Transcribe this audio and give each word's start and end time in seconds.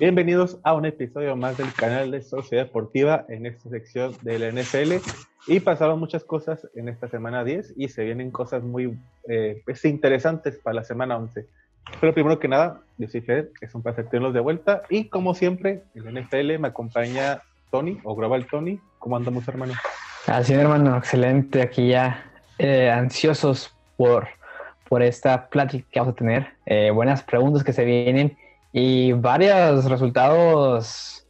Bienvenidos 0.00 0.58
a 0.62 0.74
un 0.74 0.86
episodio 0.86 1.34
más 1.34 1.58
del 1.58 1.74
canal 1.74 2.12
de 2.12 2.22
Sociedad 2.22 2.66
Deportiva 2.66 3.24
en 3.28 3.46
esta 3.46 3.68
sección 3.68 4.14
de 4.22 4.38
la 4.38 4.52
NFL. 4.52 5.04
Y 5.48 5.58
pasaron 5.58 5.98
muchas 5.98 6.22
cosas 6.22 6.68
en 6.76 6.88
esta 6.88 7.08
semana 7.08 7.42
10 7.42 7.74
y 7.76 7.88
se 7.88 8.04
vienen 8.04 8.30
cosas 8.30 8.62
muy 8.62 8.96
eh, 9.28 9.60
pues, 9.64 9.84
interesantes 9.84 10.56
para 10.62 10.74
la 10.74 10.84
semana 10.84 11.16
11. 11.16 11.46
Pero 12.00 12.14
primero 12.14 12.38
que 12.38 12.46
nada, 12.46 12.80
yo 12.96 13.08
soy 13.08 13.22
Fede, 13.22 13.50
es 13.60 13.74
un 13.74 13.82
placer 13.82 14.08
tenerlos 14.08 14.34
de 14.34 14.38
vuelta. 14.38 14.82
Y 14.88 15.08
como 15.08 15.34
siempre, 15.34 15.82
en 15.96 16.14
la 16.14 16.20
NFL 16.20 16.60
me 16.60 16.68
acompaña 16.68 17.42
Tony 17.72 17.98
o 18.04 18.14
Global 18.14 18.46
Tony. 18.46 18.78
¿Cómo 19.00 19.16
andamos, 19.16 19.48
hermano? 19.48 19.74
Así, 20.28 20.54
hermano, 20.54 20.96
excelente. 20.96 21.60
Aquí 21.60 21.88
ya 21.88 22.24
eh, 22.58 22.88
ansiosos 22.88 23.74
por, 23.96 24.28
por 24.88 25.02
esta 25.02 25.48
plática 25.48 25.88
que 25.90 25.98
vamos 25.98 26.12
a 26.12 26.16
tener. 26.16 26.46
Eh, 26.66 26.92
buenas 26.92 27.24
preguntas 27.24 27.64
que 27.64 27.72
se 27.72 27.84
vienen 27.84 28.36
y 28.72 29.12
varios 29.12 29.84
resultados, 29.86 31.26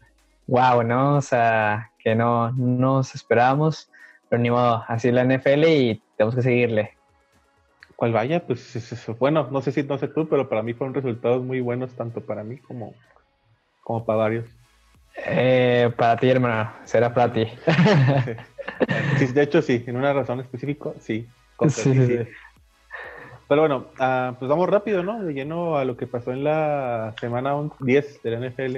wow, 0.46 0.82
¿no? 0.82 1.16
O 1.16 1.22
sea, 1.22 1.90
que 1.98 2.14
no 2.14 2.52
nos 2.52 3.14
esperábamos, 3.14 3.90
pero 4.28 4.42
ni 4.42 4.50
modo, 4.50 4.84
así 4.88 5.10
la 5.10 5.24
NFL 5.24 5.64
y 5.64 6.02
tenemos 6.16 6.34
que 6.34 6.42
seguirle. 6.42 6.94
¿Cuál 7.96 8.12
vaya? 8.12 8.46
Pues 8.46 8.94
bueno, 9.18 9.48
no 9.50 9.60
sé 9.60 9.72
si 9.72 9.82
no 9.82 9.98
sé 9.98 10.08
tú, 10.08 10.28
pero 10.28 10.48
para 10.48 10.62
mí 10.62 10.72
fueron 10.72 10.94
resultados 10.94 11.42
muy 11.42 11.60
buenos, 11.60 11.94
tanto 11.96 12.20
para 12.20 12.44
mí 12.44 12.58
como, 12.58 12.94
como 13.82 14.04
para 14.04 14.18
varios. 14.18 14.46
Eh, 15.26 15.90
para 15.96 16.16
ti, 16.16 16.30
hermano, 16.30 16.70
será 16.84 17.12
para 17.12 17.32
ti. 17.32 17.48
de 19.34 19.42
hecho, 19.42 19.62
sí, 19.62 19.82
en 19.86 19.96
una 19.96 20.12
razón 20.12 20.38
específica, 20.40 20.90
sí. 21.00 21.26
sí, 21.68 22.06
sí. 22.06 22.18
Pero 23.48 23.62
bueno, 23.62 23.86
uh, 23.98 24.34
pues 24.38 24.48
vamos 24.48 24.68
rápido, 24.68 25.02
¿no? 25.02 25.22
De 25.22 25.32
lleno 25.32 25.78
a 25.78 25.84
lo 25.84 25.96
que 25.96 26.06
pasó 26.06 26.32
en 26.32 26.44
la 26.44 27.14
semana 27.18 27.54
10 27.80 28.22
de 28.22 28.30
la 28.30 28.48
NFL. 28.48 28.76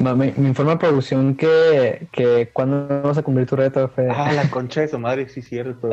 Me, 0.00 0.28
informa 0.38 0.78
producción 0.78 1.36
que, 1.36 2.08
que 2.10 2.48
cuando 2.52 3.02
vas 3.02 3.18
a 3.18 3.22
cumplir 3.22 3.46
tu 3.46 3.56
reto, 3.56 3.86
Fede. 3.88 4.10
Ah, 4.10 4.32
la 4.32 4.48
concha 4.48 4.80
de 4.80 4.88
su 4.88 4.98
madre, 4.98 5.28
sí, 5.28 5.42
cierto. 5.42 5.90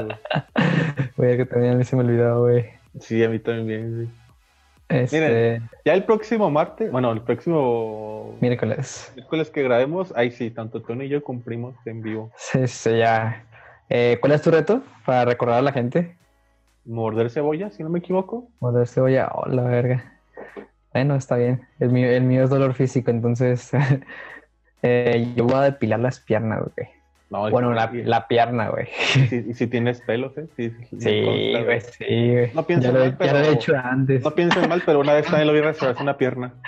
Güey, 1.17 1.37
que 1.37 1.45
también 1.45 1.73
a 1.73 1.75
mí 1.75 1.83
se 1.83 1.97
me 1.97 2.03
olvidó, 2.03 2.43
güey. 2.43 2.67
Sí, 3.01 3.21
a 3.23 3.29
mí 3.29 3.39
también, 3.39 4.05
sí. 4.05 4.13
Este... 4.87 5.19
Miren, 5.19 5.69
ya 5.85 5.93
el 5.93 6.03
próximo 6.05 6.49
martes, 6.49 6.91
bueno, 6.91 7.11
el 7.11 7.21
próximo 7.21 8.37
miércoles. 8.39 9.11
Miércoles 9.15 9.49
que 9.49 9.61
grabemos, 9.61 10.13
ahí 10.15 10.31
sí, 10.31 10.49
tanto 10.49 10.81
Tony 10.81 11.05
y 11.05 11.09
yo 11.09 11.23
cumplimos 11.23 11.75
en 11.85 12.01
vivo. 12.01 12.31
Sí, 12.37 12.65
sí, 12.67 12.97
ya. 12.97 13.43
Eh, 13.89 14.17
¿Cuál 14.19 14.33
es 14.33 14.41
tu 14.41 14.49
reto 14.49 14.81
para 15.05 15.25
recordar 15.25 15.59
a 15.59 15.61
la 15.61 15.73
gente? 15.73 16.15
Morder 16.85 17.29
cebolla, 17.29 17.69
si 17.69 17.83
no 17.83 17.89
me 17.89 17.99
equivoco. 17.99 18.49
Morder 18.59 18.87
cebolla, 18.87 19.29
oh, 19.33 19.47
la 19.47 19.63
verga. 19.63 20.19
Bueno, 20.93 21.15
está 21.15 21.35
bien. 21.35 21.61
El 21.79 21.89
mío, 21.89 22.09
el 22.09 22.23
mío 22.23 22.43
es 22.43 22.49
dolor 22.49 22.73
físico, 22.73 23.11
entonces 23.11 23.71
eh, 24.81 25.31
yo 25.35 25.45
voy 25.45 25.55
a 25.55 25.61
depilar 25.61 25.99
las 25.99 26.19
piernas, 26.19 26.61
güey. 26.75 27.51
bueno, 27.51 27.73
la, 27.73 27.91
la, 27.93 28.27
pierna, 28.27 28.69
güey. 28.69 28.87
¿Y 29.47 29.53
si, 29.53 29.67
tienes 29.67 30.01
pelos, 30.01 30.35
eh? 30.37 30.47
Sí, 30.57 30.73
güey, 30.91 31.81
sí, 31.81 32.31
güey. 32.31 32.51
No 32.53 32.63
pienses 32.63 32.91
mal, 32.91 33.15
pero... 33.17 33.33
Ya 33.33 33.39
lo 33.39 33.45
he 33.45 33.53
hecho 33.53 33.73
antes. 33.75 34.23
No 34.23 34.31
pienses 34.31 34.67
mal, 34.67 34.81
pero 34.85 34.99
una 34.99 35.13
vez 35.13 35.25
también 35.27 35.47
lo 35.47 35.53
vi 35.53 35.61
una 36.01 36.17
pierna. 36.17 36.53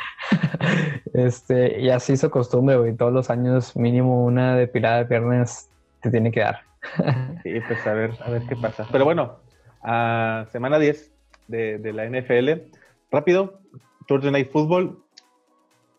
Este, 1.13 1.77
y 1.81 1.89
así 1.89 2.13
hizo 2.13 2.31
costumbre, 2.31 2.77
güey. 2.77 2.95
Todos 2.95 3.11
los 3.11 3.29
años 3.29 3.75
mínimo 3.75 4.23
una 4.23 4.55
depilada 4.55 4.99
de 4.99 5.05
piernas 5.05 5.69
te 6.01 6.09
tiene 6.09 6.31
que 6.31 6.39
dar. 6.39 6.61
Sí, 7.43 7.59
pues 7.67 7.85
a 7.85 7.93
ver, 7.93 8.11
a 8.23 8.29
ver 8.29 8.43
qué 8.47 8.55
pasa. 8.55 8.87
Pero 8.91 9.03
bueno, 9.03 9.39
a 9.83 10.47
semana 10.51 10.79
10 10.79 11.11
de, 11.47 11.93
la 11.93 12.05
NFL. 12.05 12.71
Rápido, 13.11 13.59
Thursday 14.07 14.31
Night 14.31 14.51
Football. 14.51 14.97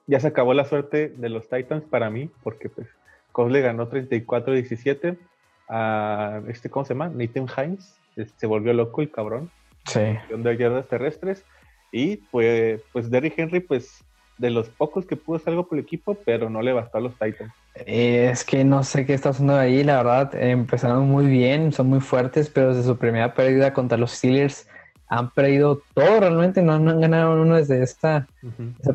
Ya 0.07 0.21
se 0.21 0.29
acabó 0.29 0.55
la 0.55 0.65
suerte 0.65 1.09
de 1.09 1.29
los 1.29 1.49
Titans 1.49 1.85
para 1.85 2.11
mí, 2.11 2.31
porque 2.43 2.69
pues 2.69 2.89
le 3.49 3.61
ganó 3.61 3.89
34-17 3.89 5.17
a 5.69 6.43
este, 6.49 6.69
¿cómo 6.69 6.85
se 6.85 6.95
llama? 6.95 7.09
Nathan 7.09 7.47
Hines. 7.57 7.99
Se 8.37 8.47
volvió 8.47 8.73
loco 8.73 9.01
el 9.01 9.11
cabrón. 9.11 9.51
Sí. 9.87 10.01
De 10.37 10.57
yardas 10.57 10.89
terrestres. 10.89 11.45
Y 11.91 12.17
pues, 12.17 12.83
pues 12.93 13.11
Derrick 13.11 13.39
Henry, 13.39 13.61
pues 13.61 14.05
de 14.39 14.51
los 14.51 14.69
pocos 14.69 15.07
que 15.07 15.17
pudo 15.17 15.37
hacer 15.37 15.51
algo 15.51 15.67
por 15.67 15.79
el 15.79 15.85
equipo, 15.85 16.15
pero 16.15 16.51
no 16.51 16.63
le 16.63 16.73
bastó 16.73 16.99
a 16.99 17.01
los 17.01 17.13
Titans. 17.19 17.53
Es 17.75 18.45
que 18.45 18.65
no 18.65 18.85
sé 18.85 19.07
qué 19.07 19.15
está 19.15 19.31
haciendo 19.31 19.57
ahí, 19.57 19.83
la 19.83 19.97
verdad. 19.97 20.35
Empezaron 20.35 21.09
muy 21.09 21.27
bien, 21.27 21.73
son 21.73 21.89
muy 21.89 22.01
fuertes, 22.01 22.51
pero 22.51 22.75
desde 22.75 22.85
su 22.85 22.99
primera 22.99 23.35
pérdida 23.35 23.73
contra 23.73 23.97
los 23.97 24.13
Steelers 24.13 24.69
han 25.09 25.31
perdido 25.31 25.83
todo 25.95 26.21
realmente, 26.21 26.63
no, 26.63 26.73
han 26.73 27.01
ganado 27.01 27.41
uno 27.41 27.57
desde 27.57 27.83
esta, 27.83 28.27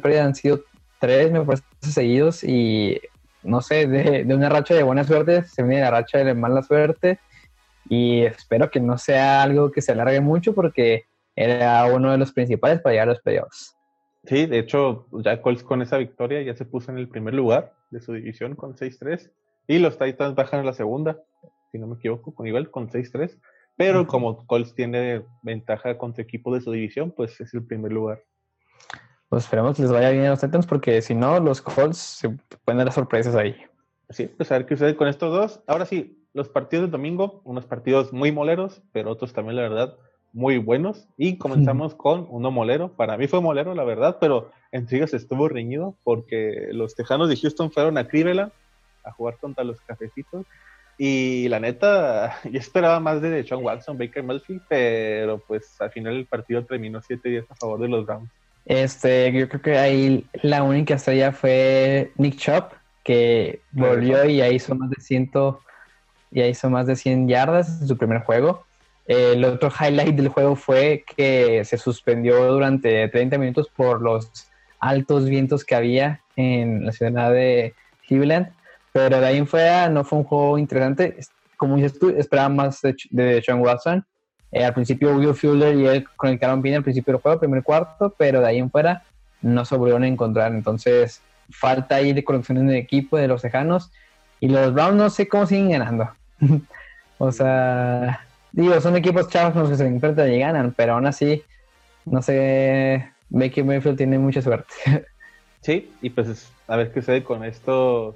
pérdida. 0.01 0.25
Han 0.25 0.35
sido 0.35 0.61
tres, 0.99 1.31
me 1.31 1.41
parece, 1.41 1.63
seguidos 1.81 2.43
y 2.43 2.99
no 3.43 3.61
sé, 3.61 3.87
de, 3.87 4.25
una 4.33 4.49
racha 4.49 4.73
de 4.73 4.83
buena 4.83 5.03
suerte 5.03 5.43
se 5.43 5.63
viene 5.63 5.81
la 5.81 5.91
racha 5.91 6.17
de 6.17 6.33
mala 6.33 6.63
suerte 6.63 7.19
y 7.87 8.23
espero 8.23 8.69
que 8.69 8.79
no 8.79 8.97
sea 8.97 9.43
algo 9.43 9.71
que 9.71 9.81
se 9.81 9.91
alargue 9.91 10.19
mucho 10.19 10.53
porque 10.53 11.05
era 11.35 11.85
uno 11.85 12.11
de 12.11 12.17
los 12.17 12.33
principales 12.33 12.81
para 12.81 12.93
llegar 12.93 13.09
a 13.09 13.11
los 13.11 13.21
playoffs. 13.21 13.75
Sí, 14.25 14.47
de 14.47 14.59
hecho, 14.59 15.05
ya 15.23 15.41
Colts 15.41 15.63
con 15.63 15.81
esa 15.81 15.97
victoria 15.97 16.41
ya 16.41 16.55
se 16.55 16.65
puso 16.65 16.91
en 16.91 16.97
el 16.97 17.07
primer 17.07 17.35
lugar 17.35 17.76
de 17.89 17.99
su 17.99 18.13
división 18.13 18.55
con 18.55 18.75
6-3 18.75 19.31
y 19.67 19.79
los 19.79 19.97
Titans 19.97 20.35
bajan 20.35 20.61
a 20.61 20.63
la 20.63 20.73
segunda, 20.73 21.21
si 21.71 21.77
no 21.77 21.87
me 21.87 21.95
equivoco, 21.95 22.33
con 22.33 22.45
nivel 22.45 22.71
con 22.71 22.89
6-3, 22.89 23.39
pero 23.75 24.07
como 24.07 24.45
Colts 24.47 24.73
tiene 24.73 25.23
ventaja 25.43 25.97
contra 25.97 26.23
equipo 26.23 26.53
de 26.53 26.61
su 26.61 26.71
división, 26.71 27.11
pues 27.11 27.39
es 27.39 27.53
el 27.53 27.65
primer 27.65 27.91
lugar. 27.91 28.23
Pues 29.29 29.43
esperemos 29.43 29.75
que 29.75 29.83
les 29.83 29.91
vaya 29.91 30.09
bien 30.09 30.25
a 30.25 30.29
los 30.29 30.41
Titans 30.41 30.65
porque 30.65 31.01
si 31.01 31.13
no, 31.13 31.39
los 31.39 31.61
Colts 31.61 31.97
se 31.97 32.29
pueden 32.65 32.79
dar 32.79 32.91
sorpresas 32.91 33.35
ahí. 33.35 33.55
Sí, 34.09 34.27
pues 34.27 34.51
a 34.51 34.57
ver 34.57 34.65
qué 34.65 34.75
sucede 34.75 34.95
con 34.95 35.07
estos 35.07 35.31
dos. 35.31 35.63
Ahora 35.67 35.85
sí, 35.85 36.25
los 36.33 36.49
partidos 36.49 36.83
del 36.83 36.91
domingo, 36.91 37.41
unos 37.43 37.65
partidos 37.65 38.13
muy 38.13 38.31
moleros, 38.31 38.81
pero 38.93 39.11
otros 39.11 39.33
también, 39.33 39.57
la 39.57 39.63
verdad, 39.63 39.97
muy 40.37 40.59
buenos. 40.59 41.07
Y 41.17 41.37
comenzamos 41.37 41.95
con 41.95 42.27
uno 42.29 42.51
molero. 42.51 42.89
Para 42.93 43.17
mí 43.17 43.27
fue 43.27 43.41
molero, 43.41 43.73
la 43.73 43.83
verdad, 43.83 44.17
pero 44.21 44.51
en 44.71 44.87
se 44.87 45.17
estuvo 45.17 45.49
reñido 45.49 45.95
porque 46.03 46.69
los 46.71 46.95
Tejanos 46.95 47.27
de 47.27 47.37
Houston 47.37 47.71
fueron 47.71 47.97
a 47.97 48.07
Cleveland 48.07 48.51
a 49.03 49.11
jugar 49.11 49.37
contra 49.37 49.63
los 49.63 49.81
Cafecitos. 49.81 50.45
Y 50.99 51.49
la 51.49 51.59
neta, 51.59 52.39
yo 52.51 52.59
esperaba 52.59 52.99
más 52.99 53.19
de 53.19 53.43
Sean 53.43 53.63
Watson, 53.63 53.97
Baker 53.97 54.23
Mayfield, 54.23 54.61
pero 54.69 55.39
pues 55.39 55.81
al 55.81 55.89
final 55.91 56.15
el 56.15 56.27
partido 56.27 56.63
terminó 56.65 57.01
7 57.01 57.27
días 57.27 57.45
a 57.49 57.55
favor 57.55 57.79
de 57.79 57.87
los 57.87 58.05
Browns. 58.05 58.29
Este, 58.65 59.31
yo 59.31 59.49
creo 59.49 59.61
que 59.61 59.77
ahí 59.79 60.27
la 60.43 60.61
única 60.61 60.95
estrella 60.95 61.31
fue 61.31 62.11
Nick 62.15 62.37
Chop, 62.37 62.73
que 63.03 63.61
volvió 63.71 64.23
y 64.25 64.37
ya 64.37 64.49
hizo 64.49 64.75
más 64.75 64.91
de 64.91 65.01
100, 65.01 65.31
ya 66.29 66.45
hizo 66.45 66.69
más 66.69 66.85
de 66.85 66.95
100 66.95 67.27
yardas 67.27 67.81
en 67.81 67.87
su 67.87 67.97
primer 67.97 68.21
juego. 68.21 68.66
El 69.07 69.45
otro 69.45 69.71
highlight 69.71 70.15
del 70.15 70.27
juego 70.27 70.55
fue 70.57 71.05
que 71.15 71.63
se 71.63 71.77
suspendió 71.77 72.51
durante 72.51 73.07
30 73.07 73.37
minutos 73.37 73.69
por 73.73 74.01
los 74.01 74.47
altos 74.79 75.29
vientos 75.29 75.63
que 75.63 75.75
había 75.75 76.21
en 76.35 76.85
la 76.85 76.91
ciudad 76.91 77.31
de 77.31 77.73
Cleveland. 78.05 78.49
Pero 78.91 79.21
de 79.21 79.25
ahí 79.25 79.37
en 79.37 79.47
fuera 79.47 79.89
no 79.89 80.03
fue 80.03 80.19
un 80.19 80.25
juego 80.25 80.57
interesante. 80.57 81.17
Como 81.55 81.77
dices 81.77 81.97
tú, 81.97 82.09
esperaba 82.09 82.49
más 82.49 82.81
de, 82.81 82.95
de 83.11 83.41
Sean 83.41 83.61
Watson. 83.61 84.05
Eh, 84.51 84.63
al 84.63 84.73
principio 84.73 85.15
Will 85.15 85.33
Fuller 85.33 85.75
y 85.75 85.87
él 85.87 86.05
conectaron 86.15 86.61
bien 86.61 86.75
al 86.75 86.83
principio 86.83 87.13
del 87.13 87.21
juego, 87.21 87.39
primer 87.39 87.63
cuarto, 87.63 88.13
pero 88.17 88.39
de 88.39 88.47
ahí 88.47 88.59
en 88.59 88.71
fuera 88.71 89.03
no 89.41 89.65
se 89.65 89.75
volvieron 89.75 90.03
a 90.03 90.07
encontrar. 90.07 90.51
Entonces 90.51 91.21
falta 91.49 91.95
ahí 91.95 92.11
de 92.11 92.23
conexiones 92.23 92.63
el 92.63 92.75
equipo 92.75 93.17
de 93.17 93.29
los 93.29 93.41
Tejanos. 93.41 93.89
Y 94.41 94.49
los 94.49 94.73
Browns 94.73 94.95
no 94.95 95.09
sé 95.09 95.27
cómo 95.27 95.45
siguen 95.45 95.69
ganando. 95.71 96.09
o 97.17 97.31
sea, 97.31 98.26
Digo, 98.51 98.79
son 98.81 98.95
equipos 98.95 99.27
chavos 99.29 99.55
los 99.55 99.69
que 99.69 99.75
se 99.75 99.87
enfrentan 99.87 100.31
y 100.31 100.39
ganan, 100.39 100.73
pero 100.75 100.93
aún 100.93 101.05
así, 101.05 101.43
no 102.05 102.21
sé, 102.21 103.11
Baker 103.29 103.63
Mayfield 103.63 103.97
tiene 103.97 104.17
mucha 104.19 104.41
suerte. 104.41 104.73
Sí, 105.59 105.91
y 106.01 106.11
pues 106.11 106.49
a 106.67 106.77
ver 106.77 106.93
qué 106.93 107.01
sucede 107.01 107.23
con 107.23 107.43
estos 107.43 108.15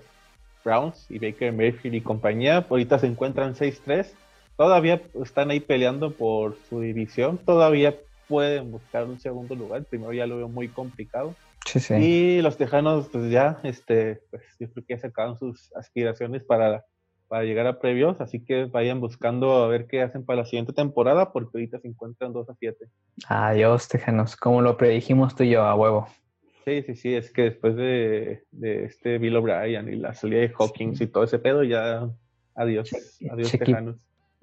Browns 0.63 1.05
y 1.09 1.19
Baker 1.19 1.51
Mayfield 1.51 1.95
y 1.95 2.01
compañía. 2.01 2.65
Ahorita 2.69 2.99
se 2.99 3.07
encuentran 3.07 3.55
6-3. 3.55 4.13
Todavía 4.55 5.01
están 5.21 5.49
ahí 5.49 5.59
peleando 5.59 6.11
por 6.11 6.55
su 6.69 6.79
división. 6.79 7.37
Todavía 7.39 7.95
pueden 8.27 8.71
buscar 8.71 9.05
un 9.05 9.19
segundo 9.19 9.55
lugar. 9.55 9.83
primero 9.83 10.13
ya 10.13 10.27
lo 10.27 10.37
veo 10.37 10.47
muy 10.47 10.69
complicado. 10.69 11.35
Sí, 11.65 11.79
sí. 11.79 11.93
Y 11.95 12.41
los 12.41 12.57
tejanos, 12.57 13.09
pues 13.11 13.29
ya, 13.29 13.59
este, 13.63 14.21
pues 14.29 14.43
yo 14.59 14.71
creo 14.71 14.85
que 14.85 14.95
ya 14.95 15.01
sacaron 15.01 15.37
sus 15.37 15.73
aspiraciones 15.75 16.43
para 16.43 16.85
para 17.31 17.45
llegar 17.45 17.65
a 17.65 17.79
previos, 17.79 18.19
así 18.19 18.43
que 18.43 18.65
vayan 18.65 18.99
buscando 18.99 19.63
a 19.63 19.67
ver 19.69 19.87
qué 19.87 20.01
hacen 20.01 20.25
para 20.25 20.41
la 20.41 20.45
siguiente 20.45 20.73
temporada, 20.73 21.31
porque 21.31 21.51
ahorita 21.53 21.79
se 21.79 21.87
encuentran 21.87 22.33
2 22.33 22.49
a 22.49 22.55
7. 22.55 22.87
Adiós, 23.29 23.87
Tejanos, 23.87 24.35
como 24.35 24.61
lo 24.61 24.75
predijimos 24.75 25.33
tú 25.33 25.43
y 25.43 25.51
yo, 25.51 25.63
a 25.63 25.73
huevo. 25.73 26.09
Sí, 26.65 26.81
sí, 26.81 26.93
sí, 26.93 27.15
es 27.15 27.31
que 27.31 27.43
después 27.43 27.77
de, 27.77 28.43
este 28.59 29.17
Bill 29.17 29.37
O'Brien 29.37 29.87
y 29.87 29.95
la 29.95 30.13
salida 30.13 30.41
de 30.41 30.51
Hawkins 30.59 30.99
y 30.99 31.07
todo 31.07 31.23
ese 31.23 31.39
pedo, 31.39 31.63
ya 31.63 32.09
adiós, 32.53 32.91
adiós, 33.31 33.49
Tejanos. 33.49 33.95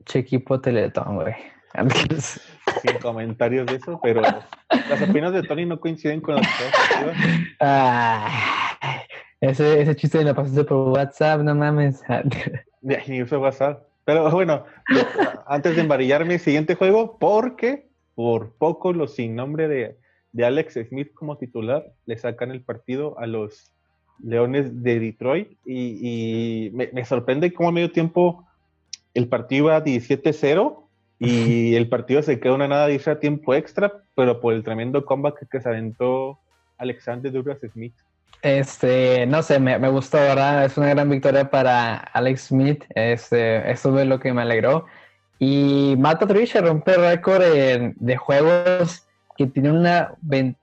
Che 0.06 0.20
equipo 0.20 0.58
Teletón, 0.58 1.16
güey. 1.16 1.34
Sin 2.80 2.98
comentarios 3.02 3.66
de 3.66 3.74
eso, 3.74 4.00
pero 4.02 4.22
las 4.22 5.02
opiniones 5.02 5.34
de 5.34 5.42
Tony 5.42 5.66
no 5.66 5.78
coinciden 5.78 6.22
con 6.22 6.36
las 6.36 6.46
de 6.46 7.56
ah, 7.60 9.04
ese, 9.42 9.82
ese 9.82 9.94
chiste 9.94 10.24
lo 10.24 10.34
pasaste 10.34 10.64
por 10.64 10.88
WhatsApp, 10.88 11.42
no 11.42 11.54
mames. 11.54 12.02
Ni 12.82 13.22
uso 13.22 13.40
WhatsApp. 13.40 13.84
Pero 14.04 14.30
bueno, 14.30 14.64
antes 15.46 15.76
de 15.76 15.82
embarillarme 15.82 16.34
el 16.34 16.40
siguiente 16.40 16.74
juego, 16.74 17.18
porque 17.18 17.88
por 18.14 18.52
poco 18.54 18.92
los 18.92 19.14
sin 19.14 19.36
nombre 19.36 19.68
de, 19.68 19.98
de 20.32 20.44
Alex 20.44 20.78
Smith 20.88 21.12
como 21.14 21.36
titular 21.36 21.92
le 22.06 22.16
sacan 22.16 22.50
el 22.50 22.62
partido 22.62 23.18
a 23.18 23.26
los 23.26 23.72
Leones 24.22 24.82
de 24.82 24.98
Detroit 24.98 25.56
y, 25.64 26.70
me, 26.72 27.04
sorprende 27.04 27.52
cómo 27.52 27.68
a 27.68 27.72
medio 27.72 27.92
tiempo 27.92 28.46
el 29.14 29.28
partido 29.28 29.66
iba 29.66 29.84
17-0 29.84 30.84
y 31.18 31.74
el 31.76 31.88
partido 31.88 32.22
se 32.22 32.40
quedó 32.40 32.54
una 32.54 32.68
nada 32.68 32.86
dice 32.86 33.10
a 33.10 33.20
tiempo 33.20 33.54
extra, 33.54 34.02
pero 34.14 34.40
por 34.40 34.54
el 34.54 34.64
tremendo 34.64 35.04
comeback 35.04 35.48
que 35.48 35.60
se 35.60 35.68
aventó 35.68 36.38
Alexander 36.78 37.30
Douglas 37.32 37.58
Smith. 37.72 37.94
Este, 38.42 39.26
no 39.26 39.42
sé, 39.42 39.58
me, 39.58 39.76
gustó, 39.88 40.18
¿verdad? 40.18 40.64
Es 40.64 40.76
una 40.76 40.88
gran 40.88 41.10
victoria 41.10 41.50
para 41.50 41.96
Alex 41.96 42.48
Smith. 42.48 42.84
Este, 42.94 43.70
eso 43.70 43.98
es 43.98 44.06
lo 44.06 44.20
que 44.20 44.32
me 44.32 44.42
alegró. 44.42 44.86
Y 45.38 45.94
Matt 45.98 46.20
Patricia 46.20 46.60
rompe 46.60 46.96
récord 46.96 47.42
de 47.42 48.16
juegos 48.16 49.04
que 49.36 49.46
tiene 49.46 49.70
una, 49.70 50.14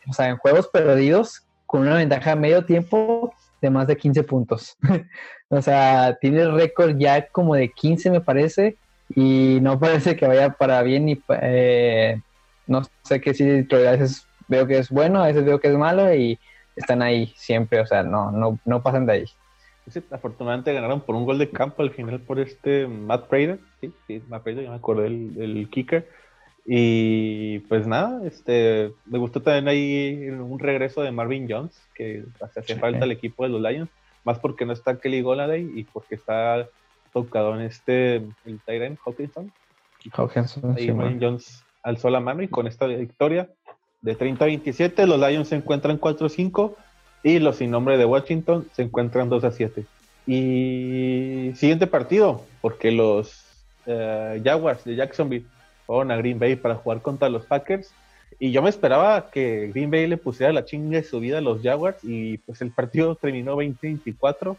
o 0.08 0.14
sea, 0.14 0.28
en 0.28 0.38
juegos 0.38 0.68
perdidos 0.68 1.44
con 1.66 1.82
una 1.82 1.96
ventaja 1.96 2.34
a 2.34 2.36
medio 2.36 2.66
tiempo 2.66 3.34
de 3.62 3.70
más 3.70 3.88
de 3.88 3.98
15 3.98 4.24
puntos. 4.24 4.78
o 5.50 5.62
sea, 5.62 6.18
tiene 6.20 6.42
el 6.42 6.54
récord 6.54 6.98
ya 6.98 7.28
como 7.28 7.56
de 7.56 7.70
15 7.72 8.12
me 8.12 8.22
parece 8.22 8.78
y 9.16 9.60
no 9.62 9.80
parece 9.80 10.16
que 10.16 10.28
vaya 10.28 10.52
para 10.52 10.82
bien 10.82 11.08
y 11.08 11.22
eh, 11.42 12.20
no 12.68 12.82
sé 13.04 13.22
qué 13.22 13.34
si 13.34 13.64
veces 13.64 14.28
veo 14.48 14.68
que 14.68 14.80
es 14.80 14.90
bueno, 14.90 15.24
a 15.24 15.28
veces 15.28 15.46
veo 15.46 15.60
que 15.60 15.70
es 15.70 15.78
malo 15.78 16.14
y 16.14 16.38
están 16.76 17.02
ahí 17.02 17.34
siempre, 17.36 17.80
o 17.80 17.86
sea, 17.86 18.04
no, 18.04 18.32
no, 18.32 18.60
no 18.66 18.84
pasan 18.84 19.06
de 19.06 19.14
ahí. 19.14 19.26
afortunadamente 20.12 20.74
ganaron 20.74 21.02
por 21.02 21.16
un 21.16 21.26
gol 21.26 21.38
de 21.38 21.50
campo 21.50 21.84
al 21.84 21.92
final 21.92 22.20
por 22.20 22.40
este 22.40 22.88
Matt 22.88 23.28
Prater, 23.28 23.60
sí, 23.82 23.94
sí, 24.08 24.22
Matt 24.28 24.44
Prater, 24.44 24.64
ya 24.64 24.70
me 24.70 24.76
acordé 24.76 25.10
del, 25.10 25.70
kicker. 25.70 26.08
Y 26.68 27.60
pues 27.60 27.86
nada, 27.86 28.26
este, 28.26 28.92
me 29.06 29.20
gustó 29.20 29.40
también 29.42 29.68
ahí 29.68 30.30
un 30.30 30.58
regreso 30.58 31.04
de 31.04 31.12
Marvin 31.12 31.48
Jones, 31.48 31.80
que 31.94 32.26
hace 32.42 32.76
falta 32.76 33.06
el 33.06 33.12
equipo 33.12 33.44
de 33.44 33.50
los 33.50 33.62
Lions, 33.62 33.90
más 34.24 34.40
porque 34.40 34.66
no 34.66 34.74
está 34.74 35.00
Kelly 35.00 35.22
Goladay 35.22 35.72
y 35.76 35.84
porque 35.84 36.16
está 36.16 36.68
tocado 37.14 37.56
en 37.56 37.62
este, 37.62 38.16
el 38.16 38.60
Tyrant 38.66 38.98
Hawkinson. 39.06 39.52
Hawkinson, 40.12 40.76
y 40.78 40.92
Marvin 40.92 41.20
Jones 41.22 41.64
alzó 41.84 42.10
la 42.10 42.20
mano 42.20 42.42
y 42.42 42.48
con 42.48 42.66
esta 42.66 42.88
victoria 42.88 43.48
de 44.06 44.16
30-27, 44.16 45.08
los 45.08 45.20
Lions 45.20 45.48
se 45.48 45.56
encuentran 45.56 46.00
4-5 46.00 46.76
y 47.24 47.40
los 47.40 47.58
sin 47.58 47.72
nombre 47.72 47.98
de 47.98 48.06
Washington 48.06 48.68
se 48.74 48.84
encuentran 48.84 49.32
2-7. 49.32 49.84
Y 50.28 51.52
siguiente 51.56 51.88
partido, 51.88 52.44
porque 52.62 52.92
los 52.92 53.44
eh, 53.88 54.40
Jaguars 54.44 54.84
de 54.86 54.96
Jacksonville 54.96 55.46
fueron 55.88 56.12
a 56.12 56.18
Green 56.18 56.38
Bay 56.38 56.56
para 56.56 56.76
jugar 56.76 57.02
contra 57.02 57.30
los 57.30 57.46
Packers. 57.46 57.92
Y 58.40 58.52
yo 58.52 58.62
me 58.62 58.70
esperaba 58.70 59.32
que 59.32 59.72
Green 59.74 59.90
Bay 59.90 60.06
le 60.06 60.18
pusiera 60.18 60.54
la 60.54 60.66
chinga 60.66 60.98
de 60.98 61.04
su 61.04 61.20
vida 61.20 61.40
a 61.40 61.42
los 61.42 61.64
Jaguars 61.64 61.98
y 62.04 62.38
pues 62.40 62.62
el 62.62 62.70
partido 62.70 63.16
terminó 63.16 63.56
20-24. 63.56 64.56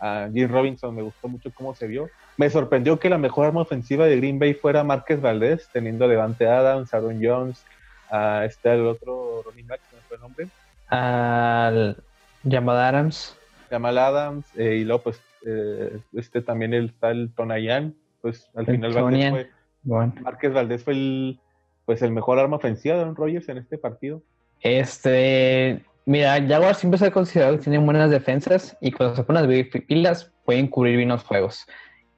A 0.00 0.28
Jim 0.32 0.48
Robinson 0.48 0.94
me 0.94 1.02
gustó 1.02 1.28
mucho 1.28 1.52
cómo 1.54 1.76
se 1.76 1.86
vio. 1.86 2.08
Me 2.36 2.50
sorprendió 2.50 2.98
que 2.98 3.10
la 3.10 3.18
mejor 3.18 3.46
arma 3.46 3.60
ofensiva 3.60 4.06
de 4.06 4.16
Green 4.16 4.40
Bay 4.40 4.54
fuera 4.54 4.82
Márquez 4.82 5.20
Valdés, 5.20 5.68
teniendo 5.72 6.08
Devante 6.08 6.48
Adams, 6.48 6.92
Aaron 6.92 7.20
Jones, 7.22 7.62
a 8.10 8.44
este 8.44 8.72
el 8.72 8.86
otro 8.86 9.42
running 9.44 9.66
back, 9.66 9.80
no 9.92 9.98
fue 10.08 10.16
el 10.16 10.22
nombre. 10.22 10.48
Al 10.88 11.96
Jamal 12.48 12.78
Adams. 12.78 13.36
Jamal 13.70 13.98
Adams, 13.98 14.46
eh, 14.56 14.76
y 14.80 14.84
luego 14.84 15.02
pues 15.02 15.20
eh, 15.46 16.00
este 16.14 16.42
también 16.42 16.74
el 16.74 16.92
tal 16.92 17.32
Tonayan, 17.36 17.94
pues 18.20 18.48
al 18.54 18.66
final 18.66 18.92
Valdés 18.92 19.30
fue, 19.30 19.50
bueno. 19.82 20.14
Márquez 20.20 20.52
Valdés 20.52 20.82
fue 20.82 20.92
el 20.94 21.40
pues 21.86 22.02
el 22.02 22.12
mejor 22.12 22.38
arma 22.38 22.56
ofensiva 22.56 22.94
de 22.94 23.00
Aaron 23.00 23.16
Rodgers 23.16 23.48
en 23.48 23.58
este 23.58 23.78
partido. 23.78 24.22
Este, 24.60 25.82
mira, 26.04 26.40
Jaguar 26.46 26.74
siempre 26.74 26.98
se 26.98 27.06
ha 27.06 27.10
considerado 27.10 27.56
que 27.56 27.64
tienen 27.64 27.84
buenas 27.84 28.10
defensas 28.10 28.76
y 28.80 28.92
cuando 28.92 29.16
se 29.16 29.24
ponen 29.24 29.48
las 29.48 29.82
pilas 29.82 30.30
pueden 30.44 30.68
cubrir 30.68 30.96
bien 30.96 31.08
los 31.08 31.24
juegos. 31.24 31.66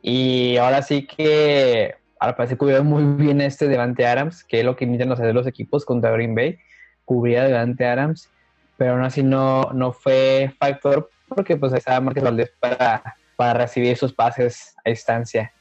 Y 0.02 0.56
ahora 0.56 0.82
sí 0.82 1.06
que 1.06 1.94
ahora 2.22 2.36
parece 2.36 2.54
que 2.54 2.58
cubrió 2.58 2.84
muy 2.84 3.02
bien 3.20 3.40
este 3.40 3.66
Devante 3.66 4.06
Adams, 4.06 4.44
que 4.44 4.60
es 4.60 4.64
lo 4.64 4.76
que 4.76 4.84
intentan 4.84 5.10
hacer 5.10 5.34
los 5.34 5.48
equipos 5.48 5.84
contra 5.84 6.12
Green 6.12 6.36
Bay, 6.36 6.56
cubría 7.04 7.42
Devante 7.42 7.84
Adams, 7.84 8.30
pero 8.76 8.92
aún 8.92 9.02
así 9.02 9.24
no, 9.24 9.64
no 9.72 9.92
fue 9.92 10.54
factor 10.56 11.10
porque 11.26 11.56
pues 11.56 11.72
estaba 11.72 12.00
Márquez 12.00 12.22
Valdés 12.22 12.52
para, 12.60 13.16
para 13.34 13.54
recibir 13.54 13.90
esos 13.90 14.12
pases 14.12 14.76
a 14.84 14.90
distancia. 14.90 15.52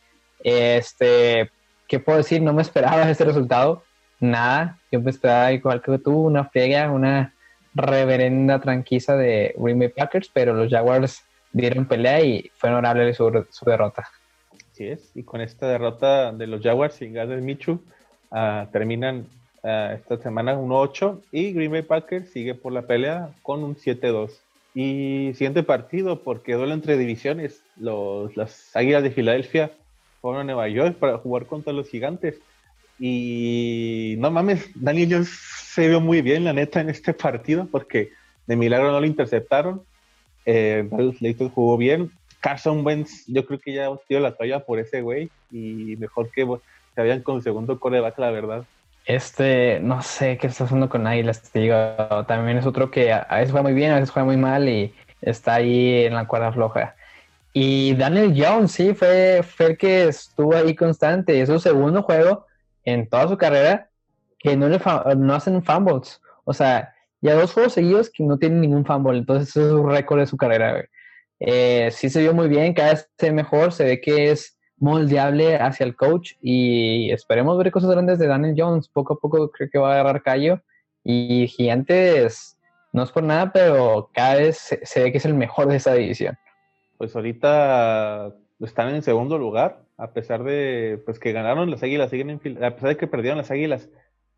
Este, 0.43 1.49
¿qué 1.87 1.99
puedo 1.99 2.19
decir? 2.19 2.43
No 2.43 2.53
me 2.53 2.61
esperaba 2.61 3.01
este 3.09 3.25
resultado, 3.25 3.83
nada, 4.19 4.77
yo 4.91 5.01
me 5.01 5.09
esperaba 5.09 5.51
igual 5.53 5.81
que 5.81 5.97
tú, 5.97 6.15
una 6.15 6.45
friega, 6.45 6.91
una 6.91 7.33
reverenda 7.73 8.59
tranquisa 8.59 9.15
de 9.15 9.55
Green 9.57 9.79
Bay 9.79 9.89
Packers, 9.89 10.29
pero 10.31 10.53
los 10.53 10.69
Jaguars 10.69 11.23
dieron 11.53 11.85
pelea 11.85 12.21
y 12.21 12.51
fue 12.55 12.69
honorable 12.69 13.11
su, 13.15 13.47
su 13.49 13.65
derrota. 13.65 14.07
Y 15.15 15.23
con 15.23 15.41
esta 15.41 15.67
derrota 15.67 16.31
de 16.31 16.47
los 16.47 16.61
Jaguars 16.61 16.95
sin 16.95 17.13
Gardner 17.13 17.41
Michu, 17.41 17.79
ah, 18.31 18.67
terminan 18.71 19.27
ah, 19.63 19.93
esta 19.95 20.17
semana 20.17 20.57
1-8 20.57 21.21
y 21.31 21.53
Green 21.53 21.71
Bay 21.71 21.83
Packers 21.83 22.29
sigue 22.29 22.55
por 22.55 22.73
la 22.73 22.83
pelea 22.83 23.29
con 23.43 23.63
un 23.63 23.75
7-2. 23.75 24.31
Y 24.73 25.31
siguiente 25.33 25.63
partido, 25.63 26.23
porque 26.23 26.53
duele 26.53 26.73
entre 26.73 26.97
divisiones, 26.97 27.61
los, 27.77 28.35
las 28.37 28.75
Águilas 28.75 29.03
de 29.03 29.11
Filadelfia 29.11 29.71
fueron 30.21 30.41
a 30.41 30.43
Nueva 30.45 30.69
York 30.69 30.95
para 30.97 31.17
jugar 31.17 31.45
contra 31.45 31.73
los 31.73 31.89
Gigantes. 31.89 32.39
Y 32.99 34.15
no 34.19 34.31
mames, 34.31 34.69
Daniel 34.75 35.09
Jones 35.11 35.29
se 35.29 35.87
vio 35.87 35.99
muy 35.99 36.21
bien, 36.21 36.43
la 36.43 36.53
neta, 36.53 36.79
en 36.79 36.89
este 36.89 37.13
partido, 37.13 37.67
porque 37.69 38.11
de 38.47 38.55
milagro 38.55 38.91
no 38.91 38.99
lo 38.99 39.05
interceptaron. 39.05 39.83
Eh, 40.45 40.87
Leighton 41.19 41.49
jugó 41.49 41.77
bien, 41.77 42.11
Carson 42.41 42.85
Wentz, 42.85 43.23
yo 43.27 43.45
creo 43.45 43.59
que 43.59 43.73
ya 43.73 43.89
dio 44.09 44.19
la 44.19 44.35
toalla 44.35 44.59
por 44.65 44.79
ese 44.79 45.01
güey 45.01 45.29
y 45.51 45.95
mejor 45.97 46.29
que 46.31 46.45
se 46.95 47.01
habían 47.01 47.21
con 47.21 47.41
segundo 47.41 47.79
coreback, 47.79 48.17
la 48.19 48.31
verdad. 48.31 48.63
Este, 49.05 49.79
no 49.81 50.01
sé 50.01 50.37
qué 50.37 50.47
está 50.47 50.65
haciendo 50.65 50.89
con 50.89 51.07
Águilas, 51.07 51.51
te 51.51 51.59
digo. 51.59 51.75
También 52.27 52.57
es 52.57 52.65
otro 52.65 52.91
que 52.91 53.13
a 53.13 53.25
veces 53.29 53.51
juega 53.51 53.63
muy 53.63 53.73
bien, 53.73 53.91
a 53.91 53.95
veces 53.95 54.11
juega 54.11 54.25
muy 54.25 54.37
mal 54.37 54.67
y 54.67 54.93
está 55.21 55.55
ahí 55.55 56.05
en 56.05 56.15
la 56.15 56.27
cuerda 56.27 56.51
floja. 56.51 56.95
Y 57.53 57.95
Daniel 57.95 58.33
Jones, 58.35 58.71
sí, 58.71 58.93
fue, 58.93 59.43
el 59.59 59.77
que 59.77 60.07
estuvo 60.07 60.55
ahí 60.55 60.75
constante. 60.75 61.41
Es 61.41 61.49
su 61.49 61.59
segundo 61.59 62.03
juego 62.03 62.45
en 62.85 63.07
toda 63.07 63.27
su 63.27 63.37
carrera 63.37 63.89
que 64.39 64.55
no, 64.55 64.69
le 64.69 64.79
no 65.17 65.33
hacen 65.33 65.63
fumbles. 65.63 66.21
O 66.45 66.53
sea, 66.53 66.93
ya 67.21 67.35
dos 67.35 67.53
juegos 67.53 67.73
seguidos 67.73 68.09
que 68.09 68.23
no 68.23 68.37
tienen 68.37 68.61
ningún 68.61 68.85
fumble. 68.85 69.17
Entonces, 69.17 69.49
ese 69.49 69.65
es 69.67 69.71
un 69.71 69.89
récord 69.89 70.19
de 70.19 70.27
su 70.27 70.37
carrera, 70.37 70.71
güey. 70.71 70.85
Eh, 71.43 71.89
sí 71.91 72.11
se 72.11 72.21
vio 72.21 72.35
muy 72.35 72.47
bien, 72.47 72.73
cada 72.75 72.91
vez 72.91 73.09
se 73.17 73.27
ve 73.27 73.31
mejor, 73.33 73.71
se 73.71 73.83
ve 73.83 73.99
que 73.99 74.29
es 74.29 74.59
moldeable 74.77 75.55
hacia 75.55 75.85
el 75.85 75.95
coach 75.95 76.33
y 76.39 77.09
esperemos 77.11 77.57
ver 77.57 77.71
cosas 77.71 77.89
grandes 77.89 78.19
de 78.19 78.27
Daniel 78.27 78.53
Jones. 78.55 78.87
Poco 78.87 79.13
a 79.13 79.19
poco 79.19 79.49
creo 79.49 79.69
que 79.71 79.79
va 79.79 79.89
a 79.89 79.93
agarrar 79.99 80.21
callo 80.21 80.61
y 81.03 81.47
Gigantes 81.47 82.59
no 82.93 83.01
es 83.01 83.11
por 83.11 83.23
nada, 83.23 83.51
pero 83.51 84.11
cada 84.13 84.35
vez 84.35 84.77
se, 84.83 85.03
ve 85.03 85.11
que 85.11 85.17
es 85.17 85.25
el 85.25 85.33
mejor 85.33 85.67
de 85.67 85.77
esa 85.77 85.95
división. 85.95 86.37
Pues 86.99 87.15
ahorita 87.15 88.35
están 88.59 88.93
en 88.93 89.01
segundo 89.01 89.39
lugar, 89.39 89.81
a 89.97 90.11
pesar 90.11 90.43
de 90.43 91.01
pues 91.05 91.17
que 91.17 91.31
ganaron 91.31 91.71
las 91.71 91.81
Águilas, 91.81 92.11
siguen 92.11 92.29
en, 92.29 92.63
a 92.63 92.75
pesar 92.75 92.89
de 92.89 92.97
que 92.97 93.07
perdieron 93.07 93.39
las 93.39 93.49
Águilas, 93.49 93.89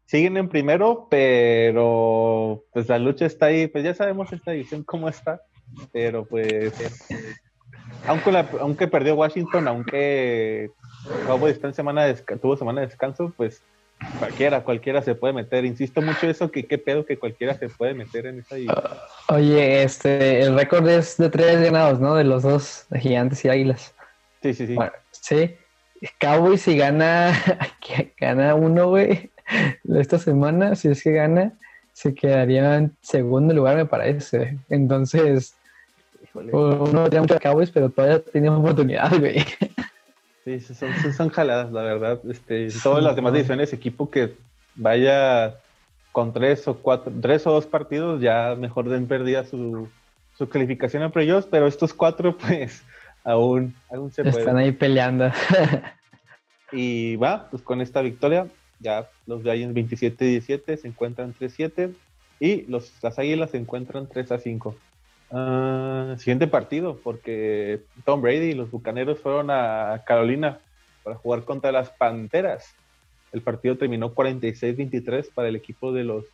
siguen 0.05 0.37
en 0.37 0.47
primero, 0.47 1.07
pero 1.09 2.63
pues 2.71 2.87
la 2.87 2.97
lucha 2.97 3.25
está 3.25 3.47
ahí, 3.47 3.67
pues 3.67 3.83
ya 3.83 3.93
sabemos 3.93 4.31
esta 4.31 4.51
división 4.51 4.83
cómo 4.83 5.09
está. 5.09 5.41
Pero 5.91 6.25
pues, 6.25 6.73
aunque, 8.07 8.45
aunque 8.59 8.87
perdió 8.87 9.15
Washington, 9.15 9.67
aunque 9.67 10.69
semana 11.73 12.13
tuvo 12.41 12.57
semana 12.57 12.81
de 12.81 12.87
descanso, 12.87 13.33
pues 13.35 13.61
cualquiera, 14.19 14.63
cualquiera 14.63 15.01
se 15.01 15.15
puede 15.15 15.33
meter. 15.33 15.65
Insisto 15.65 16.01
mucho 16.01 16.27
eso, 16.27 16.51
que 16.51 16.65
qué 16.65 16.77
pedo 16.77 17.05
que 17.05 17.17
cualquiera 17.17 17.55
se 17.55 17.69
puede 17.69 17.93
meter 17.93 18.25
en 18.25 18.39
esa 18.39 18.55
Oye, 19.29 19.83
este, 19.83 20.41
el 20.41 20.55
récord 20.55 20.87
es 20.87 21.17
de 21.17 21.29
tres 21.29 21.61
ganados, 21.61 21.99
¿no? 21.99 22.15
De 22.15 22.23
los 22.23 22.43
dos, 22.43 22.85
gigantes 22.99 23.43
y 23.45 23.49
águilas. 23.49 23.95
Sí, 24.41 24.53
sí, 24.53 24.67
sí. 24.67 24.77
sí. 25.11 25.55
Cowboys 26.19 26.61
si 26.61 26.77
gana, 26.77 27.31
gana 28.19 28.55
uno, 28.55 28.89
güey, 28.89 29.31
esta 29.95 30.19
semana, 30.19 30.75
si 30.75 30.89
es 30.89 31.03
que 31.03 31.13
gana, 31.13 31.53
se 31.93 32.13
quedaría 32.13 32.75
en 32.75 32.97
segundo 33.01 33.53
lugar, 33.53 33.77
me 33.77 33.85
parece. 33.85 34.57
Entonces, 34.69 35.55
uno 36.33 37.09
tiene 37.09 37.21
muchos 37.21 37.39
Cowboys, 37.39 37.71
pero 37.71 37.89
todavía 37.89 38.19
tiene 38.23 38.49
oportunidad, 38.49 39.11
güey. 39.19 39.45
Sí, 40.43 40.59
son, 40.59 40.89
son, 41.15 41.29
jaladas, 41.29 41.71
la 41.71 41.83
verdad. 41.83 42.19
Este, 42.29 42.67
todas 42.81 43.03
las 43.03 43.15
demás 43.15 43.33
divisiones, 43.33 43.71
equipo 43.71 44.09
que 44.09 44.33
vaya 44.75 45.55
con 46.11 46.33
tres 46.33 46.67
o 46.67 46.75
cuatro, 46.75 47.13
tres 47.21 47.47
o 47.47 47.51
dos 47.51 47.65
partidos, 47.65 48.21
ya 48.21 48.55
mejor 48.55 48.89
den 48.89 49.07
perdida 49.07 49.45
su, 49.45 49.87
su 50.37 50.49
calificación 50.49 51.03
a 51.03 51.09
playoffs, 51.09 51.47
pero 51.49 51.67
estos 51.67 51.93
cuatro, 51.93 52.37
pues, 52.37 52.83
aún, 53.23 53.73
aún 53.89 54.11
se 54.11 54.21
Están 54.27 54.57
ahí 54.57 54.71
peleando. 54.71 55.31
y 56.71 57.15
va, 57.15 57.47
pues 57.49 57.63
con 57.63 57.79
esta 57.79 58.01
victoria, 58.01 58.47
ya 58.79 59.09
los 59.27 59.43
Giants 59.43 59.75
27-17 59.75 60.77
se 60.77 60.87
encuentran 60.87 61.33
3-7 61.33 61.93
y 62.39 62.63
los, 62.63 62.91
las 63.01 63.17
Águilas 63.17 63.51
se 63.51 63.57
encuentran 63.57 64.09
3-5. 64.09 64.75
Ah, 65.35 66.13
siguiente 66.19 66.45
partido, 66.45 66.99
porque 67.03 67.81
Tom 68.05 68.21
Brady 68.21 68.51
y 68.51 68.53
los 68.53 68.69
Bucaneros 68.69 69.19
fueron 69.19 69.49
a 69.49 70.03
Carolina 70.05 70.59
para 71.01 71.15
jugar 71.15 71.43
contra 71.43 71.71
las 71.71 71.89
Panteras. 71.89 72.75
El 73.31 73.41
partido 73.41 73.75
terminó 73.75 74.13
46-23 74.13 75.31
para 75.33 75.47
el 75.47 75.55
equipo 75.55 75.91
de 75.91 76.03
los 76.03 76.25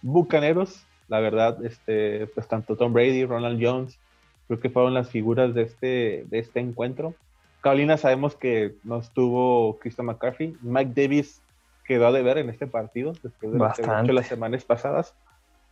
Bucaneros. 0.00 0.86
La 1.08 1.20
verdad, 1.20 1.62
este, 1.66 2.28
pues 2.28 2.48
tanto 2.48 2.76
Tom 2.76 2.94
Brady, 2.94 3.26
Ronald 3.26 3.62
Jones, 3.62 3.98
creo 4.46 4.58
que 4.58 4.70
fueron 4.70 4.94
las 4.94 5.10
figuras 5.10 5.54
de 5.54 5.62
este, 5.62 6.24
de 6.30 6.38
este 6.38 6.60
encuentro. 6.60 7.14
Carolina 7.60 7.98
sabemos 7.98 8.36
que 8.36 8.74
no 8.84 9.00
estuvo 9.00 9.78
Christian 9.80 10.06
McCarthy. 10.06 10.56
Mike 10.62 10.92
Davis 10.94 11.42
quedó 11.84 12.06
a 12.06 12.12
deber 12.12 12.38
en 12.38 12.48
este 12.48 12.66
partido 12.66 13.12
después 13.22 13.52
de 13.52 13.58
lo 13.58 14.12
las 14.14 14.26
semanas 14.26 14.64
pasadas. 14.64 15.14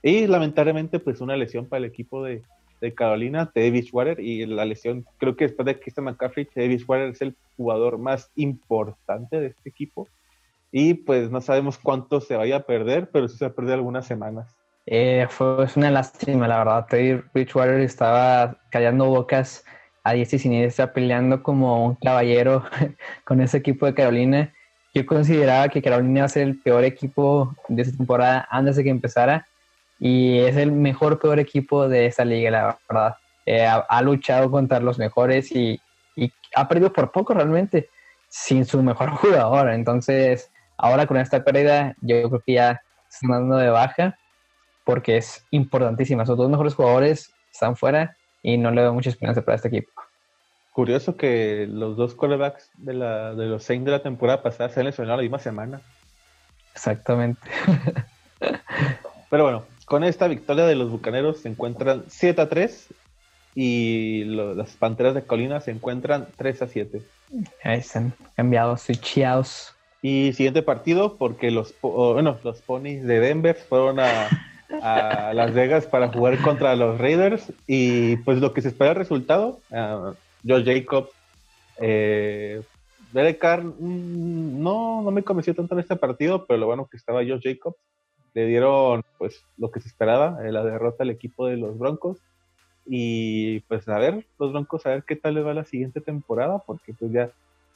Y 0.02 0.26
lamentablemente, 0.26 0.98
pues 0.98 1.22
una 1.22 1.34
lesión 1.34 1.64
para 1.64 1.78
el 1.78 1.86
equipo 1.86 2.22
de, 2.22 2.42
de 2.84 2.94
Carolina, 2.94 3.50
Davis 3.54 3.92
Water, 3.92 4.20
y 4.20 4.44
la 4.44 4.64
lesión, 4.64 5.06
creo 5.18 5.36
que 5.36 5.46
después 5.46 5.64
de 5.64 5.80
Christian 5.80 6.04
McCaffrey, 6.04 6.46
Davis 6.54 6.86
Water 6.86 7.08
es 7.08 7.22
el 7.22 7.34
jugador 7.56 7.98
más 7.98 8.30
importante 8.36 9.40
de 9.40 9.46
este 9.46 9.70
equipo. 9.70 10.06
Y 10.70 10.94
pues 10.94 11.30
no 11.30 11.40
sabemos 11.40 11.78
cuánto 11.78 12.20
se 12.20 12.36
vaya 12.36 12.56
a 12.56 12.60
perder, 12.60 13.08
pero 13.10 13.28
sí 13.28 13.38
se 13.38 13.46
ha 13.46 13.54
perdido 13.54 13.74
algunas 13.74 14.06
semanas. 14.06 14.54
Eh, 14.86 15.26
fue 15.30 15.66
una 15.76 15.90
lástima, 15.90 16.46
la 16.46 16.58
verdad. 16.58 16.86
Teddy 16.88 17.22
Bridgewater 17.32 17.80
estaba 17.80 18.58
callando 18.70 19.06
bocas 19.06 19.64
a 20.02 20.12
diestra 20.12 20.36
y 20.36 20.40
siniestra, 20.40 20.92
peleando 20.92 21.42
como 21.42 21.86
un 21.86 21.94
caballero 21.94 22.64
con 23.24 23.40
ese 23.40 23.58
equipo 23.58 23.86
de 23.86 23.94
Carolina. 23.94 24.52
Yo 24.92 25.06
consideraba 25.06 25.68
que 25.70 25.80
Carolina 25.80 26.18
iba 26.18 26.26
a 26.26 26.28
ser 26.28 26.42
el 26.42 26.60
peor 26.60 26.84
equipo 26.84 27.56
de 27.68 27.82
esta 27.82 27.96
temporada 27.96 28.46
antes 28.50 28.76
de 28.76 28.84
que 28.84 28.90
empezara 28.90 29.46
y 29.98 30.38
es 30.38 30.56
el 30.56 30.72
mejor, 30.72 31.18
peor 31.18 31.38
equipo 31.38 31.88
de 31.88 32.06
esta 32.06 32.24
liga, 32.24 32.50
la 32.50 32.78
verdad. 32.88 33.16
Eh, 33.46 33.66
ha, 33.66 34.02
luchado 34.02 34.50
contra 34.50 34.80
los 34.80 34.98
mejores 34.98 35.52
y, 35.52 35.80
ha 36.56 36.68
perdido 36.68 36.92
por 36.92 37.10
poco 37.10 37.34
realmente, 37.34 37.88
sin 38.28 38.64
su 38.64 38.82
mejor 38.82 39.10
jugador. 39.16 39.70
Entonces, 39.70 40.50
ahora 40.76 41.06
con 41.06 41.16
esta 41.16 41.44
pérdida, 41.44 41.94
yo 42.00 42.28
creo 42.28 42.40
que 42.40 42.52
ya 42.54 42.80
están 43.10 43.30
dando 43.30 43.56
de 43.56 43.70
baja 43.70 44.18
porque 44.84 45.16
es 45.16 45.44
importantísima. 45.50 46.26
Sus 46.26 46.36
dos 46.36 46.50
mejores 46.50 46.74
jugadores 46.74 47.32
están 47.50 47.76
fuera 47.76 48.16
y 48.42 48.58
no 48.58 48.70
le 48.70 48.82
doy 48.82 48.92
mucha 48.92 49.10
esperanza 49.10 49.42
para 49.42 49.56
este 49.56 49.68
equipo. 49.68 49.90
Curioso 50.72 51.16
que 51.16 51.66
los 51.70 51.96
dos 51.96 52.14
quarterbacks 52.14 52.70
de, 52.74 52.94
la, 52.94 53.34
de 53.34 53.46
los 53.46 53.62
Saints 53.62 53.86
de 53.86 53.92
la 53.92 54.02
temporada 54.02 54.42
pasada 54.42 54.68
se 54.68 54.80
han 54.80 54.86
lesionado 54.86 55.18
la 55.18 55.22
misma 55.22 55.38
semana. 55.38 55.80
Exactamente. 56.74 57.40
Pero 59.30 59.44
bueno, 59.44 59.64
con 59.84 60.04
esta 60.04 60.28
victoria 60.28 60.66
de 60.66 60.74
los 60.74 60.90
Bucaneros 60.90 61.40
se 61.40 61.48
encuentran 61.48 62.04
7 62.08 62.40
a 62.40 62.48
3 62.48 62.88
y 63.54 64.24
las 64.24 64.72
Panteras 64.72 65.14
de 65.14 65.22
Colina 65.22 65.60
se 65.60 65.70
encuentran 65.70 66.28
3 66.36 66.62
a 66.62 66.68
7. 66.68 67.02
Ahí 67.62 67.78
están 67.78 68.12
cambiados, 68.36 68.82
switchados. 68.82 69.74
Y 70.02 70.32
siguiente 70.34 70.62
partido, 70.62 71.16
porque 71.16 71.50
los, 71.50 71.74
bueno, 71.80 72.38
los 72.44 72.60
ponis 72.60 73.04
de 73.04 73.20
Denver 73.20 73.56
fueron 73.56 74.00
a, 74.00 74.28
Las 75.34 75.54
Vegas 75.54 75.86
para 75.86 76.08
jugar 76.08 76.40
contra 76.42 76.74
los 76.74 76.98
Raiders 76.98 77.52
y 77.66 78.16
pues 78.16 78.38
lo 78.38 78.52
que 78.52 78.60
se 78.60 78.68
espera 78.68 78.90
el 78.90 78.96
resultado, 78.96 79.60
uh, 79.70 80.14
Josh 80.46 80.64
Jacobs, 80.64 81.10
eh, 81.78 82.60
mm, 83.12 84.62
no, 84.62 85.02
no 85.02 85.10
me 85.12 85.22
convenció 85.22 85.54
tanto 85.54 85.74
en 85.74 85.80
este 85.80 85.94
partido, 85.94 86.44
pero 86.46 86.58
lo 86.58 86.66
bueno 86.66 86.88
que 86.90 86.96
estaba 86.96 87.20
Josh 87.20 87.42
Jacobs 87.44 87.76
le 88.34 88.46
dieron 88.46 89.02
pues 89.18 89.42
lo 89.56 89.70
que 89.70 89.80
se 89.80 89.88
esperaba, 89.88 90.38
eh, 90.44 90.52
la 90.52 90.64
derrota 90.64 91.04
al 91.04 91.10
equipo 91.10 91.46
de 91.46 91.56
los 91.56 91.78
Broncos. 91.78 92.18
Y 92.86 93.60
pues 93.60 93.88
a 93.88 93.98
ver, 93.98 94.26
los 94.38 94.52
Broncos, 94.52 94.84
a 94.84 94.90
ver 94.90 95.04
qué 95.04 95.16
tal 95.16 95.34
les 95.34 95.46
va 95.46 95.54
la 95.54 95.64
siguiente 95.64 96.00
temporada, 96.00 96.58
porque 96.58 96.92
pues 96.92 97.12
ya 97.12 97.30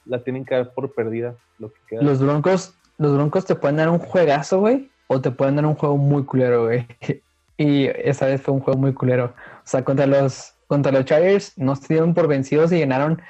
la 0.04 0.22
tienen 0.22 0.44
que 0.44 0.54
dar 0.54 0.74
por 0.74 0.92
perdida 0.92 1.36
lo 1.58 1.72
que 1.72 1.80
queda. 1.88 2.02
Los 2.02 2.20
Broncos, 2.20 2.74
los 2.98 3.14
Broncos 3.14 3.46
te 3.46 3.54
pueden 3.54 3.76
dar 3.76 3.88
un 3.88 3.98
juegazo, 3.98 4.60
güey, 4.60 4.90
o 5.06 5.20
te 5.20 5.30
pueden 5.30 5.56
dar 5.56 5.66
un 5.66 5.74
juego 5.74 5.96
muy 5.96 6.24
culero, 6.24 6.66
güey. 6.66 6.86
Y 7.60 7.86
esa 7.86 8.26
vez 8.26 8.40
fue 8.40 8.54
un 8.54 8.60
juego 8.60 8.78
muy 8.78 8.94
culero. 8.94 9.34
O 9.34 9.60
sea, 9.64 9.84
contra 9.84 10.06
los, 10.06 10.54
contra 10.68 10.92
los 10.92 11.04
Chargers 11.04 11.58
no 11.58 11.74
se 11.74 11.94
dieron 11.94 12.14
por 12.14 12.28
vencidos 12.28 12.70
y 12.70 12.78
ganaron 12.78 13.20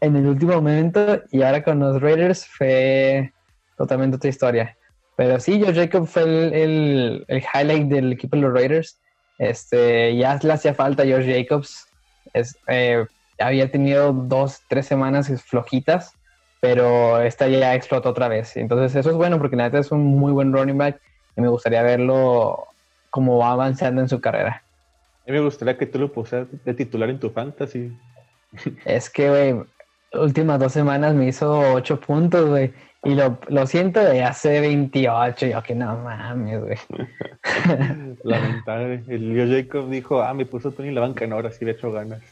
en 0.00 0.14
el 0.14 0.28
último 0.28 0.52
momento. 0.52 1.20
Y 1.32 1.42
ahora 1.42 1.64
con 1.64 1.80
los 1.80 2.00
Raiders 2.00 2.46
fue 2.46 3.32
totalmente 3.76 4.16
otra 4.16 4.30
historia. 4.30 4.76
Pero 5.16 5.38
sí, 5.38 5.62
Josh 5.62 5.76
Jacobs 5.76 6.10
fue 6.10 6.22
el, 6.22 7.24
el, 7.28 7.44
highlight 7.54 7.88
del 7.88 8.12
equipo 8.12 8.36
de 8.36 8.42
los 8.42 8.52
Raiders. 8.52 8.98
Este, 9.38 10.16
ya 10.16 10.38
le 10.42 10.52
hacía 10.52 10.74
falta 10.74 11.02
a 11.02 11.06
Josh 11.06 11.26
Jacobs. 11.26 11.86
Es, 12.32 12.56
eh, 12.66 13.06
había 13.38 13.70
tenido 13.70 14.12
dos, 14.12 14.62
tres 14.68 14.86
semanas 14.86 15.30
flojitas, 15.44 16.12
pero 16.60 17.20
esta 17.20 17.46
ya 17.48 17.74
explotó 17.74 18.10
otra 18.10 18.28
vez. 18.28 18.56
Entonces 18.56 18.94
eso 18.96 19.10
es 19.10 19.16
bueno 19.16 19.38
porque 19.38 19.56
la 19.56 19.66
es 19.66 19.92
un 19.92 20.04
muy 20.04 20.32
buen 20.32 20.52
running 20.52 20.78
back 20.78 21.00
y 21.36 21.40
me 21.40 21.48
gustaría 21.48 21.82
verlo 21.82 22.66
como 23.10 23.38
va 23.38 23.52
avanzando 23.52 24.00
en 24.00 24.08
su 24.08 24.20
carrera. 24.20 24.62
A 25.26 25.30
mí 25.30 25.38
me 25.38 25.44
gustaría 25.44 25.78
que 25.78 25.86
tú 25.86 25.98
lo 25.98 26.12
pusieras 26.12 26.48
de 26.64 26.74
titular 26.74 27.08
en 27.08 27.18
tu 27.18 27.30
fantasy. 27.30 27.96
Es 28.84 29.10
que, 29.10 29.28
güey, 29.28 29.64
últimas 30.12 30.60
dos 30.60 30.72
semanas 30.72 31.14
me 31.14 31.26
hizo 31.26 31.74
ocho 31.74 32.00
puntos, 32.00 32.48
güey. 32.48 32.72
Y 33.04 33.14
lo, 33.14 33.38
lo 33.48 33.66
siento 33.66 34.00
de 34.00 34.22
hace 34.22 34.60
28, 34.60 35.46
yo 35.46 35.62
que 35.62 35.74
no 35.74 35.96
mames, 35.98 36.60
güey. 36.60 36.78
Lamentable. 38.24 39.02
El 39.08 39.34
Leo 39.34 39.46
Jacob 39.46 39.90
dijo, 39.90 40.22
ah, 40.22 40.32
me 40.32 40.46
puso 40.46 40.72
Tony 40.72 40.88
en 40.88 40.94
la 40.94 41.02
banca, 41.02 41.26
no, 41.26 41.36
ahora 41.36 41.50
sí 41.50 41.64
le 41.64 41.72
hecho 41.72 41.92
ganas. 41.92 42.22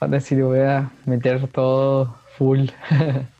Ahora 0.00 0.20
sí 0.20 0.34
le 0.34 0.42
voy 0.42 0.60
a 0.60 0.90
meter 1.06 1.46
todo 1.48 2.16
full. 2.36 2.68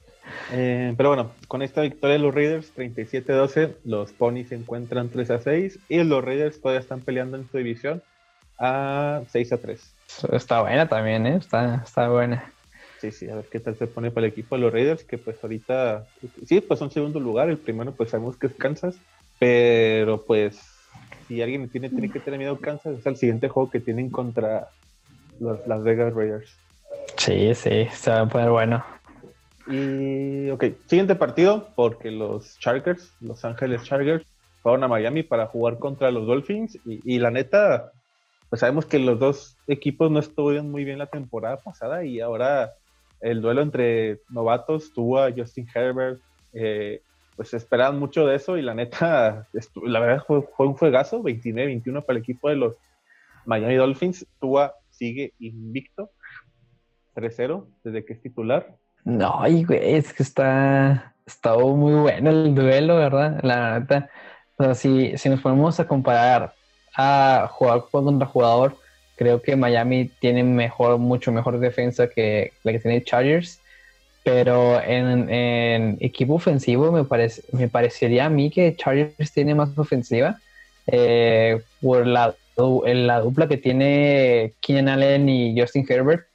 Eh, 0.53 0.95
pero 0.97 1.11
bueno, 1.11 1.33
con 1.47 1.63
esta 1.63 1.83
victoria 1.83 2.17
de 2.17 2.23
los 2.23 2.35
Raiders, 2.35 2.73
37-12, 2.77 3.77
los 3.85 4.13
Ponies 4.13 4.49
se 4.49 4.55
encuentran 4.55 5.11
3-6 5.11 5.79
y 5.89 6.05
los 6.05 6.25
Raiders 6.25 6.61
todavía 6.61 6.81
están 6.81 7.01
peleando 7.01 7.37
en 7.37 7.49
su 7.49 7.57
división 7.57 8.03
a 8.59 9.23
6-3. 9.33 9.79
Está 10.33 10.63
buena 10.63 10.89
también, 10.89 11.27
¿eh? 11.27 11.37
Está, 11.37 11.83
está 11.85 12.09
buena. 12.09 12.51
Sí, 13.01 13.13
sí, 13.13 13.29
a 13.29 13.37
ver 13.37 13.47
qué 13.51 13.61
tal 13.61 13.77
se 13.77 13.87
pone 13.87 14.11
para 14.11 14.27
el 14.27 14.33
equipo 14.33 14.57
de 14.57 14.63
los 14.63 14.73
Raiders, 14.73 15.05
que 15.05 15.19
pues 15.19 15.37
ahorita, 15.43 16.07
sí, 16.45 16.61
pues 16.61 16.79
son 16.81 16.91
segundo 16.91 17.21
lugar, 17.21 17.49
el 17.49 17.59
primero 17.59 17.93
pues 17.93 18.11
sabemos 18.11 18.37
que 18.37 18.49
es 18.49 18.55
Kansas, 18.55 18.99
pero 19.39 20.25
pues 20.25 20.61
si 21.29 21.41
alguien 21.41 21.69
tiene, 21.69 21.91
tiene 21.91 22.11
que 22.11 22.21
tener 22.21 22.39
miedo 22.39 22.55
a 22.55 22.61
Kansas, 22.61 22.99
es 22.99 23.07
el 23.07 23.17
siguiente 23.17 23.49
juego 23.49 23.71
que 23.71 23.81
tienen 23.81 24.11
contra 24.11 24.69
los 25.39 25.65
Las 25.67 25.83
Vegas 25.85 26.13
Raiders. 26.15 26.57
Sí, 27.17 27.55
sí, 27.55 27.87
se 27.93 28.11
va 28.11 28.23
a 28.23 28.29
poner 28.29 28.51
bueno. 28.51 28.85
Y, 29.69 30.49
ok, 30.51 30.65
siguiente 30.87 31.15
partido, 31.15 31.69
porque 31.77 32.11
los 32.11 32.59
Chargers, 32.59 33.15
Los 33.21 33.45
Ángeles 33.45 33.85
Chargers, 33.85 34.27
fueron 34.63 34.83
a 34.83 34.89
Miami 34.89 35.23
para 35.23 35.47
jugar 35.47 35.79
contra 35.79 36.11
los 36.11 36.27
Dolphins, 36.27 36.77
y, 36.85 37.01
y 37.05 37.19
la 37.19 37.31
neta, 37.31 37.93
pues 38.49 38.61
sabemos 38.61 38.87
que 38.87 38.99
los 38.99 39.19
dos 39.19 39.57
equipos 39.67 40.11
no 40.11 40.19
estuvieron 40.19 40.71
muy 40.71 40.85
bien 40.85 40.99
la 40.99 41.07
temporada 41.07 41.59
pasada, 41.59 42.05
y 42.05 42.21
ahora 42.21 42.73
el 43.21 43.41
duelo 43.41 43.63
entre 43.63 44.21
novatos, 44.29 44.93
Tua, 44.93 45.33
Justin 45.37 45.67
Herbert, 45.75 46.21
eh, 46.53 47.03
pues 47.37 47.55
esperaban 47.55 47.99
mucho 47.99 48.27
de 48.27 48.37
eso 48.37 48.57
y 48.57 48.63
la 48.63 48.75
neta, 48.75 49.49
la 49.85 50.01
verdad 50.01 50.25
fue, 50.27 50.67
un 50.67 50.75
juegazo, 50.75 51.23
29-21 51.23 52.05
para 52.05 52.17
el 52.17 52.23
equipo 52.23 52.49
de 52.49 52.57
los 52.57 52.77
Miami 53.47 53.77
Dolphins. 53.77 54.27
Tua 54.41 54.75
sigue 54.91 55.35
invicto, 55.39 56.11
3-0 57.15 57.67
desde 57.85 58.05
que 58.05 58.15
es 58.15 58.21
titular. 58.21 58.77
No, 59.05 59.39
güey, 59.39 59.95
es 59.95 60.13
que 60.13 60.23
está, 60.23 61.15
está 61.25 61.57
muy 61.57 61.95
bueno 61.95 62.31
el 62.31 62.55
duelo, 62.55 62.97
¿verdad? 62.97 63.41
La 63.43 63.79
neta, 63.79 64.11
si, 64.75 65.17
si 65.17 65.29
nos 65.29 65.41
ponemos 65.41 65.79
a 65.79 65.87
comparar 65.87 66.55
a 66.97 67.49
jugar 67.53 67.85
contra 67.91 68.27
jugador, 68.27 68.77
Creo 69.19 69.43
que 69.43 69.57
Miami 69.57 70.11
tiene 70.21 70.45
mejor, 70.45 70.99
mucho 70.99 71.33
mejor 71.33 71.59
defensa 71.59 72.09
que 72.09 72.53
la 72.63 72.71
que 72.71 72.79
tiene 72.79 73.03
Chargers. 73.03 73.61
Pero 74.23 74.81
en, 74.81 75.97
equipo 76.01 76.35
ofensivo 76.35 76.93
me, 76.93 77.03
parece, 77.03 77.43
me 77.51 77.69
parecería 77.69 78.27
a 78.27 78.31
mí 78.31 78.49
que 78.49 78.77
Chargers 78.77 79.33
tiene 79.33 79.57
más 79.57 79.77
ofensiva. 79.77 80.39
Eh, 80.87 81.61
por 81.83 82.07
la, 82.07 82.35
la 82.57 83.21
dupla 83.21 83.49
que 83.49 83.57
tiene 83.57 84.55
Keenan 84.61 84.89
Allen 84.89 85.29
y 85.29 85.61
Justin 85.61 85.85
Herbert. 85.89 86.27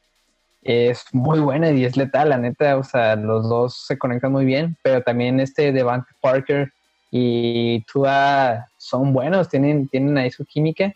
es 0.62 1.06
muy 1.14 1.40
buena 1.40 1.72
y 1.72 1.86
es 1.86 1.96
letal, 1.96 2.30
la 2.30 2.38
neta. 2.38 2.78
O 2.78 2.84
sea, 2.84 3.16
los 3.16 3.48
dos 3.48 3.86
se 3.88 3.98
conectan 3.98 4.34
muy 4.34 4.44
bien, 4.44 4.76
pero 4.82 5.02
también 5.02 5.40
este 5.40 5.72
Devante 5.72 6.12
Parker 6.20 6.74
y 7.12 7.82
Tua 7.82 8.68
son 8.78 9.14
buenos, 9.14 9.48
tienen, 9.48 9.88
tienen 9.88 10.18
ahí 10.18 10.32
su 10.32 10.44
química. 10.44 10.94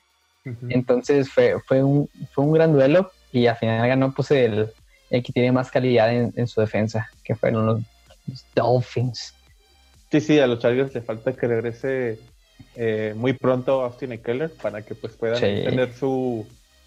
Entonces 0.69 1.29
fue, 1.29 1.55
fue, 1.65 1.83
un, 1.83 2.09
fue 2.31 2.45
un 2.45 2.51
gran 2.53 2.73
duelo 2.73 3.11
y 3.31 3.47
al 3.47 3.57
final 3.57 3.87
ganó 3.87 4.13
pues 4.13 4.31
el, 4.31 4.69
el 5.09 5.23
que 5.23 5.33
tiene 5.33 5.51
más 5.51 5.71
calidad 5.71 6.13
en, 6.13 6.47
su 6.47 6.61
defensa, 6.61 7.09
que 7.23 7.35
fueron 7.35 7.65
los, 7.65 7.81
Dolphins. 8.55 9.33
Sí, 10.11 10.21
sí, 10.21 10.39
a 10.39 10.47
los 10.47 10.59
Chargers 10.59 10.93
le 10.93 11.01
falta 11.01 11.33
que 11.33 11.47
regrese 11.47 12.19
eh, 12.75 13.13
muy 13.15 13.33
pronto 13.33 13.83
Austin 13.83 14.13
Eckler 14.13 14.51
para 14.51 14.81
que 14.81 14.95
pues 14.95 15.13
puedan 15.13 15.39
tener 15.39 15.93
su, 15.93 16.45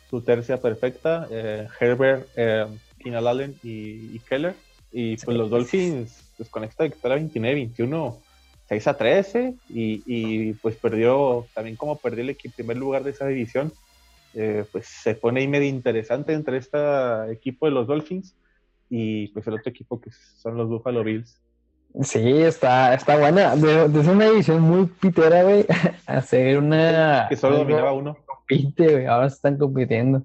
su 0.08 0.20
tercia 0.20 0.60
perfecta, 0.60 1.26
eh, 1.30 1.66
Herbert, 1.78 2.28
eh, 2.36 2.66
Keenan 2.98 3.26
Allen 3.26 3.56
y, 3.62 4.18
Keller. 4.20 4.54
Y 4.92 5.16
pues 5.16 5.36
los 5.36 5.50
Dolphins, 5.50 6.32
pues 6.36 6.48
con 6.48 6.64
esta 6.64 6.84
victoria 6.84 7.16
29-21, 7.16 8.16
6 8.70 8.86
a 8.86 8.96
13, 8.96 9.54
y, 9.68 10.02
y, 10.06 10.52
pues 10.54 10.76
perdió, 10.76 11.44
también 11.54 11.74
como 11.74 11.98
perdió 11.98 12.22
el 12.22 12.36
primer 12.54 12.76
lugar 12.76 13.02
de 13.02 13.10
esa 13.10 13.26
división, 13.26 13.72
eh, 14.32 14.64
pues 14.70 14.86
se 14.86 15.16
pone 15.16 15.40
ahí 15.40 15.48
medio 15.48 15.68
interesante 15.68 16.34
entre 16.34 16.58
este 16.58 16.78
equipo 17.32 17.66
de 17.66 17.72
los 17.72 17.88
Dolphins 17.88 18.36
y 18.88 19.26
pues 19.28 19.44
el 19.48 19.54
otro 19.54 19.70
equipo 19.70 20.00
que 20.00 20.10
son 20.12 20.56
los 20.56 20.68
Buffalo 20.68 21.02
Bills. 21.02 21.36
Sí, 22.02 22.42
está, 22.42 22.94
está 22.94 23.18
buena. 23.18 23.56
Desde 23.56 24.12
una 24.12 24.30
división 24.30 24.60
muy 24.60 24.86
pitera, 24.86 25.42
güey, 25.42 25.66
a 26.06 26.22
ser 26.22 26.58
una... 26.58 27.26
Que 27.28 27.34
solo 27.34 27.58
dominaba 27.58 27.92
uno. 27.92 28.18
Compite, 28.24 28.86
güey, 28.86 29.06
ahora 29.06 29.26
están 29.26 29.58
compitiendo. 29.58 30.22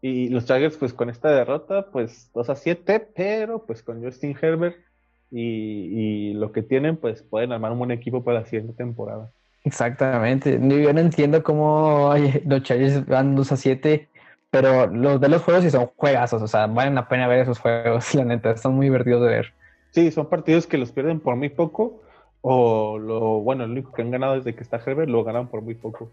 Y 0.00 0.30
los 0.30 0.46
Chargers, 0.46 0.78
pues 0.78 0.94
con 0.94 1.10
esta 1.10 1.28
derrota, 1.28 1.90
pues 1.92 2.30
2 2.32 2.48
a 2.48 2.56
7, 2.56 3.08
pero 3.14 3.66
pues 3.66 3.82
con 3.82 4.02
Justin 4.02 4.34
Herbert 4.40 4.85
y, 5.30 6.30
y 6.30 6.34
lo 6.34 6.52
que 6.52 6.62
tienen, 6.62 6.96
pues 6.96 7.22
pueden 7.22 7.52
armar 7.52 7.72
un 7.72 7.78
buen 7.78 7.90
equipo 7.90 8.22
para 8.24 8.40
la 8.40 8.46
siguiente 8.46 8.72
temporada. 8.72 9.30
Exactamente. 9.66 10.60
Yo 10.62 10.92
no 10.92 11.00
entiendo 11.00 11.42
cómo 11.42 12.14
los 12.44 12.62
Chargers 12.62 13.04
van 13.04 13.34
2 13.34 13.50
a 13.50 13.56
7, 13.56 14.08
pero 14.48 14.86
los 14.86 15.20
de 15.20 15.28
los 15.28 15.42
juegos 15.42 15.64
sí 15.64 15.70
son 15.70 15.90
juegazos, 15.96 16.40
o 16.40 16.46
sea, 16.46 16.68
valen 16.68 16.94
la 16.94 17.08
pena 17.08 17.26
ver 17.26 17.40
esos 17.40 17.58
juegos, 17.58 18.14
la 18.14 18.24
neta, 18.24 18.56
son 18.56 18.74
muy 18.74 18.86
divertidos 18.86 19.22
de 19.22 19.28
ver. 19.28 19.54
Sí, 19.90 20.12
son 20.12 20.28
partidos 20.28 20.68
que 20.68 20.78
los 20.78 20.92
pierden 20.92 21.18
por 21.18 21.34
muy 21.34 21.48
poco, 21.48 22.00
o 22.42 22.96
lo 22.96 23.40
bueno, 23.40 23.64
el 23.64 23.72
único 23.72 23.92
que 23.92 24.02
han 24.02 24.12
ganado 24.12 24.36
desde 24.36 24.54
que 24.54 24.62
está 24.62 24.76
Herbert 24.76 25.08
lo 25.08 25.24
ganan 25.24 25.48
por 25.48 25.62
muy 25.62 25.74
poco. 25.74 26.12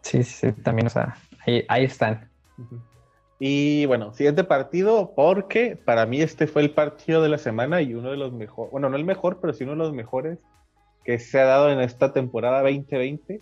Sí, 0.00 0.22
sí, 0.22 0.52
también, 0.52 0.86
o 0.86 0.90
sea, 0.90 1.16
ahí, 1.68 1.84
están. 1.84 2.30
Y 3.38 3.84
bueno, 3.86 4.14
siguiente 4.14 4.44
partido, 4.44 5.12
porque 5.14 5.76
para 5.76 6.06
mí 6.06 6.22
este 6.22 6.46
fue 6.46 6.62
el 6.62 6.70
partido 6.70 7.22
de 7.22 7.28
la 7.28 7.38
semana 7.38 7.82
y 7.82 7.94
uno 7.94 8.10
de 8.10 8.16
los 8.16 8.32
mejores, 8.32 8.72
bueno, 8.72 8.88
no 8.88 8.96
el 8.96 9.04
mejor, 9.04 9.38
pero 9.40 9.52
sí 9.52 9.64
uno 9.64 9.72
de 9.72 9.78
los 9.78 9.92
mejores 9.92 10.38
que 11.04 11.18
se 11.18 11.40
ha 11.40 11.44
dado 11.44 11.70
en 11.70 11.80
esta 11.80 12.12
temporada 12.12 12.62
2020, 12.62 13.40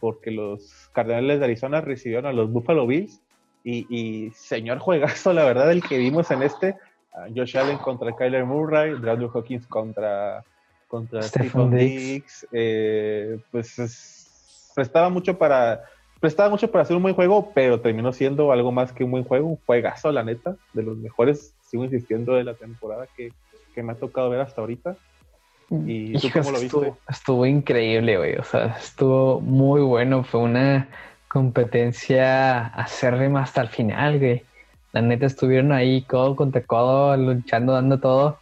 porque 0.00 0.30
los 0.30 0.90
Cardenales 0.92 1.38
de 1.38 1.44
Arizona 1.44 1.80
recibieron 1.80 2.26
a 2.26 2.32
los 2.32 2.50
Buffalo 2.50 2.86
Bills 2.86 3.22
y, 3.64 4.30
señor 4.34 4.78
juegazo, 4.78 5.32
la 5.32 5.44
verdad, 5.44 5.72
el 5.72 5.82
que 5.82 5.98
vimos 5.98 6.30
en 6.30 6.42
este, 6.42 6.76
Josh 7.34 7.56
Allen 7.56 7.78
contra 7.78 8.14
Kyler 8.14 8.44
Murray, 8.44 8.92
Andrew 8.92 9.30
Hawkins 9.32 9.66
contra, 9.66 10.44
contra 10.86 11.22
Stephen 11.22 11.70
Diggs, 11.70 12.46
eh, 12.52 13.38
pues 13.50 14.70
prestaba 14.74 15.08
mucho 15.08 15.38
para 15.38 15.82
prestaba 16.20 16.48
mucho 16.48 16.70
para 16.70 16.82
hacer 16.82 16.96
un 16.96 17.02
buen 17.02 17.14
juego, 17.14 17.52
pero 17.54 17.80
terminó 17.80 18.12
siendo 18.12 18.52
algo 18.52 18.72
más 18.72 18.92
que 18.92 19.04
un 19.04 19.10
buen 19.10 19.24
juego, 19.24 19.48
un 19.48 19.58
juegazo, 19.66 20.12
la 20.12 20.24
neta, 20.24 20.56
de 20.72 20.82
los 20.82 20.96
mejores, 20.96 21.54
sigo 21.62 21.84
insistiendo, 21.84 22.34
de 22.34 22.44
la 22.44 22.54
temporada 22.54 23.06
que, 23.16 23.32
que 23.74 23.82
me 23.82 23.92
ha 23.92 23.96
tocado 23.96 24.30
ver 24.30 24.40
hasta 24.40 24.60
ahorita. 24.60 24.96
¿Y 25.70 26.18
tú 26.18 26.28
cómo 26.32 26.52
lo 26.52 26.60
viste? 26.60 26.92
Estuvo, 27.08 27.44
increíble, 27.44 28.16
güey. 28.16 28.36
O 28.36 28.44
sea, 28.44 28.76
estuvo 28.78 29.40
muy 29.40 29.80
bueno. 29.80 30.22
Fue 30.22 30.40
una 30.40 30.88
competencia 31.28 32.66
acérrima 32.66 33.42
hasta 33.42 33.62
el 33.62 33.68
final, 33.68 34.18
güey. 34.18 34.42
La 34.92 35.02
neta 35.02 35.26
estuvieron 35.26 35.72
ahí 35.72 36.02
codo 36.02 36.36
contra 36.36 36.62
codo, 36.62 37.16
luchando, 37.16 37.72
dando 37.72 37.98
todo. 37.98 38.38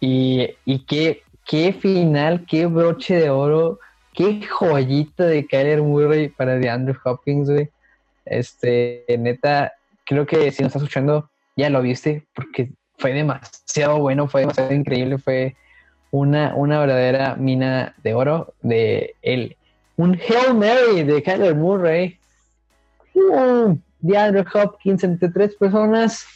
Y, 0.00 0.54
y 0.64 0.80
qué, 0.86 1.22
qué 1.44 1.72
final, 1.72 2.46
qué 2.46 2.66
broche 2.66 3.16
de 3.16 3.30
oro, 3.30 3.78
qué 4.18 4.44
joyita 4.44 5.26
de 5.26 5.46
Kyler 5.46 5.80
Murray 5.80 6.28
para 6.28 6.56
de 6.56 6.68
Andrew 6.68 6.96
Hopkins, 7.04 7.48
güey. 7.48 7.70
Este, 8.24 9.04
neta, 9.16 9.72
creo 10.04 10.26
que 10.26 10.50
si 10.50 10.64
nos 10.64 10.70
estás 10.70 10.82
escuchando, 10.82 11.30
ya 11.56 11.70
lo 11.70 11.80
viste, 11.80 12.26
porque 12.34 12.72
fue 12.98 13.12
demasiado 13.12 14.00
bueno, 14.00 14.26
fue 14.26 14.40
demasiado 14.40 14.74
increíble, 14.74 15.18
fue 15.18 15.54
una, 16.10 16.52
una 16.56 16.80
verdadera 16.80 17.36
mina 17.36 17.94
de 18.02 18.14
oro 18.14 18.54
de 18.60 19.14
él. 19.22 19.56
Un 19.96 20.14
Hail 20.14 20.54
Mary 20.54 21.04
de 21.04 21.22
Kyler 21.22 21.54
Murray. 21.54 22.18
de 24.00 24.18
Andrew 24.18 24.44
Hopkins 24.52 25.04
entre 25.04 25.28
tres 25.28 25.54
personas. 25.54 26.26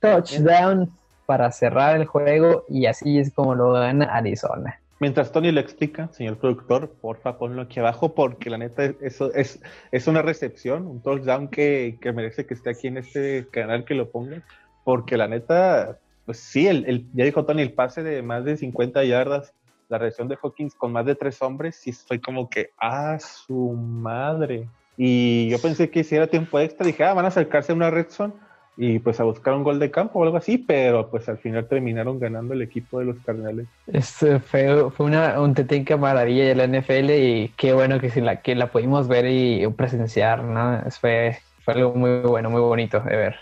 touchdown 0.00 0.90
para 1.26 1.52
cerrar 1.52 1.96
el 1.96 2.06
juego 2.06 2.64
y 2.70 2.86
así 2.86 3.18
es 3.18 3.30
como 3.34 3.54
lo 3.54 3.72
gana 3.72 4.06
Arizona. 4.06 4.81
Mientras 5.02 5.32
Tony 5.32 5.50
le 5.50 5.60
explica, 5.60 6.06
señor 6.12 6.38
productor, 6.38 6.92
porfa 7.00 7.36
ponlo 7.36 7.62
aquí 7.62 7.80
abajo 7.80 8.14
porque 8.14 8.48
la 8.50 8.56
neta 8.56 8.84
eso 9.00 9.34
es, 9.34 9.60
es 9.90 10.06
una 10.06 10.22
recepción, 10.22 10.86
un 10.86 11.02
touchdown 11.02 11.48
que, 11.48 11.98
que 12.00 12.12
merece 12.12 12.46
que 12.46 12.54
esté 12.54 12.70
aquí 12.70 12.86
en 12.86 12.98
este 12.98 13.48
canal 13.50 13.84
que 13.84 13.96
lo 13.96 14.12
ponga, 14.12 14.44
porque 14.84 15.16
la 15.16 15.26
neta 15.26 15.98
pues 16.24 16.38
sí, 16.38 16.68
el, 16.68 17.08
ya 17.14 17.24
dijo 17.24 17.44
Tony, 17.44 17.62
el 17.62 17.72
pase 17.72 18.04
de 18.04 18.22
más 18.22 18.44
de 18.44 18.56
50 18.56 19.02
yardas, 19.02 19.52
la 19.88 19.98
reacción 19.98 20.28
de 20.28 20.38
Hawkins 20.40 20.76
con 20.76 20.92
más 20.92 21.04
de 21.04 21.16
tres 21.16 21.42
hombres, 21.42 21.74
sí 21.74 21.90
fue 21.90 22.20
como 22.20 22.48
que, 22.48 22.70
ah, 22.78 23.18
su 23.18 23.72
madre. 23.72 24.68
Y 24.96 25.48
yo 25.48 25.60
pensé 25.60 25.90
que 25.90 26.04
si 26.04 26.14
era 26.14 26.28
tiempo 26.28 26.60
extra, 26.60 26.86
dije, 26.86 27.02
ah, 27.02 27.12
van 27.12 27.24
a 27.24 27.28
acercarse 27.28 27.72
a 27.72 27.74
una 27.74 27.90
red 27.90 28.06
zone 28.08 28.34
y 28.76 28.98
pues 28.98 29.20
a 29.20 29.24
buscar 29.24 29.54
un 29.54 29.64
gol 29.64 29.78
de 29.78 29.90
campo 29.90 30.18
o 30.18 30.24
algo 30.24 30.36
así, 30.36 30.58
pero 30.58 31.10
pues 31.10 31.28
al 31.28 31.38
final 31.38 31.68
terminaron 31.68 32.18
ganando 32.18 32.54
el 32.54 32.62
equipo 32.62 32.98
de 32.98 33.06
los 33.06 33.18
Cardenales. 33.20 33.66
Este 33.86 34.40
fue, 34.40 34.90
fue 34.90 35.06
una 35.06 35.40
un 35.40 35.54
tetenca 35.54 35.96
maravilla 35.96 36.44
de 36.44 36.54
la 36.54 36.66
NFL 36.66 37.10
y 37.10 37.48
qué 37.56 37.74
bueno 37.74 38.00
que, 38.00 38.08
la, 38.20 38.40
que 38.40 38.54
la 38.54 38.68
pudimos 38.68 39.08
ver 39.08 39.26
y 39.26 39.66
presenciar, 39.68 40.42
¿no? 40.42 40.82
Fue, 41.00 41.38
fue 41.64 41.74
algo 41.74 41.94
muy 41.94 42.20
bueno, 42.20 42.50
muy 42.50 42.60
bonito 42.60 43.00
de 43.00 43.16
ver. 43.16 43.36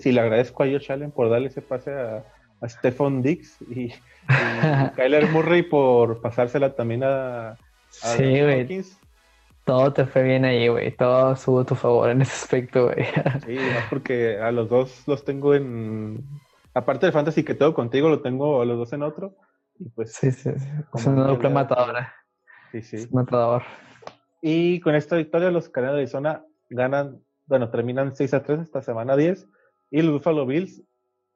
Sí, 0.00 0.10
le 0.10 0.20
agradezco 0.20 0.64
a 0.64 0.66
Josh 0.66 0.90
Allen 0.90 1.12
por 1.12 1.30
darle 1.30 1.46
ese 1.46 1.62
pase 1.62 1.92
a, 1.92 2.24
a 2.60 2.68
Stephon 2.68 3.22
Dix 3.22 3.58
y, 3.70 3.92
Kyler 4.96 5.28
Murray 5.28 5.62
por 5.62 6.20
pasársela 6.20 6.74
también 6.74 7.04
a, 7.04 7.56
sí, 7.90 8.42
güey. 8.42 8.66
Todo 9.66 9.92
te 9.92 10.06
fue 10.06 10.22
bien 10.22 10.44
ahí, 10.44 10.68
güey. 10.68 10.96
Todo 10.96 11.34
subo 11.34 11.60
a 11.60 11.66
tu 11.66 11.74
favor 11.74 12.08
en 12.08 12.22
ese 12.22 12.32
aspecto, 12.32 12.84
güey. 12.84 13.04
Sí, 13.44 13.56
más 13.56 13.86
porque 13.90 14.38
a 14.38 14.52
los 14.52 14.68
dos 14.68 15.02
los 15.08 15.24
tengo 15.24 15.56
en. 15.56 16.24
Aparte 16.72 17.06
del 17.06 17.12
fantasy 17.12 17.42
que 17.42 17.54
tengo 17.54 17.74
contigo, 17.74 18.08
lo 18.08 18.22
tengo 18.22 18.62
a 18.62 18.64
los 18.64 18.78
dos 18.78 18.92
en 18.92 19.02
otro. 19.02 19.34
Y 19.80 19.88
pues. 19.88 20.12
Sí, 20.12 20.30
sí, 20.30 20.52
sí. 20.56 20.68
Es 20.94 21.06
una 21.06 21.26
dupla 21.26 21.50
matadora. 21.50 22.14
Sí, 22.70 22.80
sí. 22.80 23.08
matador. 23.10 23.64
Y 24.40 24.78
con 24.78 24.94
esta 24.94 25.16
victoria, 25.16 25.50
los 25.50 25.68
Canadiens 25.68 25.96
de 25.96 26.02
Arizona 26.02 26.44
ganan, 26.70 27.20
bueno, 27.46 27.68
terminan 27.68 28.14
6 28.14 28.34
a 28.34 28.44
3 28.44 28.60
esta 28.60 28.82
semana 28.82 29.16
10 29.16 29.48
y 29.90 30.02
los 30.02 30.12
Buffalo 30.12 30.46
Bills, 30.46 30.80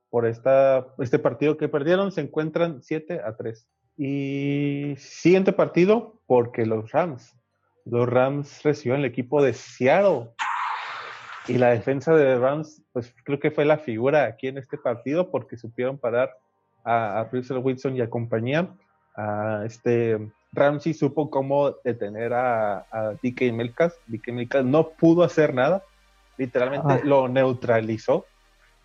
por 0.08 0.24
esta, 0.24 0.86
este 0.98 1.18
partido 1.18 1.56
que 1.56 1.68
perdieron, 1.68 2.12
se 2.12 2.20
encuentran 2.20 2.80
7 2.80 3.22
a 3.24 3.36
3. 3.36 3.68
Y 3.96 4.94
siguiente 4.98 5.52
partido, 5.52 6.22
porque 6.26 6.64
los 6.64 6.92
Rams, 6.92 7.36
los 7.84 8.08
Rams 8.08 8.62
recibieron 8.62 9.00
el 9.00 9.10
equipo 9.10 9.42
de 9.42 9.54
Seattle. 9.54 10.30
Y 11.48 11.58
la 11.58 11.70
defensa 11.70 12.14
de 12.14 12.38
Rams, 12.38 12.82
pues 12.92 13.14
creo 13.24 13.40
que 13.40 13.50
fue 13.50 13.64
la 13.64 13.78
figura 13.78 14.24
aquí 14.24 14.48
en 14.48 14.58
este 14.58 14.78
partido 14.78 15.30
porque 15.30 15.56
supieron 15.56 15.98
parar 15.98 16.36
a, 16.84 17.20
a 17.20 17.28
Wilson 17.30 17.96
y 17.96 18.00
a 18.00 18.10
compañía. 18.10 18.68
A 19.16 19.62
este 19.64 20.18
Ramsey 20.52 20.94
supo 20.94 21.30
cómo 21.30 21.72
detener 21.84 22.32
a, 22.32 22.86
a 22.90 23.14
DK 23.22 23.52
Melcas. 23.52 23.98
DK 24.06 24.28
Melcas 24.32 24.64
no 24.64 24.90
pudo 24.90 25.22
hacer 25.22 25.54
nada, 25.54 25.82
literalmente 26.36 26.92
ah. 26.94 27.00
lo 27.04 27.28
neutralizó. 27.28 28.26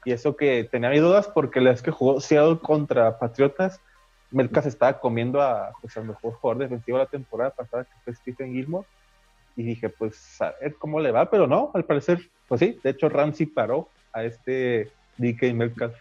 Y 0.03 0.11
eso 0.11 0.35
que 0.35 0.63
tenía 0.65 0.89
mis 0.89 1.01
dudas 1.01 1.27
porque 1.27 1.61
la 1.61 1.71
vez 1.71 1.81
que 1.81 1.91
jugó 1.91 2.21
Seattle 2.21 2.59
contra 2.59 3.17
Patriotas, 3.17 3.81
Melcas 4.35 4.65
estaba 4.65 4.99
comiendo 4.99 5.41
a 5.41 5.71
pues, 5.81 5.95
el 5.95 6.03
mejor 6.03 6.33
jugador 6.33 6.63
defensivo 6.63 6.97
de 6.97 7.05
la 7.05 7.09
temporada 7.09 7.51
pasada, 7.51 7.85
que 7.85 7.93
fue 8.03 8.13
Stephen 8.13 8.51
Gilmore. 8.51 8.85
Y 9.55 9.63
dije, 9.63 9.87
pues 9.87 10.41
a 10.41 10.53
ver 10.61 10.75
cómo 10.75 10.99
le 10.99 11.11
va, 11.11 11.29
pero 11.29 11.47
no, 11.47 11.71
al 11.73 11.85
parecer, 11.85 12.19
pues 12.47 12.59
sí, 12.59 12.77
de 12.83 12.89
hecho 12.89 13.07
Ramsey 13.07 13.45
paró 13.45 13.87
a 14.11 14.25
este 14.25 14.91
DK 15.17 15.53
Melcas. 15.53 15.93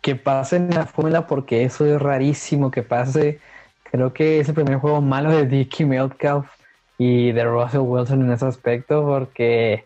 Que 0.00 0.14
pase 0.14 0.56
en 0.56 0.70
la 0.70 0.86
fórmula 0.86 1.26
porque 1.26 1.64
eso 1.64 1.84
es 1.84 2.00
rarísimo 2.00 2.70
que 2.70 2.84
pase. 2.84 3.40
Creo 3.82 4.12
que 4.12 4.38
es 4.38 4.48
el 4.48 4.54
primer 4.54 4.76
juego 4.76 5.00
malo 5.00 5.30
de 5.30 5.44
DK 5.46 5.80
Metcalf 5.80 6.46
y 6.96 7.32
de 7.32 7.44
Russell 7.44 7.80
Wilson 7.80 8.22
en 8.22 8.32
ese 8.32 8.46
aspecto 8.46 9.04
porque 9.04 9.84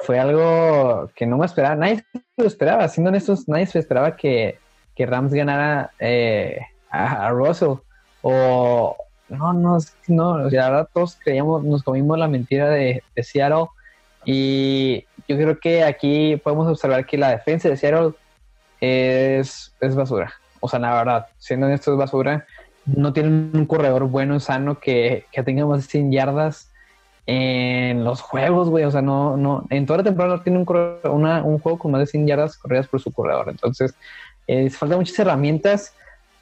fue 0.00 0.18
algo 0.18 1.10
que 1.14 1.24
no 1.24 1.38
me 1.38 1.46
esperaba, 1.46 1.76
nadie 1.76 2.04
lo 2.36 2.46
esperaba, 2.46 2.88
siendo 2.88 3.08
honestos, 3.08 3.48
nadie 3.48 3.66
se 3.66 3.78
esperaba 3.78 4.16
que, 4.16 4.58
que 4.94 5.06
Rams 5.06 5.32
ganara 5.32 5.92
eh, 5.98 6.60
a, 6.90 7.30
Russell. 7.30 7.74
O 8.22 8.96
no, 9.28 9.52
no, 9.52 9.78
no, 10.08 10.38
la 10.38 10.70
verdad 10.70 10.88
todos 10.92 11.16
creíamos, 11.22 11.62
nos 11.64 11.82
comimos 11.82 12.18
la 12.18 12.28
mentira 12.28 12.68
de, 12.68 13.02
Seattle. 13.22 13.66
Y 14.24 15.06
yo 15.28 15.36
creo 15.36 15.58
que 15.58 15.84
aquí 15.84 16.36
podemos 16.36 16.68
observar 16.68 17.06
que 17.06 17.16
la 17.16 17.30
defensa 17.30 17.68
de 17.68 17.76
Seattle 17.76 18.12
es, 18.80 19.74
es 19.80 19.94
basura. 19.94 20.32
O 20.60 20.68
sea, 20.68 20.78
la 20.78 20.94
verdad, 20.94 21.26
siendo 21.38 21.66
honestos, 21.66 21.92
es 21.92 21.98
basura. 21.98 22.46
No 22.84 23.12
tienen 23.12 23.50
un 23.54 23.66
corredor 23.66 24.04
bueno, 24.04 24.40
sano, 24.40 24.78
que, 24.78 25.26
que 25.32 25.42
tenga 25.42 25.64
más 25.66 25.82
de 25.82 25.90
100 25.90 26.12
yardas 26.12 26.70
en 27.26 28.04
los 28.04 28.20
juegos, 28.20 28.68
güey. 28.68 28.84
O 28.84 28.90
sea, 28.90 29.02
no, 29.02 29.36
no, 29.36 29.64
en 29.70 29.86
toda 29.86 29.98
la 29.98 30.04
temporada 30.04 30.42
tiene 30.42 30.58
un, 30.58 30.66
un 30.68 31.58
juego 31.58 31.78
con 31.78 31.92
más 31.92 32.00
de 32.00 32.06
100 32.06 32.26
yardas 32.26 32.58
corridas 32.58 32.88
por 32.88 33.00
su 33.00 33.12
corredor. 33.12 33.48
Entonces, 33.48 33.94
eh, 34.46 34.68
faltan 34.70 34.98
muchas 34.98 35.18
herramientas. 35.18 35.94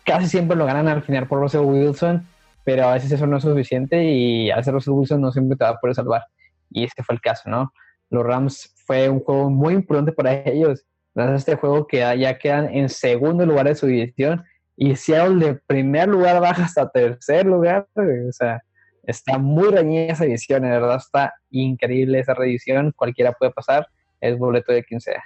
Casi 0.09 0.27
siempre 0.27 0.57
lo 0.57 0.67
ganan 0.67 0.89
al 0.89 1.03
final 1.03 1.27
por 1.29 1.41
Russell 1.41 1.61
Wilson, 1.61 2.27
pero 2.65 2.89
a 2.89 2.95
veces 2.95 3.13
eso 3.13 3.27
no 3.27 3.37
es 3.37 3.43
suficiente 3.43 4.03
y 4.05 4.51
a 4.51 4.57
veces 4.57 4.73
Russell 4.73 4.95
Wilson 4.95 5.21
no 5.21 5.33
siempre 5.33 5.57
te 5.57 5.65
va 5.65 5.71
a 5.71 5.79
poder 5.79 5.95
salvar. 5.95 6.25
Y 6.71 6.85
este 6.85 7.03
fue 7.03 7.15
el 7.15 7.21
caso, 7.21 7.49
¿no? 7.49 7.73
Los 8.11 8.25
Rams 8.25 8.75
fue 8.87 9.09
un 9.09 9.21
juego 9.21 9.51
muy 9.51 9.75
importante 9.75 10.13
para 10.13 10.35
ellos. 10.47 10.85
Gracias 11.15 11.41
este 11.41 11.57
juego 11.57 11.87
que 11.87 11.99
ya 11.99 12.39
quedan 12.39 12.75
en 12.75 12.89
segundo 12.89 13.45
lugar 13.45 13.67
de 13.67 13.75
su 13.75 13.87
división 13.87 14.45
y 14.77 14.95
Seattle 14.97 15.45
de 15.45 15.55
primer 15.67 16.09
lugar 16.09 16.41
baja 16.41 16.65
hasta 16.65 16.89
tercer 16.89 17.47
lugar. 17.47 17.87
O 17.95 18.33
sea, 18.33 18.63
Está 19.09 19.39
muy 19.39 19.71
reñida 19.71 20.13
esa 20.13 20.27
edición, 20.27 20.65
de 20.65 20.69
verdad 20.69 20.97
está 20.97 21.33
increíble 21.49 22.19
esa 22.19 22.35
reedición, 22.35 22.93
cualquiera 22.95 23.33
puede 23.33 23.51
pasar, 23.53 23.87
es 24.21 24.37
boleto 24.37 24.71
de 24.71 24.85
quien 24.85 25.01
sea. 25.01 25.25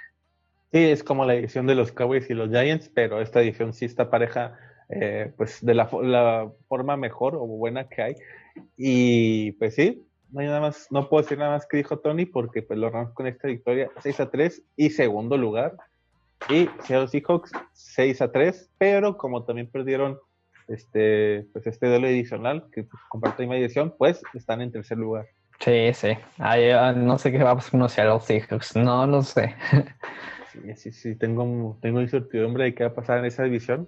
Sí, 0.71 0.85
es 0.85 1.03
como 1.03 1.25
la 1.25 1.35
edición 1.35 1.67
de 1.67 1.75
los 1.75 1.91
Cowboys 1.91 2.29
y 2.29 2.33
los 2.33 2.49
Giants, 2.49 2.89
pero 2.95 3.19
esta 3.19 3.41
edición 3.41 3.73
sí 3.73 3.83
está 3.83 4.09
pareja, 4.09 4.57
eh, 4.95 5.31
pues 5.37 5.63
de 5.65 5.73
la, 5.73 5.87
forma 6.67 6.97
mejor 6.97 7.35
o 7.35 7.45
buena 7.45 7.87
que 7.89 8.01
hay. 8.01 8.15
Y 8.77 9.53
pues 9.53 9.75
sí, 9.75 10.05
no 10.31 10.41
hay 10.41 10.47
nada 10.47 10.61
más, 10.61 10.87
no 10.91 11.09
puedo 11.09 11.23
decir 11.23 11.37
nada 11.37 11.51
más 11.51 11.65
que 11.65 11.77
dijo 11.77 11.99
Tony, 11.99 12.25
porque 12.25 12.61
pues 12.61 12.77
lo 12.77 12.89
Rams 12.89 13.13
con 13.13 13.27
esta 13.27 13.47
victoria 13.47 13.89
6 14.01 14.19
a 14.19 14.29
3 14.29 14.63
y 14.77 14.89
segundo 14.91 15.37
lugar. 15.37 15.75
Y 16.49 16.69
Seattle 16.83 17.07
Seahawks 17.07 17.51
6 17.73 18.21
a 18.21 18.31
3, 18.31 18.69
pero 18.77 19.17
como 19.17 19.43
también 19.45 19.67
perdieron 19.67 20.19
este, 20.67 21.47
pues 21.53 21.65
este 21.67 21.87
duelo 21.87 22.07
adicional 22.07 22.65
que 22.71 22.83
pues, 22.83 23.01
comparte 23.09 23.47
mi 23.47 23.55
edición, 23.55 23.95
pues 23.97 24.21
están 24.33 24.61
en 24.61 24.71
tercer 24.71 24.97
lugar. 24.97 25.25
Sí, 25.59 25.93
sí. 25.93 26.09
Ah, 26.39 26.93
no 26.95 27.17
sé 27.17 27.31
qué 27.31 27.41
va 27.41 27.51
a 27.51 27.55
pasar 27.55 27.71
con 27.71 27.79
los 27.79 27.93
Seahawks, 27.93 28.75
no 28.75 29.07
lo 29.07 29.21
sé. 29.21 29.55
Sí, 30.51 30.75
sí, 30.75 30.91
sí, 30.91 31.15
tengo, 31.15 31.77
tengo 31.81 31.99
incertidumbre 31.99 32.65
de 32.65 32.75
qué 32.75 32.83
va 32.83 32.91
a 32.91 32.93
pasar 32.93 33.17
en 33.17 33.25
esa 33.25 33.43
división. 33.43 33.87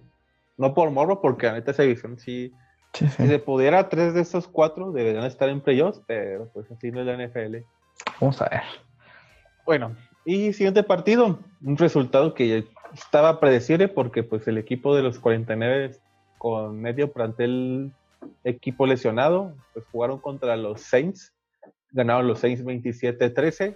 No 0.57 0.73
por 0.73 0.91
morro, 0.91 1.21
porque 1.21 1.47
la 1.47 1.53
neta 1.53 1.71
esa 1.71 1.83
división 1.83 2.17
sí, 2.17 2.53
Si 2.95 3.07
se 3.09 3.39
pudiera, 3.39 3.89
tres 3.89 4.13
de 4.13 4.21
esos 4.21 4.47
cuatro 4.47 4.91
deberían 4.91 5.25
estar 5.25 5.49
en 5.49 5.59
playoffs, 5.59 6.01
pero 6.07 6.49
pues 6.53 6.71
así 6.71 6.91
no 6.91 7.01
es 7.01 7.05
la 7.05 7.17
NFL. 7.17 7.57
Vamos 8.21 8.41
a 8.41 8.49
ver. 8.49 8.61
Bueno, 9.65 9.95
y 10.23 10.53
siguiente 10.53 10.83
partido, 10.83 11.39
un 11.61 11.77
resultado 11.77 12.33
que 12.33 12.65
estaba 12.93 13.39
predecible 13.39 13.89
porque 13.89 14.23
pues 14.23 14.47
el 14.47 14.57
equipo 14.57 14.95
de 14.95 15.03
los 15.03 15.19
49 15.19 15.97
con 16.37 16.79
medio 16.81 17.11
plantel 17.11 17.91
equipo 18.43 18.85
lesionado, 18.85 19.53
pues 19.73 19.85
jugaron 19.91 20.19
contra 20.19 20.55
los 20.55 20.81
Saints, 20.81 21.33
ganaron 21.91 22.27
los 22.27 22.39
Saints 22.39 22.63
27-13. 22.63 23.75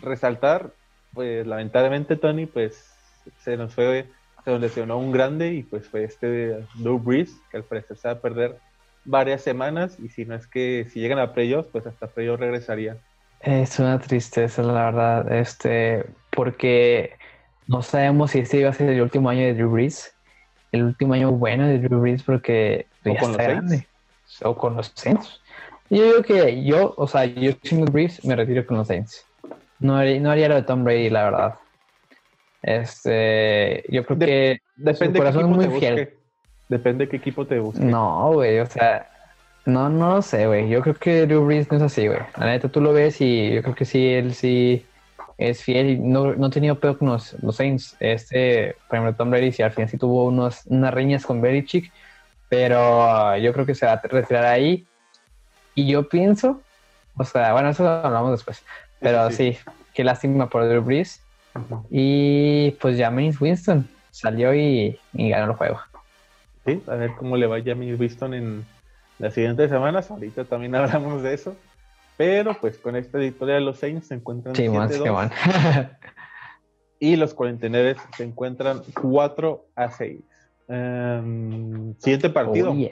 Resaltar, 0.00 0.72
pues 1.12 1.46
lamentablemente 1.46 2.16
Tony, 2.16 2.46
pues 2.46 2.94
se 3.38 3.56
nos 3.56 3.74
fue, 3.74 4.06
se 4.44 4.58
lesionó 4.58 4.98
un 4.98 5.12
grande 5.12 5.52
y 5.52 5.62
pues 5.62 5.88
fue 5.88 6.04
este 6.04 6.58
Drew 6.74 6.98
Brees, 6.98 7.34
que 7.50 7.56
al 7.56 7.64
parecer 7.64 7.96
se 7.96 8.08
va 8.08 8.14
a 8.14 8.20
perder 8.20 8.58
varias 9.04 9.42
semanas 9.42 9.98
y 9.98 10.08
si 10.08 10.24
no 10.24 10.34
es 10.34 10.46
que 10.46 10.86
si 10.90 11.00
llegan 11.00 11.18
a 11.18 11.32
playoffs, 11.32 11.68
pues 11.72 11.86
hasta 11.86 12.06
playoffs 12.06 12.40
regresaría. 12.40 12.96
Es 13.40 13.78
una 13.78 13.98
tristeza, 13.98 14.62
la 14.62 14.86
verdad, 14.86 15.32
este, 15.32 16.06
porque 16.30 17.12
no 17.66 17.82
sabemos 17.82 18.30
si 18.30 18.40
este 18.40 18.60
iba 18.60 18.70
a 18.70 18.74
ser 18.74 18.88
el 18.88 19.00
último 19.00 19.28
año 19.28 19.42
de 19.42 19.54
Drew 19.54 19.70
Brees 19.70 20.14
el 20.74 20.82
último 20.82 21.14
año 21.14 21.30
bueno 21.30 21.68
de 21.68 21.78
Drew 21.78 22.00
Brees 22.00 22.24
porque 22.24 22.88
o 23.04 23.14
con 23.16 23.28
los 23.28 23.36
grande. 23.36 23.86
O 24.42 24.56
con 24.56 24.76
los 24.76 24.92
Saints. 24.94 25.40
Yo 25.88 26.02
digo 26.02 26.22
que 26.22 26.64
yo, 26.64 26.94
o 26.96 27.06
sea, 27.06 27.26
yo 27.26 27.52
sin 27.62 27.84
Brees 27.84 28.24
me 28.24 28.34
retiro 28.34 28.66
con 28.66 28.78
los 28.78 28.88
Saints. 28.88 29.24
No 29.78 29.96
haría, 29.96 30.18
no 30.18 30.32
haría 30.32 30.48
lo 30.48 30.56
de 30.56 30.62
Tom 30.62 30.82
Brady, 30.82 31.10
la 31.10 31.24
verdad. 31.24 31.54
Este, 32.66 33.84
yo 33.90 34.06
creo 34.06 34.18
que 34.18 34.60
depende 34.74 35.20
de 35.20 35.24
qué 35.24 35.28
equipo 35.28 35.48
muy 35.48 35.66
te 35.66 35.78
fiel. 35.78 36.14
Depende 36.68 37.04
de 37.04 37.10
qué 37.10 37.16
equipo 37.18 37.46
te 37.46 37.58
busque. 37.58 37.84
No, 37.84 38.32
güey, 38.32 38.58
o 38.58 38.66
sea, 38.66 39.06
no, 39.66 39.90
no 39.90 40.16
lo 40.16 40.22
sé, 40.22 40.46
güey. 40.46 40.68
Yo 40.70 40.80
creo 40.80 40.94
que 40.94 41.26
Drew 41.26 41.44
Brees 41.44 41.70
no 41.70 41.76
es 41.76 41.82
así, 41.82 42.06
güey. 42.06 42.20
La 42.38 42.46
neta, 42.46 42.70
tú 42.70 42.80
lo 42.80 42.94
ves 42.94 43.20
y 43.20 43.52
yo 43.52 43.62
creo 43.62 43.74
que 43.74 43.84
sí, 43.84 44.06
él 44.06 44.34
sí 44.34 44.86
es 45.36 45.62
fiel 45.62 45.98
no, 46.00 46.34
no 46.34 46.46
ha 46.46 46.50
tenido 46.50 46.78
peor 46.78 46.96
con 46.96 47.08
los, 47.08 47.36
Saints. 47.50 47.96
Este, 48.00 48.76
por 48.88 48.98
ejemplo, 48.98 49.16
Tom 49.16 49.30
Brady, 49.30 49.52
sí, 49.52 49.62
al 49.62 49.72
final 49.72 49.90
sí 49.90 49.98
tuvo 49.98 50.24
unos, 50.24 50.64
unas 50.66 50.94
riñas 50.94 51.26
con 51.26 51.42
Belichick, 51.42 51.92
pero 52.48 53.36
yo 53.36 53.52
creo 53.52 53.66
que 53.66 53.74
se 53.74 53.84
va 53.84 53.92
a 53.92 54.00
retirar 54.02 54.46
ahí. 54.46 54.86
Y 55.74 55.86
yo 55.86 56.08
pienso, 56.08 56.62
o 57.16 57.24
sea, 57.24 57.52
bueno, 57.52 57.68
eso 57.68 57.82
lo 57.82 57.90
hablamos 57.90 58.30
después, 58.30 58.64
pero 59.00 59.30
sí, 59.30 59.58
qué 59.92 60.02
lástima 60.04 60.48
por 60.48 60.66
Drew 60.66 60.82
Brees. 60.82 61.23
Y 61.90 62.72
pues 62.80 62.98
James 62.98 63.40
Winston 63.40 63.88
salió 64.10 64.54
y, 64.54 64.98
ganó 65.12 65.52
el 65.52 65.56
juego. 65.56 65.80
Sí, 66.64 66.82
a 66.86 66.94
ver 66.94 67.12
cómo 67.16 67.36
le 67.36 67.46
va 67.46 67.62
James 67.62 67.98
Winston 67.98 68.34
en 68.34 68.64
las 69.18 69.34
siguientes 69.34 69.70
semanas. 69.70 70.10
Ahorita 70.10 70.44
también 70.44 70.74
hablamos 70.74 71.22
de 71.22 71.34
eso. 71.34 71.56
Pero 72.16 72.54
pues 72.60 72.78
con 72.78 72.94
esta 72.94 73.18
victoria 73.18 73.56
de 73.56 73.60
los 73.60 73.78
Saints 73.78 74.06
se 74.06 74.14
encuentran 74.14 74.54
sí, 74.54 74.68
más 74.68 74.90
que 74.90 75.10
y 77.00 77.16
los 77.16 77.34
49 77.34 77.96
se 78.16 78.24
encuentran 78.24 78.82
4 79.00 79.66
a 79.74 79.90
6. 79.90 80.20
Em, 80.68 81.94
siguiente 81.98 82.30
partido. 82.30 82.70
Oh, 82.70 82.90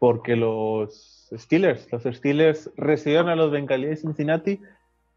porque 0.00 0.34
los 0.34 1.28
Steelers, 1.32 1.90
los 1.92 2.02
Steelers 2.02 2.70
recibieron 2.76 3.28
a 3.28 3.36
los 3.36 3.52
Bengalíes 3.52 3.90
de 3.90 3.96
Cincinnati. 3.96 4.60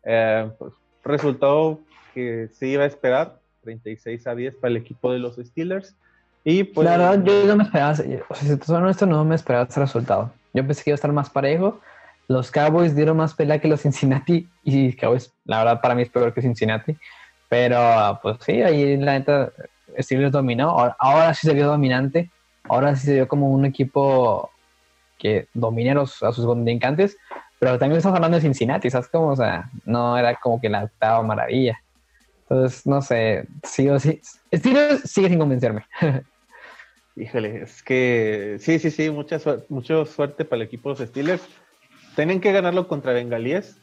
Em, 0.04 0.52
pues, 0.58 0.74
resultado 1.04 1.80
que 2.20 2.50
se 2.54 2.68
iba 2.68 2.84
a 2.84 2.88
esperar, 2.88 3.40
36 3.64 4.28
a 4.28 4.36
10 4.36 4.56
para 4.56 4.72
el 4.72 4.78
equipo 4.78 5.12
de 5.12 5.20
los 5.20 5.38
Steelers. 5.38 5.96
Y 6.44 6.64
pues, 6.64 6.86
la 6.86 6.98
verdad, 6.98 7.24
yo 7.24 7.46
no 7.46 7.58
me 7.58 7.64
esperaba, 7.64 7.92
o 7.92 7.96
sea, 7.96 8.48
si 8.48 8.58
te 8.58 8.72
honesto, 8.72 9.06
no 9.06 9.26
me 9.26 9.36
esperaba 9.36 9.66
ese 9.70 9.80
resultado. 9.80 10.32
Yo 10.54 10.66
pensé 10.66 10.84
que 10.84 10.90
iba 10.92 10.96
a 10.96 10.96
estar 10.96 11.12
más 11.12 11.30
parejo 11.30 11.80
los 12.30 12.52
Cowboys 12.52 12.96
dieron 12.96 13.18
más 13.18 13.34
pelea 13.34 13.60
que 13.60 13.68
los 13.68 13.82
Cincinnati 13.82 14.48
y 14.64 14.94
Cowboys, 14.94 15.34
la 15.46 15.58
verdad, 15.58 15.82
para 15.82 15.96
mí 15.96 16.04
es 16.04 16.10
peor 16.10 16.32
que 16.32 16.44
Cincinnati. 16.44 16.96
Pero, 17.50 18.20
pues 18.22 18.38
sí, 18.42 18.62
ahí 18.62 18.96
la 18.98 19.14
neta, 19.14 19.52
Steelers 19.98 20.32
dominó. 20.32 20.94
Ahora, 21.00 21.34
sí 21.34 21.48
se 21.48 21.56
vio 21.56 21.66
dominante. 21.66 22.30
Ahora 22.66 22.96
sí 22.96 23.08
se 23.08 23.14
vio 23.16 23.28
como 23.28 23.50
un 23.50 23.66
equipo 23.66 24.52
que 25.18 25.48
domine 25.56 25.90
a, 25.90 26.06
sus 26.06 26.46
contrincantes. 26.46 27.18
Pero 27.58 27.80
también 27.80 27.98
estamos 27.98 28.18
hablando 28.18 28.38
de 28.38 28.42
Cincinnati, 28.42 28.92
¿sabes 28.92 29.08
cómo? 29.08 29.30
O 29.30 29.36
sea, 29.36 29.68
no 29.86 30.16
era 30.16 30.36
como 30.36 30.62
que 30.62 30.70
la 30.70 30.84
octava 30.84 31.24
maravilla. 31.24 31.82
Entonces, 32.50 32.88
no 32.88 33.02
sé, 33.02 33.48
sí 33.64 33.88
o 33.90 34.00
sí. 34.00 34.22
Steelers 34.54 35.02
sigue 35.02 35.30
sin 35.30 35.38
convencerme. 35.38 35.86
Híjole, 37.16 37.64
es 37.64 37.84
que 37.84 38.58
sí, 38.60 38.80
sí, 38.80 38.90
sí, 38.90 39.12
mucha, 39.12 39.40
mucha 39.68 40.06
suerte 40.06 40.46
para 40.46 40.62
el 40.62 40.68
equipo 40.68 40.92
de 40.94 41.00
los 41.00 41.10
Steelers 41.10 41.44
tienen 42.16 42.42
que 42.42 42.52
ganarlo 42.52 42.88
contra 42.88 43.14
Bengalíes. 43.14 43.78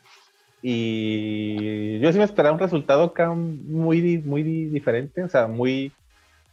Y 0.62 2.00
yo 2.00 2.10
sí 2.12 2.18
me 2.18 2.24
esperaba 2.24 2.54
un 2.54 2.60
resultado 2.60 3.04
acá 3.04 3.30
muy, 3.30 4.18
muy 4.18 4.42
diferente, 4.42 5.22
o 5.22 5.28
sea, 5.28 5.46
muy, 5.46 5.92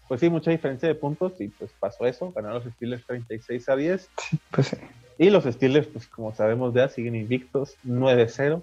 pues 0.07 0.19
sí, 0.19 0.29
mucha 0.29 0.51
diferencia 0.51 0.87
de 0.87 0.95
puntos 0.95 1.39
y 1.39 1.47
pues 1.47 1.71
pasó 1.79 2.05
eso, 2.05 2.31
ganaron 2.31 2.63
los 2.63 2.73
Steelers 2.75 3.05
36 3.07 3.69
a 3.69 3.75
10. 3.75 4.09
Pues 4.51 4.67
sí. 4.67 4.77
Y 5.17 5.29
los 5.31 5.45
Steelers, 5.45 5.87
pues 5.87 6.07
como 6.07 6.35
sabemos 6.35 6.75
ya, 6.75 6.89
siguen 6.89 7.15
invictos 7.15 7.75
9-0 7.85 8.61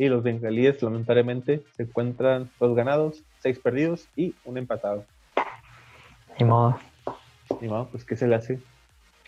y 0.00 0.08
los 0.08 0.22
bengalíes 0.22 0.82
lamentablemente 0.82 1.62
se 1.76 1.82
encuentran 1.82 2.48
dos 2.58 2.74
ganados, 2.74 3.22
seis 3.40 3.58
perdidos 3.58 4.08
y 4.16 4.34
un 4.46 4.56
empatado. 4.56 5.04
Ni 6.38 6.46
modo. 6.46 6.78
Ni 7.60 7.68
modo, 7.68 7.86
pues 7.92 8.06
¿qué 8.06 8.16
se 8.16 8.26
le 8.26 8.36
hace? 8.36 8.58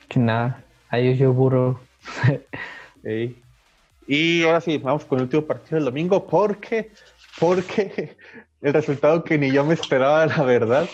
Que 0.08 0.18
nada, 0.18 0.64
ahí 0.88 1.14
yo 1.16 1.32
burro. 1.34 1.78
Y 4.08 4.42
ahora 4.44 4.60
sí, 4.60 4.78
vamos 4.78 5.04
con 5.04 5.18
el 5.18 5.24
último 5.24 5.42
partido 5.42 5.76
del 5.76 5.84
domingo, 5.84 6.26
porque, 6.26 6.90
porque 7.38 8.16
el 8.62 8.72
resultado 8.72 9.22
que 9.24 9.38
ni 9.38 9.52
yo 9.52 9.64
me 9.64 9.74
esperaba, 9.74 10.26
la 10.26 10.42
verdad, 10.42 10.88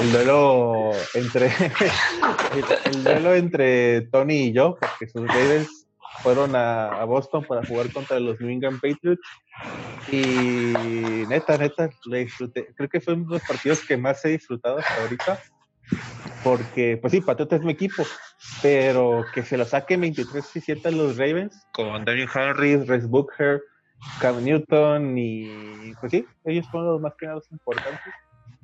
el 0.00 0.12
duelo 0.12 0.90
entre, 1.14 1.46
el, 2.84 3.04
duelo 3.04 3.34
entre 3.34 4.02
Tony 4.02 4.46
y 4.46 4.52
yo, 4.52 4.76
porque 4.80 5.06
sus 5.06 5.26
Ravens 5.28 5.87
fueron 6.22 6.54
a, 6.54 7.04
Boston 7.04 7.44
para 7.44 7.64
jugar 7.64 7.92
contra 7.92 8.18
los 8.20 8.40
New 8.40 8.50
England 8.50 8.80
Patriots. 8.80 9.22
Y 10.10 11.26
neta, 11.28 11.58
neta, 11.58 11.90
le 12.06 12.24
disfruté. 12.24 12.72
Creo 12.74 12.88
que 12.88 13.00
fue 13.00 13.14
uno 13.14 13.26
de 13.26 13.32
los 13.34 13.42
partidos 13.42 13.84
que 13.86 13.96
más 13.96 14.24
he 14.24 14.30
disfrutado 14.30 14.78
hasta 14.78 15.02
ahorita. 15.02 15.40
Porque, 16.44 16.98
pues 17.00 17.12
sí, 17.12 17.20
Patriotas 17.20 17.60
es 17.60 17.64
mi 17.64 17.72
equipo, 17.72 18.04
pero 18.62 19.24
que 19.34 19.42
se 19.42 19.56
lo 19.56 19.64
saquen 19.64 20.00
23 20.02 20.56
y 20.56 20.60
7 20.60 20.88
a 20.88 20.90
los 20.92 21.16
Ravens 21.16 21.66
con 21.72 22.04
Daniel 22.04 22.28
Harris, 22.32 22.86
Rex 22.86 23.08
Booker, 23.08 23.62
Cam 24.20 24.44
Newton 24.44 25.18
y, 25.18 25.92
pues 26.00 26.12
sí, 26.12 26.26
ellos 26.44 26.66
fueron 26.70 26.92
los 26.92 27.00
más 27.00 27.14
que 27.18 27.26
importantes 27.50 28.14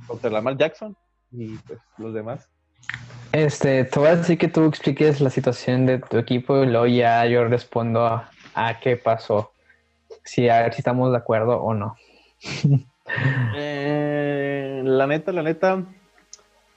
contra 0.06 0.30
Lamar 0.30 0.56
Jackson 0.56 0.96
y 1.32 1.56
pues 1.58 1.80
los 1.98 2.14
demás. 2.14 2.48
Este, 3.34 3.82
te 3.82 3.98
voy 3.98 4.10
a 4.10 4.16
decir 4.16 4.38
que 4.38 4.46
tú 4.46 4.64
expliques 4.64 5.20
la 5.20 5.28
situación 5.28 5.86
de 5.86 5.98
tu 5.98 6.18
equipo 6.18 6.62
y 6.62 6.66
luego 6.66 6.86
ya 6.86 7.26
yo 7.26 7.44
respondo 7.48 8.06
a, 8.06 8.30
qué 8.80 8.96
pasó. 8.96 9.50
Si 10.22 10.48
a 10.48 10.62
ver 10.62 10.72
si 10.72 10.82
estamos 10.82 11.10
de 11.10 11.16
acuerdo 11.16 11.60
o 11.60 11.74
no. 11.74 11.96
Eh, 13.54 14.80
la 14.82 15.06
neta, 15.06 15.30
la 15.30 15.42
neta, 15.42 15.84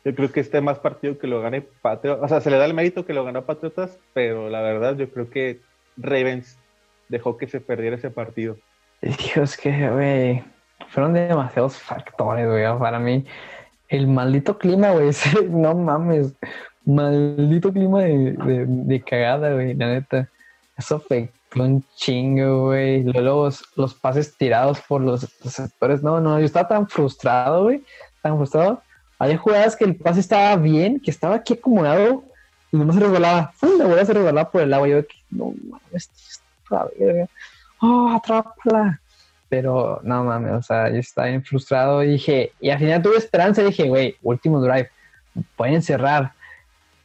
yo 0.03 0.13
creo 0.13 0.29
que 0.29 0.41
este 0.41 0.59
más 0.59 0.77
partido 0.77 1.17
que 1.17 1.25
lo 1.25 1.39
gane 1.41 1.61
Patriotas. 1.61 2.21
O 2.21 2.27
sea, 2.27 2.41
se 2.41 2.51
le 2.51 2.57
da 2.57 2.65
el 2.65 2.73
mérito 2.73 3.05
que 3.05 3.13
lo 3.13 3.23
ganó 3.23 3.45
Patriotas, 3.45 3.97
pero 4.13 4.49
la 4.49 4.61
verdad 4.61 4.97
yo 4.97 5.09
creo 5.09 5.29
que 5.29 5.61
Ravens 5.95 6.59
dejó 7.07 7.37
que 7.37 7.47
se 7.47 7.61
perdiera 7.61 7.95
ese 7.95 8.09
partido. 8.09 8.57
Dios, 9.01 9.55
que, 9.55 9.89
güey, 9.89 10.43
fueron 10.89 11.13
demasiados 11.13 11.77
factores, 11.77 12.45
güey, 12.45 12.65
para 12.77 12.99
mí. 12.99 13.25
El 13.87 14.07
maldito 14.07 14.57
clima, 14.57 14.91
güey, 14.91 15.11
no 15.49 15.75
mames. 15.75 16.33
Maldito 16.85 17.71
clima 17.71 18.01
de, 18.01 19.03
cagada, 19.05 19.53
güey, 19.53 19.73
la 19.73 19.87
neta. 19.87 20.29
Eso 20.77 20.97
afectó 20.97 21.63
un 21.63 21.83
chingo, 21.95 22.67
güey. 22.67 23.03
Luego 23.03 23.49
los, 23.75 23.93
pases 23.95 24.37
tirados 24.37 24.79
por 24.81 25.01
los, 25.01 25.21
sectores. 25.43 26.03
No, 26.03 26.19
no, 26.21 26.39
yo 26.39 26.45
estaba 26.45 26.67
tan 26.67 26.87
frustrado, 26.87 27.63
güey. 27.63 27.83
Tan 28.21 28.37
frustrado. 28.37 28.81
Había 29.19 29.37
jugadas 29.37 29.75
que 29.75 29.85
el 29.85 29.95
pase 29.95 30.19
estaba 30.19 30.55
bien, 30.57 30.99
que 30.99 31.11
estaba 31.11 31.35
aquí 31.35 31.53
acomodado 31.53 32.23
y 32.71 32.77
no 32.77 32.93
se 32.93 32.99
resbalaba. 32.99 33.51
La 33.79 33.85
bola 33.85 34.05
se 34.05 34.13
resbalaba 34.13 34.51
por 34.51 34.61
el 34.61 34.73
agua. 34.73 34.87
Yo, 34.87 35.01
no 35.31 35.53
mames, 35.69 36.09
esta 36.29 36.87
Oh, 37.79 38.09
atrápala 38.09 38.99
pero 39.49 39.99
no 40.03 40.23
mames, 40.23 40.53
o 40.53 40.61
sea, 40.61 40.89
yo 40.89 40.97
estaba 40.97 41.27
bien 41.27 41.43
frustrado 41.43 42.03
y 42.03 42.11
dije, 42.11 42.51
y 42.59 42.69
al 42.69 42.79
final 42.79 43.01
tuve 43.01 43.17
esperanza 43.17 43.61
y 43.61 43.65
dije, 43.65 43.87
güey, 43.87 44.15
último 44.21 44.61
drive, 44.61 44.89
pueden 45.55 45.81
cerrar, 45.81 46.33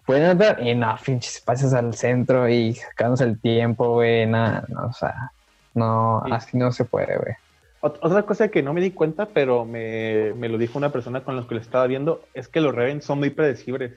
pueden 0.07 0.31
entrar, 0.31 0.67
y 0.67 0.75
no, 0.75 0.97
pinches 1.05 1.41
pases 1.41 1.73
al 1.73 1.95
centro 1.95 2.49
y 2.49 2.75
sacándose 2.75 3.25
el 3.25 3.39
tiempo, 3.39 3.95
güey, 3.95 4.27
nada, 4.27 4.65
no, 4.69 4.87
o 4.87 4.93
sea, 4.93 5.33
no, 5.75 6.23
así 6.31 6.57
no 6.57 6.73
se 6.73 6.85
puede, 6.85 7.17
güey. 7.17 7.35
Otra 7.81 8.23
cosa 8.23 8.49
que 8.49 8.63
no 8.63 8.73
me 8.73 8.81
di 8.81 8.93
cuenta, 8.93 9.27
pero 9.27 9.65
me, 9.65 10.33
me, 10.35 10.49
lo 10.49 10.57
dijo 10.57 10.79
una 10.79 10.93
persona 10.93 11.25
con 11.25 11.37
la 11.37 11.49
que 11.49 11.57
lo 11.57 11.61
estaba 11.61 11.85
viendo, 11.89 12.23
es 12.33 12.47
que 12.47 12.61
los 12.61 12.73
Ravens 12.73 13.05
son 13.05 13.19
muy 13.19 13.31
predecibles. 13.31 13.95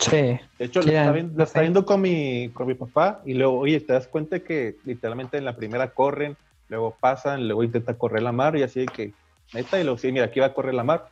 Sí. 0.00 0.16
De 0.58 0.64
hecho, 0.64 0.80
lo, 0.82 0.88
está 0.88 1.12
viendo, 1.12 1.38
lo 1.38 1.44
está 1.44 1.60
viendo, 1.60 1.86
con 1.86 2.00
mi, 2.00 2.50
con 2.52 2.66
mi 2.66 2.74
papá 2.74 3.20
y 3.24 3.34
luego, 3.34 3.58
oye, 3.58 3.78
te 3.78 3.92
das 3.92 4.08
cuenta 4.08 4.40
que 4.40 4.76
literalmente 4.84 5.38
en 5.38 5.44
la 5.44 5.54
primera 5.54 5.90
corren, 5.90 6.36
luego 6.68 6.96
pasan, 7.00 7.46
luego 7.46 7.64
intenta 7.64 7.94
correr 7.94 8.22
la 8.22 8.32
mar 8.32 8.56
y 8.56 8.62
así 8.62 8.80
de 8.80 8.86
que, 8.86 9.12
neta, 9.52 9.78
y 9.80 9.84
luego 9.84 9.98
sí, 9.98 10.12
mira, 10.12 10.26
aquí 10.26 10.40
va 10.40 10.46
a 10.46 10.54
correr 10.54 10.74
la 10.74 10.84
mar. 10.84 11.08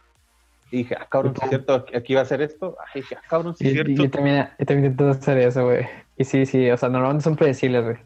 Y 0.71 0.79
dije, 0.79 0.97
ah, 0.99 1.07
cabrón, 1.09 1.35
es 1.41 1.49
cierto, 1.49 1.87
aquí 1.95 2.15
va 2.15 2.21
a 2.21 2.23
hacer 2.25 2.43
esto. 2.43 2.77
Ay, 2.93 3.03
dije, 3.03 3.17
ah, 3.17 3.23
cabrón, 3.29 3.57
sí 3.57 3.69
es 3.69 3.73
cierto. 3.73 3.93
Yo 3.93 4.11
también, 4.11 4.49
yo 4.59 4.67
también 4.67 4.93
intento 4.93 5.11
hacer 5.11 5.39
eso, 5.39 5.65
güey. 5.65 5.87
Y 6.17 6.25
sí, 6.25 6.45
sí, 6.45 6.71
o 6.71 6.77
sea, 6.77 6.89
normalmente 6.89 7.25
son 7.25 7.37
predecibles, 7.37 7.85
güey. 7.85 7.97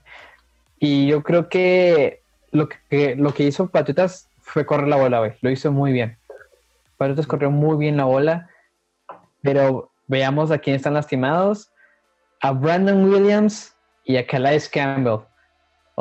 Y 0.78 1.06
yo 1.06 1.22
creo 1.22 1.48
que 1.48 2.22
lo 2.50 2.68
que, 2.68 3.16
lo 3.16 3.32
que 3.32 3.44
hizo 3.44 3.68
Patriotas 3.68 4.28
fue 4.40 4.66
correr 4.66 4.88
la 4.88 4.96
bola, 4.96 5.20
güey. 5.20 5.32
Lo 5.40 5.50
hizo 5.50 5.72
muy 5.72 5.92
bien. 5.92 6.18
Patriotas 6.96 7.26
corrió 7.26 7.50
muy 7.50 7.78
bien 7.78 7.96
la 7.96 8.04
bola, 8.04 8.50
pero 9.42 9.90
veamos 10.06 10.50
a 10.50 10.58
quién 10.58 10.76
están 10.76 10.94
lastimados. 10.94 11.72
A 12.42 12.52
Brandon 12.52 13.10
Williams 13.10 13.74
y 14.04 14.16
a 14.16 14.26
Calais 14.26 14.68
Campbell. 14.68 15.20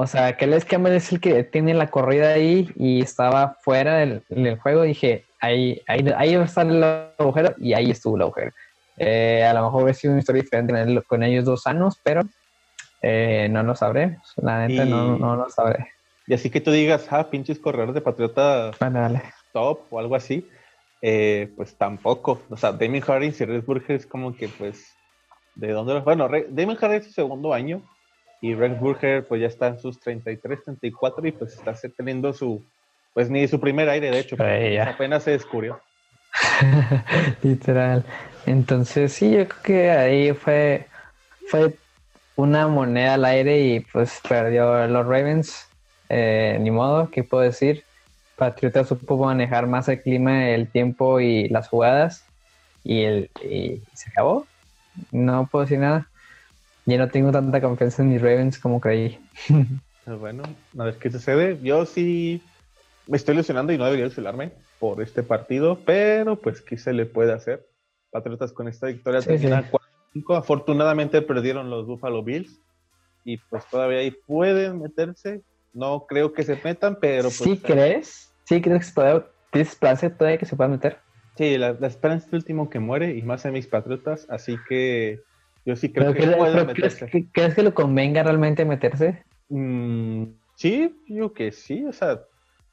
O 0.01 0.07
sea, 0.07 0.37
que 0.37 0.45
el 0.45 0.63
Campbell 0.63 0.93
es 0.93 1.11
el 1.11 1.19
que 1.19 1.43
tiene 1.43 1.73
la 1.73 1.87
corrida 1.87 2.29
ahí 2.29 2.71
y 2.77 3.01
estaba 3.01 3.57
fuera 3.61 3.97
del, 3.97 4.23
juego. 4.63 4.83
Dije, 4.83 5.25
ahí, 5.41 5.81
ahí, 5.87 6.05
ahí 6.15 6.35
está 6.35 6.61
el 6.61 6.81
agujero 7.19 7.53
y 7.57 7.73
ahí 7.73 7.91
estuvo 7.91 8.15
el 8.15 8.21
agujero. 8.21 8.53
Eh, 8.95 9.43
a 9.43 9.53
lo 9.53 9.63
mejor 9.63 9.83
hubiera 9.83 9.99
sido 9.99 10.13
una 10.13 10.21
historia 10.21 10.41
diferente 10.41 11.03
con 11.05 11.21
ellos 11.21 11.43
dos 11.43 11.67
años, 11.67 11.99
pero 12.01 12.21
eh, 13.01 13.49
no 13.51 13.61
lo 13.61 13.75
sabré. 13.75 14.17
La 14.37 14.65
neta, 14.65 14.85
no, 14.85 15.17
no, 15.17 15.35
lo 15.35 15.49
sabré. 15.49 15.89
Y 16.27 16.33
así 16.33 16.49
que 16.49 16.61
tú 16.61 16.71
digas, 16.71 17.05
ah, 17.09 17.29
pinches 17.29 17.59
corredores 17.59 17.93
de 17.93 17.99
Patriota 17.99 18.71
top 19.51 19.81
o 19.89 19.99
algo 19.99 20.15
así, 20.15 20.47
eh, 21.01 21.51
pues 21.57 21.75
tampoco. 21.75 22.41
O 22.49 22.55
sea, 22.55 22.71
Damien 22.71 23.03
Harris 23.05 23.41
y 23.41 23.43
Red 23.43 23.65
es 23.89 24.05
como 24.05 24.33
que, 24.33 24.47
pues, 24.47 24.93
¿de 25.55 25.73
dónde? 25.73 25.99
Bueno, 25.99 26.29
Damien 26.47 26.77
Harris 26.79 27.01
es 27.01 27.07
su 27.07 27.11
segundo 27.11 27.53
año 27.53 27.83
y 28.41 28.53
Burger 28.53 29.27
pues 29.27 29.41
ya 29.41 29.47
está 29.47 29.67
en 29.67 29.79
sus 29.79 29.99
33, 29.99 30.63
34 30.63 31.27
y 31.27 31.31
pues 31.31 31.53
está 31.53 31.73
teniendo 31.95 32.33
su, 32.33 32.63
pues 33.13 33.29
ni 33.29 33.47
su 33.47 33.59
primer 33.59 33.89
aire 33.89 34.11
de 34.11 34.19
hecho, 34.19 34.37
pues, 34.37 34.79
apenas 34.79 35.23
se 35.23 35.31
descubrió. 35.31 35.79
Literal. 37.43 38.03
Entonces 38.45 39.13
sí, 39.13 39.31
yo 39.31 39.47
creo 39.47 39.61
que 39.63 39.91
ahí 39.91 40.33
fue, 40.33 40.87
fue 41.47 41.73
una 42.35 42.67
moneda 42.67 43.15
al 43.15 43.25
aire 43.25 43.59
y 43.59 43.79
pues 43.81 44.19
perdió 44.27 44.87
los 44.87 45.05
Ravens. 45.05 45.67
Eh, 46.07 46.57
ni 46.59 46.71
modo, 46.71 47.09
¿qué 47.11 47.23
puedo 47.23 47.43
decir? 47.43 47.83
Patriota 48.35 48.83
supo 48.83 49.17
manejar 49.17 49.67
más 49.67 49.87
el 49.89 50.01
clima, 50.01 50.49
el 50.49 50.67
tiempo 50.67 51.19
y 51.19 51.49
las 51.49 51.67
jugadas 51.67 52.25
y, 52.83 53.03
el, 53.03 53.29
y 53.43 53.81
se 53.93 54.09
acabó. 54.09 54.47
No 55.11 55.47
puedo 55.51 55.65
decir 55.65 55.79
nada. 55.79 56.08
Ya 56.89 56.97
no 56.97 57.07
tengo 57.07 57.31
tanta 57.31 57.61
confianza 57.61 58.01
en 58.01 58.09
mis 58.09 58.21
Ravens 58.21 58.57
como 58.59 58.81
creí. 58.81 59.19
Pues 60.05 60.19
bueno, 60.21 60.41
a 60.75 60.85
ver 60.85 60.97
qué 60.97 61.11
sucede. 61.11 61.59
Yo 61.61 61.85
sí 61.85 62.41
me 63.05 63.15
estoy 63.15 63.35
ilusionando 63.35 63.71
y 63.71 63.77
no 63.77 63.85
debería 63.85 64.05
ilusionarme 64.05 64.53
por 64.79 65.03
este 65.03 65.21
partido, 65.21 65.77
pero 65.85 66.35
pues 66.35 66.63
qué 66.63 66.79
se 66.79 66.93
le 66.93 67.05
puede 67.05 67.31
hacer. 67.31 67.67
Patriotas 68.09 68.51
con 68.51 68.67
esta 68.67 68.87
victoria 68.87 69.21
terminan 69.21 69.69
4-5. 70.15 70.35
Afortunadamente 70.35 71.21
perdieron 71.21 71.69
los 71.69 71.85
Buffalo 71.85 72.23
Bills 72.23 72.59
y 73.23 73.37
pues 73.37 73.67
todavía 73.69 73.99
ahí 73.99 74.09
pueden 74.25 74.81
meterse. 74.81 75.43
No 75.73 76.07
creo 76.07 76.33
que 76.33 76.41
se 76.41 76.59
metan, 76.63 76.97
pero 76.99 77.25
pues, 77.25 77.43
¿Sí 77.43 77.57
crees? 77.57 78.33
¿Sí 78.45 78.61
crees 78.61 78.79
que 78.79 78.85
se 78.85 78.93
puede, 78.93 79.25
tienes 79.51 79.77
todavía 80.17 80.39
que 80.39 80.47
se 80.47 80.55
pueda 80.55 80.69
meter? 80.69 80.97
Sí, 81.37 81.55
la, 81.55 81.73
la 81.73 81.85
esperanza 81.85 82.25
es 82.25 82.33
el 82.33 82.39
último 82.39 82.67
que 82.71 82.79
muere 82.79 83.15
y 83.15 83.21
más 83.21 83.45
en 83.45 83.53
mis 83.53 83.67
Patriotas, 83.67 84.25
así 84.27 84.57
que 84.67 85.21
yo 85.65 85.75
sí 85.75 85.91
creo 85.91 86.13
que, 86.13 86.27
puede 86.27 86.65
meterse. 86.65 87.27
¿crees 87.31 87.53
que, 87.53 87.63
lo 87.63 87.73
convenga 87.73 88.23
realmente 88.23 88.65
meterse? 88.65 89.23
Mm, 89.49 90.23
sí, 90.55 90.95
yo 91.07 91.33
que 91.33 91.51
sí. 91.51 91.85
O 91.85 91.93
sea, 91.93 92.21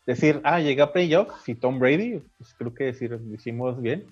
decir, 0.07 0.41
ah, 0.45 0.61
llega 0.61 0.85
a 0.85 0.93
playoffs 0.93 1.49
y 1.49 1.55
Tom 1.55 1.79
Brady, 1.79 2.23
pues 2.39 2.55
creo 2.55 2.75
que 2.75 2.85
decir, 2.85 3.11
lo 3.11 3.35
hicimos 3.35 3.81
bien. 3.81 4.05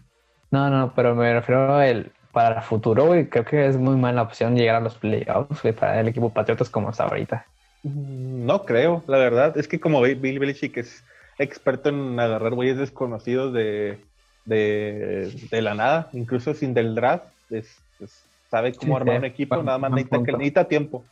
No, 0.50 0.70
no, 0.70 0.92
pero 0.94 1.14
me 1.14 1.32
refiero 1.32 1.80
el, 1.80 2.12
para 2.32 2.56
el 2.56 2.62
futuro, 2.62 3.06
güey. 3.06 3.28
Creo 3.28 3.44
que 3.44 3.66
es 3.66 3.76
muy 3.76 3.96
mala 3.96 4.22
opción 4.22 4.56
llegar 4.56 4.76
a 4.76 4.80
los 4.80 4.96
playoffs, 4.96 5.62
para 5.78 6.00
el 6.00 6.08
equipo 6.08 6.32
Patriotas 6.32 6.68
como 6.68 6.90
está 6.90 7.04
ahorita. 7.04 7.46
Mm, 7.82 8.44
no 8.46 8.64
creo, 8.64 9.02
la 9.06 9.18
verdad. 9.18 9.56
Es 9.56 9.68
que 9.68 9.80
como 9.80 10.02
Bill 10.02 10.38
Belichick 10.38 10.76
es 10.76 11.04
experto 11.38 11.88
en 11.88 12.18
agarrar 12.18 12.54
güeyes 12.54 12.78
desconocidos 12.78 13.52
de, 13.52 13.98
de, 14.44 15.32
de 15.50 15.62
la 15.62 15.74
nada, 15.74 16.08
incluso 16.12 16.54
sin 16.54 16.74
del 16.74 16.94
draft, 16.94 17.26
es, 17.50 17.78
sabe 18.54 18.72
cómo 18.72 18.96
armar 18.96 19.18
un 19.18 19.24
equipo, 19.24 19.60
nada 19.64 19.78
más 19.78 19.90
necesita, 19.90 20.22
que 20.22 20.32
necesita 20.32 20.68
tiempo. 20.68 21.04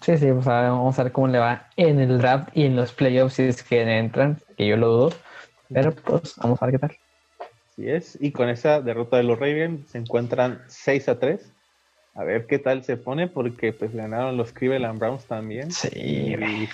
Sí, 0.00 0.18
sí, 0.18 0.30
vamos 0.32 0.98
a 0.98 1.02
ver 1.04 1.12
cómo 1.12 1.28
le 1.28 1.38
va 1.38 1.68
en 1.76 2.00
el 2.00 2.18
draft 2.18 2.48
y 2.54 2.64
en 2.64 2.74
los 2.74 2.92
playoffs 2.92 3.34
si 3.34 3.44
es 3.44 3.62
que 3.62 3.80
entran, 3.82 4.40
que 4.56 4.66
yo 4.66 4.76
lo 4.76 4.88
dudo. 4.88 5.12
Pero 5.72 5.92
pues 5.92 6.34
vamos 6.38 6.60
a 6.60 6.66
ver 6.66 6.74
qué 6.74 6.78
tal. 6.80 6.96
Así 7.70 7.88
es, 7.88 8.18
y 8.20 8.32
con 8.32 8.48
esa 8.48 8.80
derrota 8.80 9.16
de 9.16 9.22
los 9.22 9.38
Ravens 9.38 9.90
se 9.90 9.98
encuentran 9.98 10.60
6 10.66 11.08
a 11.08 11.20
3. 11.20 11.52
A 12.14 12.24
ver 12.24 12.46
qué 12.48 12.58
tal 12.58 12.82
se 12.82 12.96
pone, 12.96 13.28
porque 13.28 13.72
pues 13.72 13.94
ganaron 13.94 14.36
los 14.36 14.50
Cleveland 14.50 14.98
Browns 14.98 15.24
también. 15.26 15.70
Sí. 15.70 15.88
Y, 15.94 16.68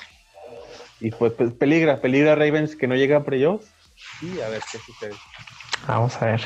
y 1.00 1.10
pues, 1.10 1.34
pues, 1.34 1.52
peligra, 1.52 2.00
peligra 2.00 2.34
Ravens 2.34 2.76
que 2.76 2.86
no 2.86 2.94
llega 2.94 3.18
a 3.18 3.24
playoffs. 3.24 3.70
Y 4.22 4.40
a 4.40 4.48
ver 4.48 4.62
qué 4.72 4.78
sucede. 4.78 5.12
Vamos 5.86 6.16
a 6.22 6.26
ver. 6.26 6.40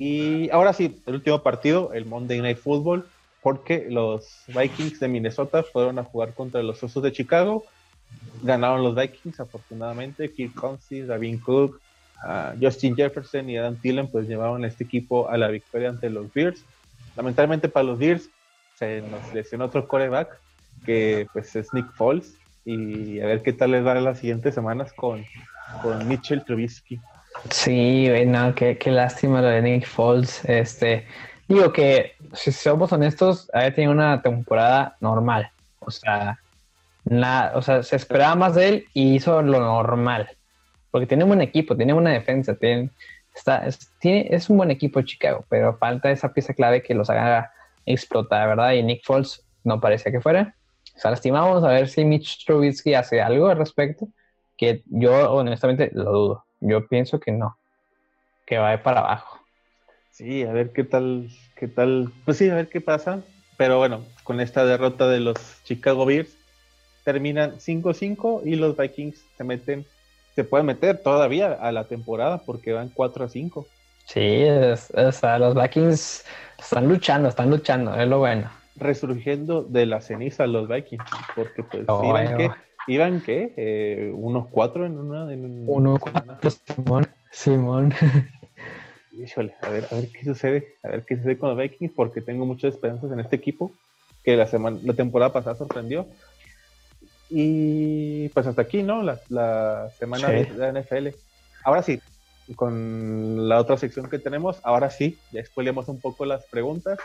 Y 0.00 0.48
ahora 0.48 0.72
sí, 0.72 0.98
el 1.04 1.16
último 1.16 1.42
partido, 1.42 1.92
el 1.92 2.06
Monday 2.06 2.40
Night 2.40 2.56
Football, 2.56 3.06
porque 3.42 3.86
los 3.90 4.44
Vikings 4.48 4.98
de 4.98 5.08
Minnesota 5.08 5.62
fueron 5.62 5.98
a 5.98 6.04
jugar 6.04 6.32
contra 6.32 6.62
los 6.62 6.82
Osos 6.82 7.02
de 7.02 7.12
Chicago. 7.12 7.64
Ganaron 8.42 8.82
los 8.82 8.94
Vikings, 8.94 9.40
afortunadamente. 9.40 10.32
Kirk 10.32 10.54
Cousins, 10.54 11.06
Davin 11.06 11.36
Cook, 11.36 11.82
Justin 12.58 12.96
Jefferson 12.96 13.50
y 13.50 13.58
Adam 13.58 13.76
Thielen 13.76 14.10
pues 14.10 14.26
llevaron 14.26 14.64
a 14.64 14.68
este 14.68 14.84
equipo 14.84 15.28
a 15.28 15.36
la 15.36 15.48
victoria 15.48 15.90
ante 15.90 16.08
los 16.08 16.32
Bears. 16.32 16.64
Lamentablemente 17.14 17.68
para 17.68 17.84
los 17.84 17.98
Bears 17.98 18.30
se 18.76 19.02
nos 19.02 19.34
lesionó 19.34 19.66
otro 19.66 19.86
coreback 19.86 20.40
que 20.86 21.26
pues 21.34 21.54
es 21.56 21.74
Nick 21.74 21.92
Foles 21.92 22.36
y 22.64 23.20
a 23.20 23.26
ver 23.26 23.42
qué 23.42 23.52
tal 23.52 23.72
les 23.72 23.84
va 23.84 23.94
las 23.96 24.18
siguientes 24.18 24.54
semanas 24.54 24.94
con, 24.94 25.26
con 25.82 26.08
Mitchell 26.08 26.42
Trubisky. 26.42 26.98
Sí, 27.48 28.08
no, 28.26 28.54
qué, 28.54 28.76
qué 28.76 28.90
lástima 28.90 29.40
lo 29.40 29.48
de 29.48 29.62
Nick 29.62 29.86
Foles. 29.86 30.44
Este, 30.44 31.06
digo 31.48 31.72
que, 31.72 32.12
si 32.34 32.52
somos 32.52 32.92
honestos, 32.92 33.50
había 33.52 33.74
tenido 33.74 33.92
una 33.92 34.20
temporada 34.20 34.96
normal. 35.00 35.50
O 35.80 35.90
sea, 35.90 36.38
nada, 37.04 37.52
o 37.56 37.62
sea, 37.62 37.82
se 37.82 37.96
esperaba 37.96 38.34
más 38.34 38.54
de 38.54 38.68
él 38.68 38.86
y 38.92 39.14
hizo 39.14 39.42
lo 39.42 39.60
normal. 39.60 40.28
Porque 40.90 41.06
tiene 41.06 41.24
un 41.24 41.30
buen 41.30 41.40
equipo, 41.40 41.76
tiene 41.76 41.94
una 41.94 42.10
defensa, 42.10 42.54
tiene, 42.56 42.90
está, 43.34 43.66
es, 43.66 43.90
tiene, 44.00 44.28
es 44.30 44.50
un 44.50 44.58
buen 44.58 44.70
equipo 44.70 45.00
Chicago, 45.02 45.44
pero 45.48 45.76
falta 45.78 46.10
esa 46.10 46.32
pieza 46.32 46.52
clave 46.54 46.82
que 46.82 46.94
los 46.94 47.08
haga 47.10 47.52
explotar, 47.86 48.48
¿verdad? 48.48 48.72
Y 48.72 48.82
Nick 48.82 49.04
Foles 49.04 49.44
no 49.64 49.80
parecía 49.80 50.12
que 50.12 50.20
fuera. 50.20 50.54
O 50.96 50.98
sea, 50.98 51.10
lastimamos 51.10 51.64
a 51.64 51.68
ver 51.68 51.88
si 51.88 52.04
Mitch 52.04 52.44
Trubisky 52.44 52.94
hace 52.94 53.22
algo 53.22 53.48
al 53.48 53.56
respecto, 53.56 54.08
que 54.56 54.82
yo 54.86 55.32
honestamente 55.32 55.90
lo 55.94 56.12
dudo. 56.12 56.44
Yo 56.60 56.86
pienso 56.86 57.18
que 57.18 57.32
no, 57.32 57.56
que 58.46 58.58
va 58.58 58.82
para 58.82 59.00
abajo. 59.00 59.40
Sí, 60.10 60.42
a 60.42 60.52
ver 60.52 60.72
qué 60.72 60.84
tal, 60.84 61.28
qué 61.56 61.68
tal, 61.68 62.12
pues 62.24 62.36
sí, 62.36 62.50
a 62.50 62.54
ver 62.54 62.68
qué 62.68 62.80
pasa. 62.80 63.22
Pero 63.56 63.78
bueno, 63.78 64.04
con 64.24 64.40
esta 64.40 64.64
derrota 64.64 65.08
de 65.08 65.20
los 65.20 65.36
Chicago 65.64 66.06
Bears, 66.06 66.36
terminan 67.04 67.58
5-5 67.58 68.42
y 68.44 68.56
los 68.56 68.76
Vikings 68.76 69.24
se 69.36 69.44
meten, 69.44 69.86
se 70.34 70.44
pueden 70.44 70.66
meter 70.66 71.02
todavía 71.02 71.52
a 71.52 71.72
la 71.72 71.84
temporada 71.84 72.38
porque 72.38 72.72
van 72.72 72.88
4 72.90 73.28
5. 73.28 73.66
Sí, 74.06 74.44
o 74.48 75.12
sea, 75.12 75.38
los 75.38 75.54
Vikings 75.54 76.24
están 76.58 76.88
luchando, 76.88 77.28
están 77.28 77.50
luchando, 77.50 77.94
es 77.94 78.08
lo 78.08 78.18
bueno. 78.18 78.50
Resurgiendo 78.76 79.62
de 79.62 79.86
la 79.86 80.00
ceniza 80.00 80.46
los 80.46 80.68
Vikings, 80.68 81.04
porque 81.34 81.62
pues 81.62 81.86
iban, 82.02 82.36
que, 82.36 82.50
iban 82.86 83.20
que 83.20 83.54
eh, 83.56 84.12
unos 84.14 84.48
cuatro 84.48 84.86
en 84.86 84.98
una. 84.98 85.32
En 85.32 85.64
Uno 85.66 85.98
cuatro, 85.98 86.50
Simón. 86.50 87.06
Simón. 87.30 87.94
Híjole, 89.12 89.54
a 89.62 89.68
ver, 89.68 89.86
a 89.90 89.94
ver 89.96 90.08
qué 90.08 90.24
sucede, 90.24 90.76
a 90.82 90.88
ver 90.88 91.04
qué 91.04 91.16
sucede 91.16 91.36
con 91.36 91.50
los 91.50 91.58
Vikings, 91.58 91.92
porque 91.94 92.20
tengo 92.20 92.46
muchas 92.46 92.74
esperanzas 92.74 93.10
en 93.12 93.20
este 93.20 93.36
equipo, 93.36 93.72
que 94.24 94.36
la 94.36 94.46
semana, 94.46 94.78
la 94.82 94.94
temporada 94.94 95.32
pasada 95.32 95.56
sorprendió. 95.56 96.06
Y 97.28 98.28
pues 98.30 98.46
hasta 98.46 98.62
aquí, 98.62 98.82
¿no? 98.82 99.02
La, 99.02 99.20
la 99.28 99.90
semana 99.98 100.28
de 100.28 100.50
la 100.50 100.72
NFL. 100.72 101.08
Ahora 101.64 101.82
sí, 101.82 102.00
con 102.56 103.48
la 103.48 103.60
otra 103.60 103.76
sección 103.76 104.08
que 104.08 104.18
tenemos, 104.18 104.58
ahora 104.62 104.90
sí, 104.90 105.18
ya 105.32 105.40
expoliamos 105.40 105.88
un 105.88 106.00
poco 106.00 106.24
las 106.24 106.44
preguntas. 106.46 106.98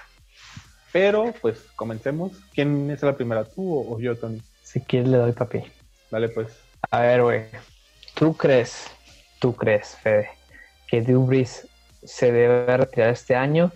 Pero 0.91 1.33
pues 1.41 1.59
comencemos. 1.75 2.31
¿Quién 2.53 2.89
es 2.89 3.03
la 3.03 3.17
primera, 3.17 3.43
tú 3.43 3.79
o, 3.79 3.99
yo, 3.99 4.15
Tony? 4.15 4.41
Si 4.75 4.81
quieres 4.81 5.07
le 5.07 5.19
doy 5.19 5.31
papi. 5.31 5.63
Dale 6.11 6.27
pues. 6.27 6.49
A 6.91 6.99
ver, 6.99 7.23
güey. 7.23 7.45
¿Tú 8.13 8.35
crees, 8.35 8.91
tú 9.39 9.55
crees, 9.55 9.95
Fede, 10.03 10.27
que 10.89 11.01
Drew 11.01 11.25
se 12.03 12.31
debe 12.33 12.75
retirar 12.75 13.11
este 13.11 13.37
año? 13.37 13.71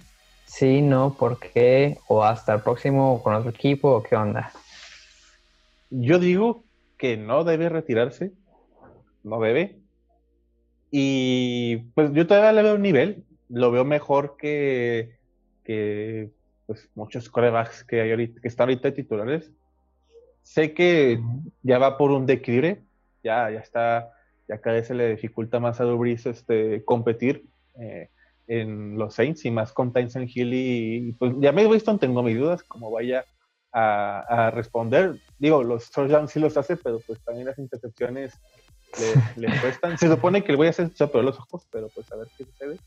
Sí, 0.45 0.81
no, 0.81 1.15
¿por 1.17 1.39
qué? 1.39 1.99
¿O 2.09 2.21
hasta 2.21 2.53
el 2.53 2.63
próximo 2.63 3.23
con 3.23 3.33
otro 3.33 3.49
equipo? 3.49 3.91
¿O 3.91 4.03
qué 4.03 4.17
onda? 4.17 4.51
Yo 5.89 6.19
digo 6.19 6.65
que 6.97 7.15
no 7.15 7.45
debe 7.45 7.69
retirarse. 7.69 8.33
No 9.23 9.39
debe. 9.39 9.79
Y 10.91 11.77
pues 11.95 12.11
yo 12.11 12.27
todavía 12.27 12.51
le 12.51 12.63
veo 12.63 12.75
un 12.75 12.81
nivel. 12.81 13.23
Lo 13.47 13.71
veo 13.71 13.85
mejor 13.85 14.35
que, 14.37 15.17
que 15.63 16.31
pues, 16.67 16.89
muchos 16.93 17.29
corebacks 17.29 17.85
que, 17.85 18.01
hay 18.01 18.11
ahorita, 18.11 18.41
que 18.41 18.49
están 18.49 18.67
ahorita 18.67 18.93
titulares. 18.93 19.53
Sé 20.43 20.73
que 20.73 21.19
ya 21.63 21.77
va 21.77 21.97
por 21.97 22.11
un 22.11 22.25
declive. 22.25 22.81
Ya, 23.23 23.49
ya 23.49 23.59
está. 23.59 24.11
Ya 24.47 24.59
cada 24.59 24.77
vez 24.77 24.87
se 24.87 24.95
le 24.95 25.09
dificulta 25.11 25.59
más 25.59 25.79
a 25.79 25.83
Dubris 25.83 26.25
este, 26.25 26.83
competir. 26.85 27.45
Eh, 27.79 28.09
en 28.49 28.97
los 28.97 29.13
Saints 29.13 29.45
y 29.45 29.51
más 29.51 29.71
con 29.71 29.93
Tyson 29.93 30.27
Hill 30.27 30.53
y, 30.53 31.11
pues 31.13 31.33
ya 31.37 31.51
me 31.51 31.61
he 31.61 31.67
visto, 31.71 31.95
tengo 31.97 32.23
mis 32.23 32.37
dudas 32.37 32.63
cómo 32.63 32.89
vaya 32.91 33.23
a, 33.71 34.51
responder. 34.53 35.19
Digo, 35.37 35.63
los 35.63 35.91
touchdowns 35.91 36.31
sí 36.31 36.39
los 36.39 36.57
hace, 36.57 36.75
pero 36.75 36.99
pues 37.05 37.19
también 37.23 37.45
las 37.45 37.59
intercepciones 37.59 38.33
le, 39.37 39.47
cuestan. 39.61 39.97
Se 39.99 40.07
supone 40.07 40.43
que 40.43 40.51
le 40.51 40.57
voy 40.57 40.67
a 40.67 40.71
hacer 40.71 40.89
pero 40.97 41.21
los 41.21 41.37
ojos, 41.37 41.67
pero 41.71 41.89
pues 41.89 42.11
a 42.11 42.15
ver 42.15 42.27
qué 42.35 42.45
sucede. 42.45 42.77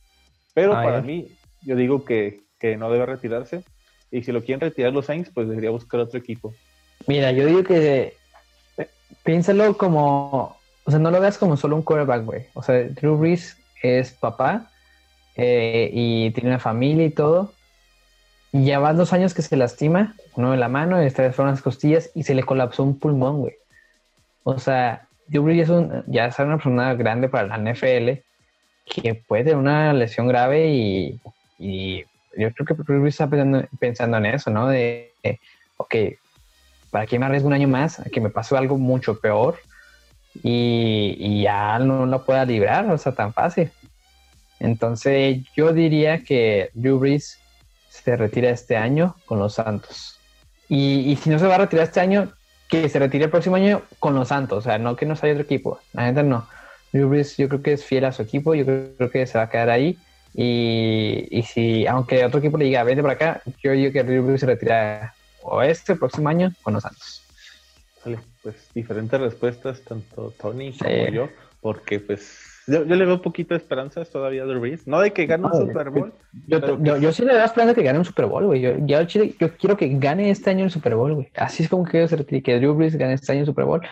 Pero 0.52 0.76
ah, 0.76 0.82
para 0.82 1.00
mí, 1.00 1.28
yo 1.62 1.76
digo 1.76 2.04
que, 2.04 2.42
que, 2.58 2.76
no 2.76 2.90
debe 2.90 3.06
retirarse. 3.06 3.62
Y 4.10 4.24
si 4.24 4.32
lo 4.32 4.42
quieren 4.42 4.60
retirar 4.60 4.92
los 4.92 5.06
Saints, 5.06 5.30
pues 5.32 5.48
debería 5.48 5.70
buscar 5.70 6.00
otro 6.00 6.18
equipo. 6.18 6.52
Mira, 7.06 7.32
yo 7.32 7.46
digo 7.46 7.64
que 7.64 8.16
eh, 8.78 8.88
piénsalo 9.24 9.76
como, 9.76 10.56
o 10.84 10.90
sea, 10.90 10.98
no 10.98 11.10
lo 11.10 11.20
veas 11.20 11.38
como 11.38 11.56
solo 11.56 11.76
un 11.76 11.82
quarterback, 11.82 12.24
güey. 12.24 12.46
O 12.54 12.62
sea, 12.62 12.82
Drew 12.82 13.16
Brees 13.16 13.56
es 13.82 14.12
papá 14.12 14.70
eh, 15.36 15.90
y 15.92 16.30
tiene 16.32 16.50
una 16.50 16.58
familia 16.58 17.06
y 17.06 17.10
todo. 17.10 17.52
Y 18.52 18.66
ya 18.66 18.78
van 18.78 18.98
dos 18.98 19.12
años 19.12 19.32
que 19.32 19.42
se 19.42 19.56
lastima, 19.56 20.14
uno 20.36 20.52
en 20.52 20.60
la 20.60 20.68
mano, 20.68 21.02
y 21.02 21.06
esta 21.06 21.22
vez 21.22 21.34
fueron 21.34 21.54
las 21.54 21.62
costillas 21.62 22.10
y 22.14 22.24
se 22.24 22.34
le 22.34 22.42
colapsó 22.42 22.82
un 22.82 22.98
pulmón, 22.98 23.40
güey. 23.40 23.54
O 24.44 24.58
sea, 24.58 25.08
Drew 25.28 25.50
ya 25.50 25.62
es, 25.62 25.70
un, 25.70 26.04
ya 26.06 26.26
es 26.26 26.38
una 26.38 26.56
persona 26.56 26.94
grande 26.94 27.28
para 27.28 27.46
la 27.46 27.58
NFL 27.72 28.20
que 28.84 29.14
puede 29.14 29.44
tener 29.44 29.56
una 29.56 29.92
lesión 29.94 30.28
grave 30.28 30.68
y, 30.68 31.20
yo 32.36 32.50
creo 32.52 32.66
que 32.66 32.74
Drew 32.74 33.06
está 33.06 33.28
pensando, 33.78 34.18
en 34.18 34.26
eso, 34.26 34.50
¿no? 34.50 34.68
De, 34.68 35.12
ok, 35.76 35.94
¿para 36.92 37.06
qué 37.06 37.18
me 37.18 37.26
arriesgo 37.26 37.48
un 37.48 37.54
año 37.54 37.66
más 37.66 38.00
que 38.12 38.20
me 38.20 38.30
pase 38.30 38.56
algo 38.56 38.78
mucho 38.78 39.18
peor 39.18 39.58
y, 40.44 41.16
y 41.18 41.42
ya 41.42 41.80
no 41.80 42.06
lo 42.06 42.24
pueda 42.24 42.44
librar, 42.44 42.88
o 42.88 42.96
sea, 42.98 43.12
tan 43.12 43.32
fácil? 43.32 43.72
Entonces 44.60 45.40
yo 45.56 45.72
diría 45.72 46.22
que 46.22 46.70
Drew 46.74 47.00
Brees 47.00 47.40
se 47.88 48.16
retira 48.16 48.50
este 48.50 48.76
año 48.76 49.16
con 49.26 49.40
los 49.40 49.54
Santos. 49.54 50.20
Y, 50.68 51.18
si 51.20 51.28
no 51.28 51.38
se 51.38 51.46
va 51.46 51.56
a 51.56 51.58
retirar 51.58 51.84
este 51.84 52.00
año, 52.00 52.32
que 52.68 52.88
se 52.88 52.98
retire 52.98 53.24
el 53.24 53.30
próximo 53.30 53.56
año 53.56 53.82
con 53.98 54.14
los 54.14 54.28
Santos. 54.28 54.58
O 54.58 54.62
sea, 54.62 54.78
no 54.78 54.96
que 54.96 55.04
no 55.04 55.14
haya 55.14 55.32
otro 55.32 55.42
equipo. 55.42 55.78
La 55.92 56.04
gente 56.04 56.22
no. 56.22 56.46
Drew 56.92 57.08
Brees 57.08 57.36
yo 57.36 57.48
creo 57.48 57.62
que 57.62 57.72
es 57.72 57.84
fiel 57.84 58.04
a 58.04 58.12
su 58.12 58.22
equipo. 58.22 58.54
Yo 58.54 58.64
creo, 58.64 59.10
que 59.10 59.26
se 59.26 59.36
va 59.36 59.44
a 59.44 59.50
quedar 59.50 59.68
ahí. 59.68 59.98
Y, 60.34 61.44
si, 61.52 61.86
aunque 61.86 62.24
otro 62.24 62.38
equipo 62.38 62.56
le 62.56 62.64
diga, 62.64 62.84
vente 62.84 63.02
por 63.02 63.10
acá, 63.10 63.42
yo 63.62 63.72
digo 63.72 63.92
que 63.92 64.04
Drew 64.04 64.24
Brees 64.24 64.40
se 64.40 64.46
retira 64.46 65.12
o 65.42 65.62
este 65.62 65.96
próximo 65.96 66.28
año 66.28 66.52
con 66.62 66.74
los 66.74 66.82
Santos. 66.82 67.22
Vale, 68.04 68.18
pues 68.42 68.68
diferentes 68.74 69.20
respuestas, 69.20 69.80
tanto 69.82 70.32
Tony 70.40 70.72
como 70.76 71.08
yo, 71.08 71.28
porque 71.60 72.00
pues 72.00 72.52
yo, 72.66 72.84
le 72.84 73.04
veo 73.04 73.20
poquito 73.20 73.54
de 73.54 73.58
esperanzas 73.58 74.10
todavía 74.10 74.42
a 74.42 74.46
Drew 74.46 74.60
Brees. 74.60 74.86
No 74.86 75.00
de 75.00 75.12
que 75.12 75.26
gane 75.26 75.46
un 75.46 75.52
Super 75.52 75.90
Bowl. 75.90 76.12
Yo, 76.46 77.12
sí 77.12 77.24
le 77.24 77.32
veo 77.32 77.44
esperanza 77.44 77.74
de 77.74 77.74
que 77.74 77.82
gane 77.82 77.98
un 77.98 78.04
Super 78.04 78.26
Bowl, 78.26 78.46
güey. 78.46 78.60
Yo, 78.60 79.02
yo, 79.02 79.56
quiero 79.58 79.76
que 79.76 79.88
gane 79.98 80.30
este 80.30 80.50
año 80.50 80.64
el 80.64 80.70
Super 80.70 80.94
Bowl, 80.94 81.14
güey. 81.14 81.28
Así 81.34 81.64
es 81.64 81.68
como 81.68 81.84
que 81.84 82.06
se 82.06 82.16
retire, 82.16 82.42
que 82.42 82.58
Drew 82.58 82.74
Brees 82.74 82.96
gane 82.96 83.14
este 83.14 83.32
año 83.32 83.40
el 83.40 83.46
Super 83.46 83.64
Bowl 83.64 83.82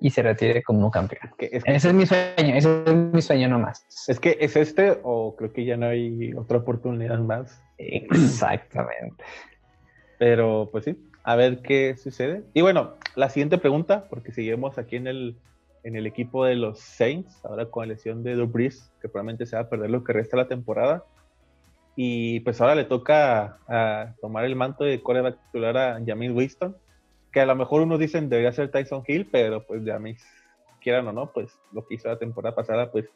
y 0.00 0.10
se 0.10 0.22
retire 0.22 0.62
como 0.62 0.84
un 0.84 0.90
campeón. 0.90 1.32
ese 1.38 1.88
es 1.88 1.94
mi 1.94 2.06
sueño, 2.06 2.54
ese 2.54 2.82
es 2.86 2.94
mi 2.94 3.22
sueño 3.22 3.48
nomás. 3.48 3.84
Es 4.06 4.20
que 4.20 4.36
es 4.40 4.56
este 4.56 4.98
o 5.02 5.34
creo 5.34 5.52
que 5.52 5.64
ya 5.64 5.76
no 5.76 5.86
hay 5.86 6.32
otra 6.34 6.58
oportunidad 6.58 7.18
más. 7.18 7.62
Exactamente. 7.78 9.24
Pero 10.18 10.68
pues 10.70 10.84
sí, 10.84 10.96
a 11.22 11.36
ver 11.36 11.62
qué 11.62 11.96
sucede. 11.96 12.44
Y 12.54 12.62
bueno, 12.62 12.94
la 13.14 13.30
siguiente 13.30 13.58
pregunta, 13.58 14.06
porque 14.10 14.32
seguimos 14.32 14.78
aquí 14.78 14.96
en 14.96 15.06
el 15.06 15.36
en 15.88 15.96
el 15.96 16.06
equipo 16.06 16.44
de 16.44 16.54
los 16.54 16.80
Saints, 16.80 17.44
ahora 17.44 17.66
con 17.66 17.86
la 17.86 17.94
lesión 17.94 18.22
de 18.22 18.34
Drew 18.34 18.52
que 18.52 19.08
probablemente 19.08 19.46
se 19.46 19.56
va 19.56 19.62
a 19.62 19.68
perder 19.68 19.90
lo 19.90 20.04
que 20.04 20.12
resta 20.12 20.36
de 20.36 20.42
la 20.42 20.48
temporada. 20.48 21.04
Y 21.96 22.40
pues 22.40 22.60
ahora 22.60 22.74
le 22.74 22.84
toca 22.84 23.58
a, 23.66 24.14
tomar 24.20 24.44
el 24.44 24.54
manto 24.54 24.84
de 24.84 25.02
coreback 25.02 25.40
titular 25.46 25.76
a 25.76 26.00
James 26.04 26.32
Winston, 26.32 26.76
que 27.32 27.40
a 27.40 27.46
lo 27.46 27.56
mejor 27.56 27.80
unos 27.82 27.98
dicen 27.98 28.28
debería 28.28 28.52
ser 28.52 28.70
Tyson 28.70 29.02
Hill, 29.06 29.28
pero 29.30 29.66
pues 29.66 29.82
James, 29.84 30.22
quieran 30.80 31.08
o 31.08 31.12
no, 31.12 31.32
pues 31.32 31.58
lo 31.72 31.86
que 31.86 31.94
hizo 31.94 32.08
la 32.08 32.18
temporada 32.18 32.54
pasada, 32.54 32.92
pues 32.92 33.06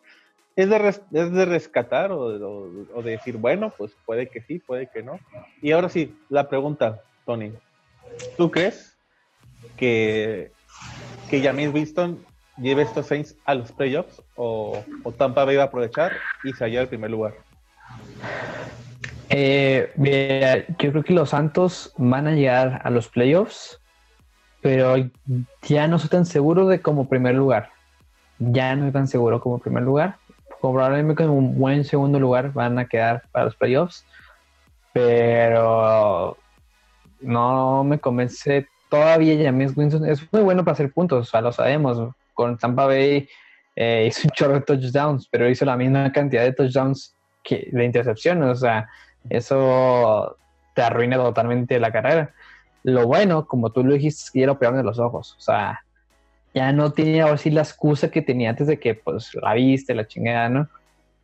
es 0.56 0.68
de, 0.68 0.88
es 0.88 1.32
de 1.32 1.44
rescatar 1.44 2.12
o, 2.12 3.02
de 3.02 3.10
decir, 3.10 3.36
bueno, 3.36 3.72
pues 3.76 3.92
puede 4.04 4.28
que 4.28 4.40
sí, 4.42 4.58
puede 4.58 4.88
que 4.88 5.02
no. 5.02 5.18
Y 5.60 5.72
ahora 5.72 5.88
sí, 5.88 6.16
la 6.28 6.48
pregunta, 6.48 7.02
Tony, 7.24 7.52
¿tú 8.36 8.50
crees 8.50 8.96
que, 9.76 10.52
que 11.30 11.40
James 11.42 11.72
Winston 11.72 12.24
lleve 12.58 12.82
estos 12.82 13.06
Saints 13.06 13.36
a 13.44 13.54
los 13.54 13.72
playoffs 13.72 14.22
o, 14.36 14.84
o 15.02 15.12
Tampa 15.12 15.44
Bay 15.44 15.56
va 15.56 15.64
a 15.64 15.66
aprovechar 15.66 16.12
y 16.44 16.52
se 16.52 16.64
halla 16.64 16.82
el 16.82 16.88
primer 16.88 17.10
lugar? 17.10 17.34
Eh, 19.34 20.66
yo 20.78 20.90
creo 20.90 21.02
que 21.02 21.14
los 21.14 21.30
Santos 21.30 21.94
van 21.96 22.26
a 22.26 22.32
llegar 22.32 22.82
a 22.84 22.90
los 22.90 23.08
playoffs, 23.08 23.80
pero 24.60 24.96
ya 25.62 25.88
no 25.88 25.96
estoy 25.96 26.10
tan 26.10 26.26
seguro 26.26 26.68
de 26.68 26.82
como 26.82 27.08
primer 27.08 27.34
lugar. 27.34 27.70
Ya 28.38 28.76
no 28.76 28.86
estoy 28.86 29.00
tan 29.00 29.08
seguro 29.08 29.40
como 29.40 29.58
primer 29.58 29.84
lugar. 29.84 30.16
Probablemente 30.62 31.24
con 31.24 31.30
un 31.30 31.58
buen 31.58 31.84
segundo 31.84 32.18
lugar 32.18 32.52
van 32.52 32.78
a 32.78 32.86
quedar 32.86 33.24
para 33.30 33.46
los 33.46 33.56
playoffs, 33.56 34.06
pero 34.94 36.38
no 37.20 37.84
me 37.84 37.98
convence 37.98 38.66
todavía 38.88 39.42
James 39.42 39.76
Winston 39.76 40.04
es 40.06 40.30
muy 40.32 40.42
bueno 40.42 40.64
para 40.64 40.74
hacer 40.74 40.92
puntos, 40.92 41.26
o 41.26 41.30
sea, 41.30 41.40
lo 41.40 41.50
sabemos. 41.50 42.14
Con 42.34 42.58
Tampa 42.58 42.86
Bay 42.86 43.26
eh, 43.74 44.06
hizo 44.06 44.28
un 44.28 44.30
chorro 44.30 44.54
de 44.54 44.60
touchdowns, 44.60 45.28
pero 45.28 45.48
hizo 45.48 45.64
la 45.64 45.76
misma 45.76 46.12
cantidad 46.12 46.42
de 46.42 46.52
touchdowns 46.52 47.14
que 47.42 47.68
de 47.72 47.84
intercepciones, 47.84 48.48
o 48.48 48.54
sea, 48.54 48.88
eso 49.30 50.36
te 50.74 50.82
arruina 50.82 51.16
totalmente 51.16 51.80
la 51.80 51.90
carrera. 51.90 52.34
Lo 52.84 53.06
bueno, 53.06 53.46
como 53.46 53.70
tú 53.70 53.82
lo 53.82 53.94
dijiste, 53.94 54.24
es 54.24 54.30
que 54.30 54.46
los 54.46 54.98
ojos, 54.98 55.36
o 55.38 55.40
sea, 55.40 55.82
ya 56.54 56.72
no 56.72 56.92
tiene 56.92 57.22
ahora 57.22 57.38
sí 57.38 57.50
la 57.50 57.62
excusa 57.62 58.10
que 58.10 58.22
tenía 58.22 58.50
antes 58.50 58.66
de 58.66 58.78
que 58.78 58.94
pues 58.94 59.34
la 59.34 59.54
viste, 59.54 59.94
la 59.94 60.06
chingada, 60.06 60.48
¿no? 60.48 60.68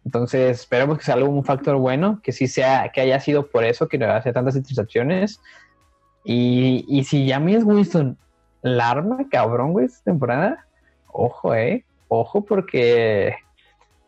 Entonces, 0.04 0.60
esperemos 0.60 0.96
que 0.96 1.04
sea 1.04 1.16
un 1.16 1.44
factor 1.44 1.76
bueno, 1.76 2.20
que 2.22 2.32
sí 2.32 2.48
sea, 2.48 2.90
que 2.94 3.02
haya 3.02 3.20
sido 3.20 3.46
por 3.48 3.64
eso 3.64 3.88
que 3.88 3.98
no 3.98 4.10
hace 4.10 4.32
tantas 4.32 4.56
intercepciones. 4.56 5.40
Y, 6.24 6.86
y 6.88 7.04
si 7.04 7.30
es 7.30 7.64
Winston 7.64 8.16
la 8.62 8.90
arma, 8.90 9.18
cabrón, 9.30 9.72
güey, 9.72 9.86
esta 9.86 10.04
temporada, 10.04 10.66
ojo, 11.08 11.54
eh, 11.54 11.84
ojo, 12.08 12.44
porque 12.44 13.34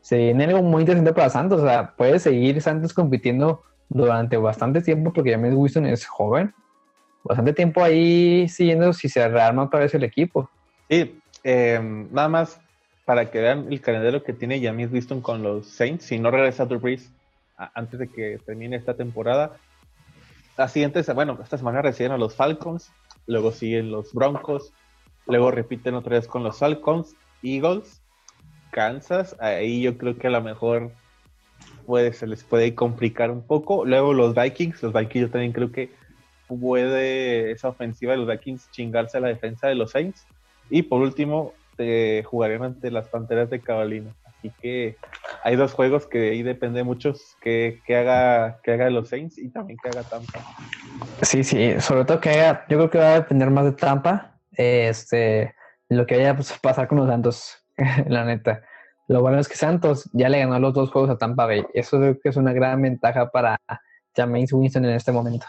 se 0.01 0.16
viene 0.16 0.45
algo 0.45 0.62
muy 0.62 0.83
interesante 0.83 1.12
para 1.12 1.29
Santos. 1.29 1.61
O 1.61 1.66
sea, 1.66 1.95
puede 1.97 2.18
seguir 2.18 2.61
Santos 2.62 2.95
compitiendo 2.95 3.62
durante 3.89 4.37
bastante 4.37 4.81
tiempo, 4.81 5.12
porque 5.12 5.33
James 5.33 5.55
Winston 5.55 5.87
es 5.87 6.07
joven. 6.07 6.55
Bastante 7.25 7.53
tiempo 7.53 7.83
ahí 7.85 8.49
siguiendo 8.49 8.93
si 8.95 9.09
se 9.09 9.29
rearma 9.29 9.64
otra 9.64 9.81
vez 9.81 9.95
el 9.95 10.05
equipo. 10.05 10.49
Sí, 10.91 11.20
em, 11.45 12.12
nada 12.12 12.28
más 12.28 12.61
para 13.05 13.30
que 13.30 13.41
vean 13.41 13.72
el 13.72 13.80
calendario 13.80 14.24
que 14.24 14.32
tiene 14.32 14.61
James 14.61 14.91
Winston 14.93 15.20
con 15.20 15.41
los 15.43 15.68
Saints, 15.68 16.05
si 16.05 16.18
no 16.18 16.32
regresa 16.32 16.66
Drew 16.66 16.80
Brees 16.80 17.12
antes 17.57 18.01
de 18.01 18.09
que 18.09 18.38
termine 18.45 18.76
esta 18.76 18.95
temporada. 18.95 19.57
La 20.59 20.66
siguiente, 20.68 21.01
bueno, 21.12 21.38
esta 21.43 21.57
semana 21.57 21.80
reciben 21.80 22.11
a 22.11 22.18
los 22.18 22.34
Falcons, 22.34 22.91
luego 23.28 23.53
siguen 23.53 23.93
los 23.93 24.12
Broncos, 24.12 24.72
luego 25.26 25.53
repiten 25.53 25.95
otra 25.95 26.16
vez 26.16 26.26
con 26.26 26.43
los 26.43 26.59
Falcons, 26.59 27.14
Eagles, 27.43 28.03
Kansas, 28.72 29.36
ahí 29.38 29.82
yo 29.82 29.97
creo 29.97 30.18
que 30.18 30.26
a 30.26 30.30
lo 30.30 30.43
mejor 30.43 30.91
puede, 31.86 32.12
se 32.12 32.26
les 32.26 32.43
puede 32.43 32.74
complicar 32.74 33.30
un 33.30 33.47
poco. 33.47 33.84
Luego 33.84 34.12
los 34.12 34.34
Vikings, 34.34 34.82
los 34.82 34.93
Vikings 34.93 35.26
yo 35.26 35.30
también 35.30 35.53
creo 35.53 35.70
que 35.70 35.93
puede 36.49 37.53
esa 37.53 37.68
ofensiva 37.68 38.12
de 38.12 38.18
los 38.18 38.28
Vikings 38.28 38.70
chingarse 38.72 39.18
a 39.18 39.20
la 39.20 39.28
defensa 39.28 39.68
de 39.68 39.76
los 39.76 39.93
Saints. 39.93 40.26
Y 40.71 40.83
por 40.83 41.03
último, 41.03 41.53
te 41.77 42.23
jugarían 42.25 42.62
ante 42.62 42.91
las 42.91 43.09
Panteras 43.09 43.51
de 43.51 43.61
Carolina. 43.61 44.14
Así 44.39 44.51
que 44.61 44.97
hay 45.43 45.57
dos 45.57 45.75
juegos 45.75 46.07
que 46.07 46.31
ahí 46.31 46.43
depende 46.43 46.83
mucho 46.83 47.12
que, 47.43 47.81
que, 47.87 47.97
haga 47.97 48.61
que 48.62 48.73
haga 48.73 48.89
los 48.89 49.09
Saints 49.09 49.37
y 49.37 49.51
también 49.51 49.79
que 49.83 49.91
haga 49.91 50.03
Tampa. 50.03 50.41
Sí, 51.23 51.45
sí, 51.45 51.79
sobre 51.81 52.05
todo 52.05 52.21
que 52.21 52.31
haga, 52.31 52.64
yo 52.68 52.79
creo 52.79 52.91
que 52.91 52.99
va 52.99 53.14
a 53.14 53.21
depender 53.21 53.51
más 53.51 53.64
de 53.64 53.73
Tampa, 53.73 54.39
este, 54.53 55.55
lo 55.91 56.07
que 56.07 56.16
vaya 56.16 56.31
a 56.31 56.61
pasar 56.62 56.89
con 56.89 56.99
los 56.99 57.09
Santos, 57.09 57.59
la 58.09 58.25
neta. 58.25 58.62
Lo 59.09 59.21
bueno 59.23 59.39
es 59.39 59.49
que 59.49 59.57
Santos 59.57 60.09
ya 60.12 60.29
le 60.29 60.39
ganó 60.39 60.59
los 60.61 60.73
dos 60.73 60.91
juegos 60.91 61.11
a 61.11 61.18
Tampa 61.18 61.45
Bay. 61.45 61.64
Eso 61.75 61.99
creo 61.99 62.21
que 62.21 62.29
es 62.29 62.37
una 62.37 62.53
gran 62.53 62.81
ventaja 62.81 63.31
para 63.31 63.61
James 64.14 64.53
Winston 64.53 64.85
en 64.85 64.93
este 64.93 65.11
momento. 65.11 65.47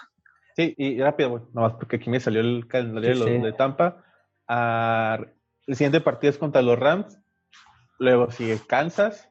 Sí, 0.56 0.74
y 0.78 1.00
rápido, 1.00 1.30
bueno, 1.30 1.48
nomás 1.54 1.74
porque 1.74 1.98
aquí 1.98 2.10
me 2.10 2.20
salió 2.20 2.42
el 2.42 2.68
calendario 2.68 3.24
de, 3.24 3.54
Tampa. 3.54 4.04
El 4.52 5.76
siguiente 5.76 6.02
partido 6.02 6.32
es 6.32 6.38
contra 6.38 6.62
los 6.62 6.78
Rams, 6.78 7.18
luego 8.00 8.32
sigue 8.32 8.60
Kansas, 8.68 9.30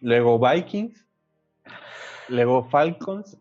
luego 0.00 0.38
Vikings, 0.38 1.06
luego 2.28 2.68
Falcons, 2.68 3.38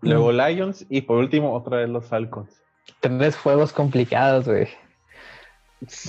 luego 0.00 0.32
Lions 0.32 0.86
y 0.88 1.02
por 1.02 1.18
último 1.18 1.52
otra 1.52 1.78
vez 1.78 1.88
los 1.88 2.06
Falcons. 2.06 2.62
Tres 3.00 3.36
juegos 3.36 3.72
complicados, 3.72 4.46
güey. 4.46 4.68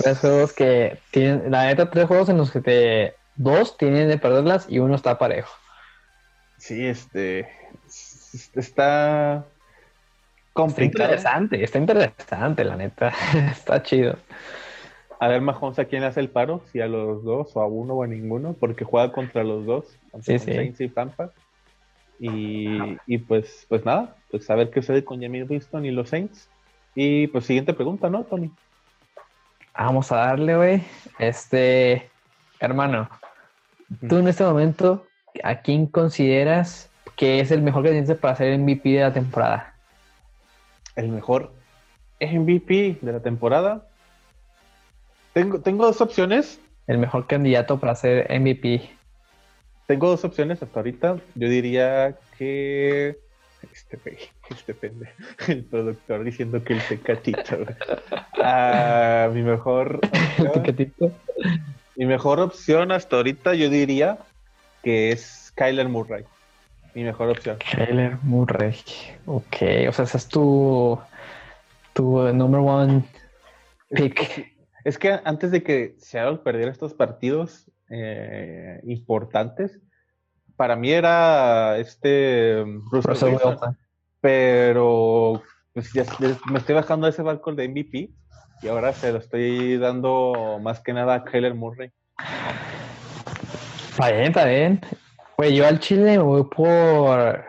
Tres 0.02 0.20
juegos 0.20 0.52
que 0.52 0.98
tienen, 1.10 1.50
la 1.50 1.66
neta, 1.66 1.90
tres 1.90 2.06
juegos 2.06 2.28
en 2.28 2.38
los 2.38 2.50
que 2.50 2.60
te, 2.60 3.14
dos 3.36 3.76
tienen 3.76 4.08
de 4.08 4.18
perderlas 4.18 4.66
y 4.68 4.78
uno 4.78 4.94
está 4.94 5.18
parejo. 5.18 5.52
Sí, 6.58 6.86
este, 6.86 7.48
está 8.54 9.44
complicado. 10.54 11.12
Está 11.12 11.38
interesante, 11.38 11.62
está 11.62 11.78
interesante, 11.78 12.64
la 12.64 12.76
neta, 12.76 13.12
está 13.52 13.82
chido. 13.82 14.16
A 15.20 15.28
ver, 15.28 15.42
Mahomes, 15.42 15.78
¿a 15.78 15.84
quién 15.84 16.02
le 16.02 16.08
hace 16.08 16.20
el 16.20 16.30
paro? 16.30 16.62
Si 16.72 16.80
a 16.80 16.86
los 16.86 17.22
dos, 17.22 17.54
o 17.54 17.60
a 17.60 17.66
uno, 17.66 17.94
o 17.94 18.02
a 18.02 18.06
ninguno, 18.06 18.54
porque 18.58 18.84
juega 18.84 19.12
contra 19.12 19.44
los 19.44 19.66
dos, 19.66 19.98
sí, 20.22 20.38
sí. 20.38 20.52
Saints 20.52 20.80
y 20.80 20.88
Tampa. 20.88 21.30
Y, 22.18 22.96
y, 23.06 23.18
pues, 23.18 23.66
pues 23.68 23.84
nada, 23.84 24.16
pues 24.30 24.48
a 24.48 24.54
ver 24.54 24.70
qué 24.70 24.80
sucede 24.80 25.04
con 25.04 25.20
Jamie 25.20 25.44
Winston 25.44 25.84
y 25.84 25.90
los 25.90 26.08
Saints. 26.08 26.48
Y 26.94 27.26
pues 27.28 27.44
siguiente 27.44 27.74
pregunta, 27.74 28.08
¿no, 28.08 28.24
Tony? 28.24 28.50
Vamos 29.76 30.12
a 30.12 30.16
darle, 30.16 30.56
güey. 30.56 30.82
Este, 31.18 32.08
hermano, 32.60 33.08
tú 34.08 34.18
en 34.18 34.28
este 34.28 34.44
momento, 34.44 35.06
¿a 35.42 35.56
quién 35.56 35.86
consideras 35.86 36.90
que 37.16 37.40
es 37.40 37.50
el 37.50 37.62
mejor 37.62 37.82
que 37.82 37.90
tienes 37.90 38.16
para 38.18 38.36
ser 38.36 38.56
MVP 38.58 38.90
de 38.90 39.00
la 39.00 39.12
temporada? 39.12 39.73
El 40.96 41.08
mejor 41.08 41.52
MVP 42.20 42.98
de 43.00 43.12
la 43.12 43.20
temporada. 43.20 43.88
Tengo, 45.32 45.60
tengo 45.60 45.86
dos 45.86 46.00
opciones. 46.00 46.60
El 46.86 46.98
mejor 46.98 47.26
candidato 47.26 47.80
para 47.80 47.94
ser 47.94 48.28
MVP. 48.30 48.90
Tengo 49.86 50.08
dos 50.08 50.24
opciones 50.24 50.62
hasta 50.62 50.80
ahorita. 50.80 51.16
Yo 51.34 51.48
diría 51.48 52.16
que 52.38 53.18
este, 53.72 53.98
este 54.50 54.74
pende, 54.74 55.08
el 55.48 55.64
productor 55.64 56.24
diciendo 56.24 56.62
que 56.62 56.74
el 56.74 56.82
tecatito. 56.82 57.42
Ah, 58.46 59.30
mi 59.32 59.42
mejor 59.42 60.00
opción, 60.38 61.14
mi 61.96 62.04
mejor 62.04 62.40
opción 62.40 62.92
hasta 62.92 63.16
ahorita 63.16 63.54
yo 63.54 63.70
diría 63.70 64.18
que 64.82 65.12
es 65.12 65.50
Kyler 65.54 65.88
Murray. 65.88 66.24
Mi 66.94 67.02
mejor 67.02 67.30
opción. 67.30 67.58
Kyler 67.58 68.18
Murray. 68.22 68.76
Ok, 69.26 69.56
o 69.88 69.92
sea, 69.92 70.04
ese 70.04 70.16
es 70.16 70.28
tu, 70.28 70.98
tu 71.92 72.32
number 72.32 72.60
one 72.60 73.04
pick. 73.90 74.54
Es 74.84 74.98
que 74.98 75.18
antes 75.24 75.50
de 75.50 75.62
que 75.62 75.96
Seattle 75.98 76.38
perdiera 76.38 76.70
estos 76.70 76.94
partidos 76.94 77.70
eh, 77.90 78.80
importantes, 78.84 79.80
para 80.56 80.76
mí 80.76 80.92
era 80.92 81.78
este 81.78 82.64
Russell, 82.90 83.36
pero 84.20 85.42
pues 85.72 85.92
ya, 85.92 86.04
me 86.50 86.58
estoy 86.58 86.74
bajando 86.76 87.06
a 87.06 87.10
ese 87.10 87.22
barco 87.22 87.52
de 87.52 87.68
MVP 87.68 88.10
y 88.62 88.68
ahora 88.68 88.92
se 88.92 89.10
lo 89.10 89.18
estoy 89.18 89.78
dando 89.78 90.60
más 90.62 90.80
que 90.80 90.92
nada 90.92 91.14
a 91.14 91.24
Kyler 91.24 91.54
Murray. 91.54 91.90
Está 93.90 94.10
bien, 94.10 94.24
está 94.24 94.44
bien. 94.44 94.80
Güey, 95.36 95.54
yo 95.54 95.66
al 95.66 95.80
Chile 95.80 96.02
me 96.02 96.18
voy 96.18 96.44
por 96.44 97.44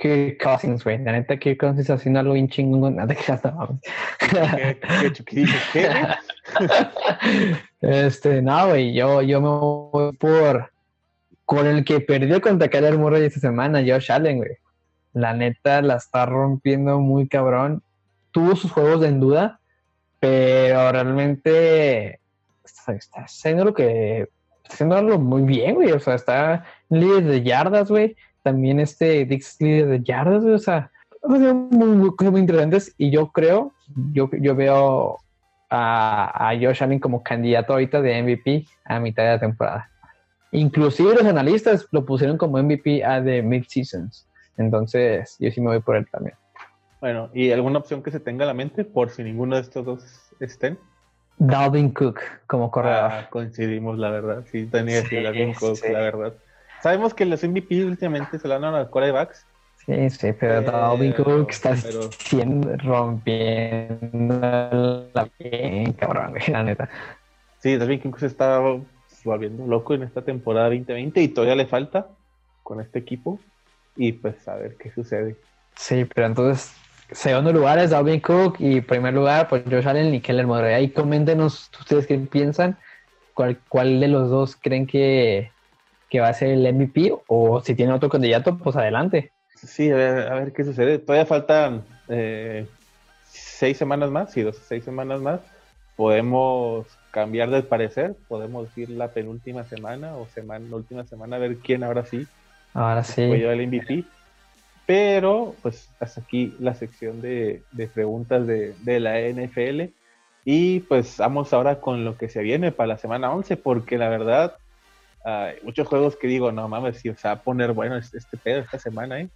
Kirk 0.00 0.42
Cousins, 0.42 0.84
güey. 0.84 0.98
La 0.98 1.12
neta, 1.12 1.36
Kirk 1.36 1.58
Cousins 1.58 1.90
haciendo 1.90 2.20
algo 2.20 2.34
bien 2.34 2.48
chingón. 2.48 2.96
Nada 2.96 3.14
que 3.14 3.22
¿Qué, 4.18 4.78
qué, 5.24 5.24
qué, 5.24 5.46
qué, 5.72 5.88
Este, 7.80 8.40
no, 8.40 8.68
güey, 8.68 8.94
yo, 8.94 9.22
yo 9.22 9.40
me 9.40 9.48
voy 9.48 10.16
por 10.16 10.70
con 11.44 11.66
el 11.66 11.84
que 11.84 12.00
perdió 12.00 12.40
contra 12.40 12.68
Kyler 12.68 12.96
Murray 12.96 13.24
esta 13.24 13.40
semana, 13.40 13.82
Josh 13.86 14.10
Allen, 14.10 14.38
güey. 14.38 14.56
La 15.12 15.34
neta 15.34 15.82
la 15.82 15.96
está 15.96 16.26
rompiendo 16.26 16.98
muy 17.00 17.28
cabrón. 17.28 17.82
Tuvo 18.30 18.56
sus 18.56 18.72
juegos 18.72 19.04
en 19.04 19.20
duda, 19.20 19.60
pero 20.20 20.90
realmente 20.90 22.20
está, 22.64 22.98
haciendo 23.20 23.64
lo 23.64 23.74
que 23.74 24.28
haciendo 24.68 25.18
muy 25.18 25.42
bien, 25.42 25.74
güey. 25.74 25.92
O 25.92 26.00
sea, 26.00 26.14
está 26.14 26.64
líder 26.88 27.24
de 27.24 27.42
yardas, 27.42 27.90
güey. 27.90 28.16
También 28.42 28.80
este 28.80 29.24
Dix 29.24 29.60
líder 29.60 29.86
de 29.88 30.02
yardas, 30.02 30.42
güey. 30.42 30.54
O 30.54 30.58
sea, 30.58 30.90
muy, 31.22 31.38
muy, 31.38 32.30
muy 32.30 32.40
interesantes. 32.40 32.94
Y 32.98 33.10
yo 33.10 33.30
creo, 33.32 33.72
yo, 34.12 34.30
yo 34.32 34.54
veo 34.54 35.18
a, 35.70 36.50
a 36.50 36.54
Josh 36.58 36.82
Allen 36.82 36.98
como 36.98 37.22
candidato 37.22 37.72
ahorita 37.72 38.00
de 38.00 38.22
MVP 38.22 38.66
a 38.84 39.00
mitad 39.00 39.22
de 39.24 39.30
la 39.30 39.40
temporada. 39.40 39.90
Inclusive 40.52 41.14
los 41.14 41.24
analistas 41.24 41.88
lo 41.90 42.04
pusieron 42.06 42.38
como 42.38 42.62
MVP 42.62 43.04
a 43.04 43.20
de 43.20 43.42
mid-seasons. 43.42 44.28
Entonces, 44.56 45.36
yo 45.40 45.50
sí 45.50 45.60
me 45.60 45.68
voy 45.68 45.80
por 45.80 45.96
él 45.96 46.06
también. 46.10 46.36
Bueno, 47.00 47.28
¿y 47.34 47.50
alguna 47.50 47.80
opción 47.80 48.02
que 48.02 48.10
se 48.10 48.20
tenga 48.20 48.44
a 48.44 48.46
la 48.46 48.54
mente 48.54 48.84
por 48.84 49.10
si 49.10 49.24
ninguno 49.24 49.56
de 49.56 49.62
estos 49.62 49.84
dos 49.84 50.04
estén? 50.40 50.78
Dalvin 51.36 51.90
Cook 51.90 52.20
como 52.46 52.70
corredor. 52.70 53.10
Ah, 53.12 53.28
coincidimos, 53.30 53.98
la 53.98 54.10
verdad. 54.10 54.44
Sí, 54.50 54.66
tenía 54.66 55.02
que 55.02 55.02
decir 55.02 55.22
Dalvin 55.22 55.54
Cook, 55.54 55.80
la 55.90 56.00
verdad. 56.00 56.34
Sabemos 56.82 57.14
que 57.14 57.24
los 57.24 57.42
MVP 57.42 57.84
últimamente 57.84 58.38
se 58.38 58.46
lo 58.46 58.54
dan 58.54 58.64
a 58.64 58.80
los 58.80 58.88
quarterbacks. 58.88 59.46
Sí, 59.86 60.10
sí, 60.10 60.32
pero 60.32 60.62
Dalvin 60.62 61.12
Cook 61.12 61.50
está 61.50 61.76
siendo, 61.76 62.76
rompiendo 62.76 64.40
la 65.14 65.28
bien, 65.38 65.92
cabrón, 65.92 66.34
la 66.48 66.62
neta. 66.62 66.88
Sí, 67.58 67.76
Dalvin 67.76 68.00
Cook 68.00 68.18
se 68.18 68.26
está 68.26 68.60
volviendo 69.24 69.66
loco 69.66 69.94
en 69.94 70.02
esta 70.04 70.22
temporada 70.22 70.66
2020 70.66 71.22
y 71.22 71.28
todavía 71.28 71.56
le 71.56 71.66
falta 71.66 72.08
con 72.62 72.80
este 72.80 72.98
equipo 72.98 73.40
y 73.96 74.12
pues 74.12 74.46
a 74.48 74.56
ver 74.56 74.76
qué 74.76 74.90
sucede. 74.90 75.36
Sí, 75.76 76.04
pero 76.04 76.26
entonces 76.26 76.74
segundo 77.14 77.52
lugar 77.52 77.78
es 77.78 77.90
Dalvin 77.90 78.20
Cook 78.20 78.56
y 78.58 78.80
primer 78.80 79.14
lugar, 79.14 79.48
pues 79.48 79.62
Josh 79.70 79.86
Allen 79.86 80.14
y 80.14 80.20
Keller 80.20 80.46
Murray. 80.46 80.74
Ahí 80.74 80.90
coméntenos 80.90 81.70
ustedes 81.78 82.06
qué 82.06 82.18
piensan, 82.18 82.76
cuál, 83.32 83.58
cuál 83.68 84.00
de 84.00 84.08
los 84.08 84.30
dos 84.30 84.56
creen 84.56 84.86
que, 84.86 85.50
que 86.10 86.20
va 86.20 86.28
a 86.28 86.34
ser 86.34 86.50
el 86.50 86.74
MVP 86.74 87.14
o 87.26 87.60
si 87.60 87.74
tiene 87.74 87.92
otro 87.92 88.08
candidato, 88.08 88.58
pues 88.58 88.76
adelante. 88.76 89.32
Sí, 89.54 89.90
a 89.90 89.96
ver, 89.96 90.28
a 90.28 90.34
ver 90.34 90.52
qué 90.52 90.64
sucede. 90.64 90.98
Todavía 90.98 91.26
faltan 91.26 91.84
eh, 92.08 92.66
seis 93.24 93.76
semanas 93.76 94.10
más, 94.10 94.32
sí, 94.32 94.42
dos, 94.42 94.56
seis 94.56 94.84
semanas 94.84 95.20
más. 95.20 95.40
Podemos 95.96 96.86
cambiar 97.12 97.50
de 97.50 97.62
parecer, 97.62 98.16
podemos 98.26 98.76
ir 98.76 98.90
la 98.90 99.12
penúltima 99.12 99.62
semana 99.64 100.16
o 100.16 100.26
semana, 100.26 100.66
la 100.68 100.76
última 100.76 101.04
semana 101.04 101.36
a 101.36 101.38
ver 101.38 101.58
quién 101.58 101.84
ahora 101.84 102.04
sí. 102.04 102.26
Ahora 102.74 103.04
sí. 103.04 103.26
Voy 103.26 103.42
el 103.42 103.68
MVP. 103.68 104.04
Pero, 104.86 105.54
pues, 105.62 105.88
hasta 106.00 106.20
aquí 106.20 106.54
la 106.58 106.74
sección 106.74 107.22
de, 107.22 107.62
de 107.72 107.86
preguntas 107.86 108.46
de, 108.46 108.74
de, 108.82 109.00
la 109.00 109.18
NFL. 109.18 109.92
Y 110.44 110.80
pues 110.80 111.16
vamos 111.16 111.54
ahora 111.54 111.80
con 111.80 112.04
lo 112.04 112.18
que 112.18 112.28
se 112.28 112.42
viene 112.42 112.70
para 112.70 112.88
la 112.88 112.98
semana 112.98 113.32
11, 113.32 113.56
porque 113.56 113.96
la 113.96 114.10
verdad, 114.10 114.58
hay 115.24 115.56
muchos 115.62 115.88
juegos 115.88 116.16
que 116.16 116.26
digo, 116.26 116.52
no 116.52 116.68
mames, 116.68 116.98
si 116.98 117.14
se 117.14 117.28
va 117.28 117.34
a 117.34 117.42
poner 117.42 117.72
bueno 117.72 117.96
este, 117.96 118.18
este 118.18 118.36
pedo 118.36 118.60
esta 118.60 118.78
semana, 118.78 119.20
¿eh? 119.20 119.30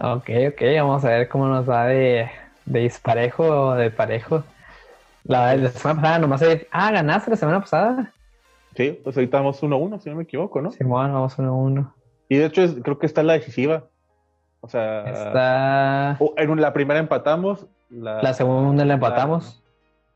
Ok, 0.00 0.28
ok, 0.48 0.62
vamos 0.76 1.04
a 1.04 1.08
ver 1.08 1.28
cómo 1.28 1.46
nos 1.46 1.68
va 1.68 1.86
de, 1.86 2.28
de 2.66 2.80
disparejo 2.80 3.44
o 3.44 3.74
de 3.74 3.90
parejo. 3.90 4.44
La, 5.24 5.54
la 5.56 5.70
semana 5.70 6.00
pasada 6.00 6.18
nomás 6.18 6.42
hay... 6.42 6.66
Ah, 6.70 6.90
ganaste 6.90 7.30
la 7.30 7.36
semana 7.36 7.60
pasada. 7.60 8.12
Sí, 8.76 8.98
pues 9.02 9.16
ahorita 9.16 9.38
vamos 9.38 9.62
1-1, 9.62 10.00
si 10.00 10.10
no 10.10 10.16
me 10.16 10.22
equivoco, 10.24 10.60
¿no? 10.60 10.70
Sí, 10.70 10.82
bueno, 10.84 11.14
vamos 11.14 11.38
1-1. 11.38 11.92
Y 12.28 12.36
de 12.36 12.46
hecho 12.46 12.62
es, 12.62 12.74
creo 12.82 12.98
que 12.98 13.06
está 13.06 13.22
la 13.22 13.34
decisiva. 13.34 13.84
O 14.62 14.68
sea, 14.68 15.02
está... 15.10 16.18
en 16.36 16.60
la 16.60 16.72
primera 16.72 17.00
empatamos. 17.00 17.66
La, 17.90 18.22
la 18.22 18.32
segunda 18.32 18.84
la 18.84 18.94
empatamos. 18.94 19.60
La, 19.60 19.62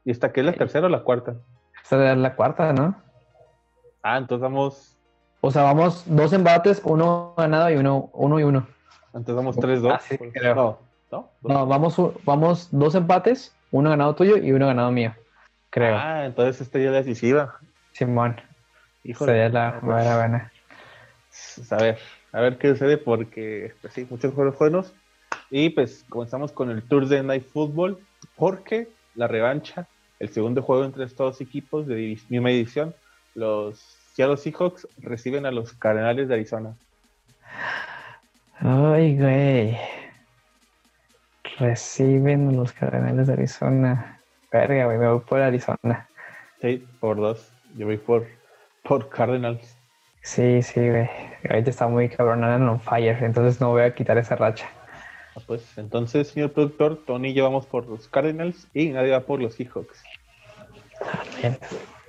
¿Y 0.06 0.10
esta 0.12 0.32
qué 0.32 0.40
es 0.40 0.46
la 0.46 0.52
tercera 0.52 0.86
o 0.86 0.88
la 0.88 1.02
cuarta? 1.02 1.34
Esta 1.82 2.12
es 2.12 2.18
la 2.18 2.34
cuarta, 2.36 2.72
¿no? 2.72 2.96
Ah, 4.02 4.16
entonces 4.16 4.42
vamos... 4.42 4.96
O 5.40 5.50
sea, 5.50 5.62
vamos 5.64 6.04
dos 6.06 6.32
embates, 6.32 6.80
uno 6.84 7.34
ganado 7.36 7.70
y 7.70 7.76
uno, 7.76 8.08
uno 8.14 8.40
y 8.40 8.44
uno. 8.44 8.66
Entonces 9.08 9.34
vamos 9.34 9.56
3-2. 9.56 9.92
Ah, 9.92 10.00
sí, 10.00 10.16
creo. 10.16 10.54
No, 10.54 10.78
no, 11.10 11.30
no 11.42 11.66
vamos, 11.66 11.96
vamos 12.24 12.68
dos 12.70 12.94
empates, 12.94 13.54
uno 13.70 13.90
ganado 13.90 14.14
tuyo 14.14 14.36
y 14.36 14.52
uno 14.52 14.66
ganado 14.66 14.90
mío. 14.90 15.14
Creo. 15.70 15.96
Ah, 15.96 16.24
entonces 16.24 16.60
esta 16.60 16.78
ya 16.78 16.86
es 16.86 17.04
decisiva. 17.04 17.56
Simón. 17.92 18.40
Híjole. 19.04 19.32
Sería 19.32 19.48
la 19.48 19.78
buena, 19.80 20.16
buena. 20.16 20.52
A 21.70 21.76
ver, 21.76 21.98
a 22.36 22.40
ver 22.42 22.58
qué 22.58 22.68
sucede 22.68 22.98
porque, 22.98 23.72
pues 23.80 23.94
sí, 23.94 24.06
muchos 24.10 24.34
juegos 24.34 24.58
buenos. 24.58 24.92
Y 25.50 25.70
pues 25.70 26.04
comenzamos 26.10 26.52
con 26.52 26.70
el 26.70 26.82
Tour 26.82 27.08
de 27.08 27.22
Night 27.22 27.46
Football 27.50 27.98
porque 28.36 28.88
la 29.14 29.26
revancha, 29.26 29.88
el 30.18 30.28
segundo 30.28 30.60
juego 30.60 30.84
entre 30.84 31.04
estos 31.04 31.40
equipos 31.40 31.86
de 31.86 32.18
misma 32.28 32.50
edición, 32.50 32.94
los 33.34 33.78
Seattle 34.12 34.36
Seahawks 34.36 34.86
reciben 34.98 35.46
a 35.46 35.50
los 35.50 35.72
Cardenales 35.72 36.28
de 36.28 36.34
Arizona. 36.34 36.76
Ay, 38.58 39.16
güey. 39.16 39.78
Reciben 41.58 42.50
a 42.50 42.52
los 42.52 42.70
Cardenales 42.72 43.28
de 43.28 43.32
Arizona. 43.32 44.20
Verga, 44.52 44.84
güey, 44.84 44.98
me 44.98 45.08
voy 45.08 45.20
por 45.20 45.40
Arizona. 45.40 46.06
Sí, 46.60 46.86
por 47.00 47.16
dos. 47.16 47.50
Yo 47.78 47.86
voy 47.86 47.96
por, 47.96 48.26
por 48.82 49.08
Cardinals. 49.08 49.75
Sí, 50.26 50.60
sí, 50.60 50.80
güey. 50.80 51.08
Ahorita 51.48 51.70
está 51.70 51.86
muy 51.86 52.08
cabrón, 52.08 52.42
en 52.42 52.68
on 52.68 52.80
fire, 52.80 53.16
entonces 53.22 53.60
no 53.60 53.70
voy 53.70 53.82
a 53.82 53.94
quitar 53.94 54.18
esa 54.18 54.34
racha. 54.34 54.68
Ah, 55.36 55.40
pues 55.46 55.78
entonces, 55.78 56.26
señor 56.26 56.50
productor, 56.50 56.98
Tony 57.06 57.32
llevamos 57.32 57.64
por 57.64 57.86
los 57.86 58.08
Cardinals 58.08 58.66
y 58.74 58.88
nadie 58.88 59.12
va 59.12 59.20
por 59.20 59.40
los 59.40 59.54
Seahawks. 59.54 60.02
Bien. 61.40 61.56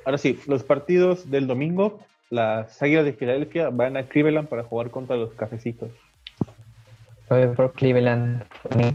Ahora 0.04 0.18
sí, 0.18 0.40
los 0.48 0.64
partidos 0.64 1.30
del 1.30 1.46
domingo, 1.46 2.00
las 2.32 2.82
Águilas 2.82 3.06
de 3.06 3.14
Filadelfia 3.14 3.70
van 3.70 3.98
a 3.98 4.04
Cleveland 4.04 4.48
para 4.48 4.64
jugar 4.64 4.90
contra 4.90 5.16
los 5.16 5.34
Cafecitos. 5.34 5.92
Voy 7.30 7.46
por 7.50 7.74
Cleveland. 7.74 8.46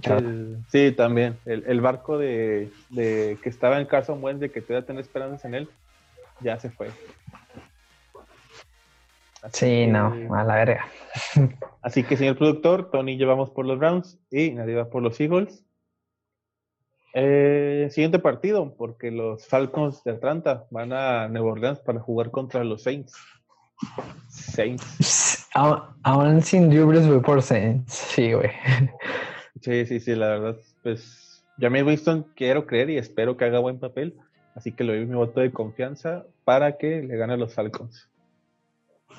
El, 0.04 0.58
sí, 0.68 0.90
también. 0.90 1.36
El, 1.46 1.62
el 1.68 1.80
barco 1.80 2.18
de, 2.18 2.72
de, 2.90 3.38
que 3.40 3.48
estaba 3.48 3.78
en 3.78 3.86
Carson 3.86 4.22
Wentz, 4.22 4.40
de 4.40 4.50
que 4.50 4.60
todavía 4.60 4.84
tener 4.84 5.02
esperanzas 5.02 5.44
en 5.44 5.54
él, 5.54 5.68
ya 6.40 6.58
se 6.58 6.70
fue. 6.70 6.88
Así 9.42 9.58
sí, 9.58 9.66
que, 9.66 9.86
no, 9.88 10.34
a 10.34 10.44
la 10.44 10.54
verga. 10.54 10.86
Así 11.82 12.04
que, 12.04 12.16
señor 12.16 12.38
productor, 12.38 12.90
Tony 12.90 13.16
llevamos 13.16 13.50
por 13.50 13.66
los 13.66 13.78
Browns 13.78 14.18
y 14.30 14.52
nadie 14.52 14.76
va 14.76 14.88
por 14.88 15.02
los 15.02 15.20
Eagles. 15.20 15.64
Eh, 17.14 17.88
siguiente 17.90 18.20
partido, 18.20 18.74
porque 18.76 19.10
los 19.10 19.46
Falcons 19.46 20.02
de 20.04 20.12
Atlanta 20.12 20.66
van 20.70 20.92
a 20.92 21.28
Nueva 21.28 21.52
Orleans 21.52 21.80
para 21.80 22.00
jugar 22.00 22.30
contra 22.30 22.64
los 22.64 22.84
Saints. 22.84 23.14
Saints. 24.28 25.48
Aún 25.54 26.40
sin 26.40 26.70
Drew 26.70 26.86
voy 26.86 27.20
por 27.20 27.42
Saints, 27.42 27.92
sí, 27.92 28.32
güey. 28.32 28.50
Sí, 29.60 29.84
sí, 29.86 30.00
sí, 30.00 30.14
la 30.14 30.28
verdad, 30.28 30.56
pues 30.82 31.44
me 31.58 31.82
Winston 31.82 32.26
quiero 32.34 32.66
creer 32.66 32.90
y 32.90 32.96
espero 32.96 33.36
que 33.36 33.44
haga 33.44 33.58
buen 33.58 33.78
papel, 33.78 34.16
así 34.54 34.72
que 34.72 34.84
le 34.84 34.96
doy 34.96 35.06
mi 35.06 35.14
voto 35.14 35.40
de 35.40 35.52
confianza 35.52 36.24
para 36.44 36.78
que 36.78 37.02
le 37.02 37.16
gane 37.16 37.34
a 37.34 37.36
los 37.36 37.54
Falcons. 37.54 38.08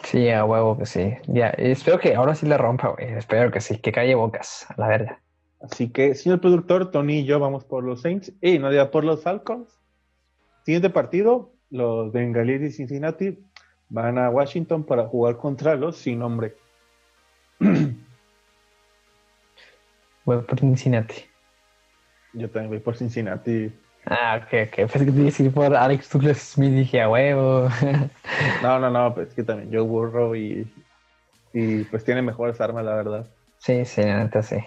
Sí, 0.03 0.29
a 0.29 0.45
huevo 0.45 0.77
que 0.77 0.85
sí. 0.85 1.13
Ya, 1.27 1.49
espero 1.49 1.99
que 1.99 2.15
ahora 2.15 2.35
sí 2.35 2.45
le 2.45 2.57
rompa, 2.57 2.89
güey. 2.89 3.13
Espero 3.13 3.51
que 3.51 3.61
sí, 3.61 3.77
que 3.77 3.91
calle 3.91 4.15
bocas, 4.15 4.65
a 4.69 4.75
la 4.79 4.87
verdad. 4.87 5.17
Así 5.61 5.89
que, 5.89 6.13
señor 6.15 6.41
productor, 6.41 6.91
Tony 6.91 7.19
y 7.19 7.25
yo 7.25 7.39
vamos 7.39 7.63
por 7.63 7.83
los 7.83 8.01
Saints 8.01 8.33
y 8.41 8.59
Nadia 8.59 8.91
por 8.91 9.05
los 9.05 9.23
Falcons. 9.23 9.79
Siguiente 10.65 10.89
partido, 10.89 11.53
los 11.69 12.11
Bengalíes 12.11 12.61
de 12.61 12.71
Cincinnati 12.71 13.39
van 13.89 14.17
a 14.17 14.29
Washington 14.29 14.83
para 14.83 15.07
jugar 15.07 15.37
contra 15.37 15.75
los 15.75 15.97
sin 15.97 16.19
nombre. 16.19 16.55
Voy 20.25 20.41
por 20.41 20.59
Cincinnati. 20.59 21.25
Yo 22.33 22.49
también 22.49 22.69
voy 22.69 22.79
por 22.79 22.97
Cincinnati. 22.97 23.71
Ah, 24.05 24.41
ok, 24.41 24.67
ok. 24.67 24.75
Pensé 24.75 25.05
que 25.05 25.11
te 25.11 25.19
decir 25.19 25.51
por 25.51 25.75
Alex 25.75 26.09
Douglas 26.11 26.37
Smith 26.37 26.73
dije 26.73 27.01
a 27.01 27.09
huevo. 27.09 27.69
no, 28.61 28.79
no, 28.79 28.89
no, 28.89 29.13
pues 29.13 29.33
que 29.33 29.43
también 29.43 29.69
Joe 29.71 29.81
Burrow 29.81 30.35
y, 30.35 30.67
y 31.53 31.83
pues 31.85 32.03
tiene 32.03 32.21
mejores 32.21 32.59
armas, 32.59 32.83
la 32.83 32.95
verdad. 32.95 33.27
Sí, 33.59 33.85
sí, 33.85 34.01
neta 34.01 34.43
sí. 34.43 34.57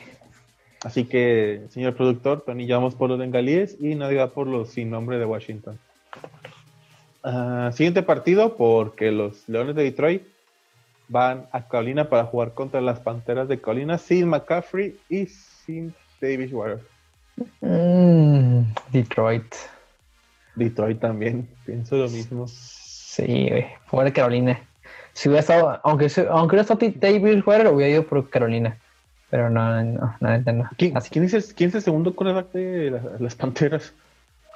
Así 0.85 1.05
que, 1.05 1.67
señor 1.69 1.97
productor, 1.97 2.43
Tony, 2.43 2.67
ya 2.67 2.77
vamos 2.77 2.95
por 2.95 3.11
los 3.11 3.19
bengalíes 3.19 3.77
y 3.81 3.95
nadie 3.95 4.19
va 4.19 4.29
por 4.29 4.47
los 4.47 4.71
sin 4.71 4.91
nombre 4.91 5.19
de 5.19 5.25
Washington. 5.25 5.79
Uh, 7.25 7.73
siguiente 7.73 8.03
partido, 8.03 8.57
porque 8.57 9.11
los 9.11 9.49
Leones 9.49 9.75
de 9.75 9.83
Detroit 9.83 10.23
van 11.09 11.47
a 11.53 11.69
Carolina 11.69 12.09
para 12.09 12.25
jugar 12.25 12.55
contra 12.55 12.81
las 12.81 13.01
Panteras 13.01 13.49
de 13.49 13.61
Carolina 13.61 13.99
sin 13.99 14.29
McCaffrey 14.29 14.99
y 15.09 15.27
sin 15.27 15.95
David 16.21 16.53
Water. 16.53 16.96
Mm, 17.61 18.63
Detroit. 18.93 19.55
Detroit 20.55 21.01
también, 21.01 21.49
pienso 21.65 21.97
lo 21.97 22.09
mismo. 22.09 22.47
Sí, 22.49 23.49
güey, 23.49 23.67
fuera 23.87 24.13
Carolina. 24.13 24.61
Si 25.13 25.29
hubiera 25.29 25.41
estado, 25.41 25.81
aunque, 25.83 26.11
aunque 26.31 26.57
hubiera 26.57 26.63
estado 26.63 26.81
David 26.97 27.43
Water, 27.45 27.69
hubiera 27.69 27.93
ido 27.93 28.07
por 28.07 28.29
Carolina. 28.31 28.77
Pero 29.31 29.51
no, 29.51 29.83
no, 29.83 30.17
no, 30.21 30.53
no. 30.53 30.71
¿Quién, 30.77 30.95
¿quién, 31.11 31.25
es 31.25 31.35
el, 31.35 31.45
¿Quién, 31.55 31.69
es 31.71 31.77
el, 31.77 31.83
segundo 31.83 32.15
coreback 32.15 32.53
de 32.53 32.91
las, 32.91 33.21
las 33.21 33.35
Panteras? 33.35 33.93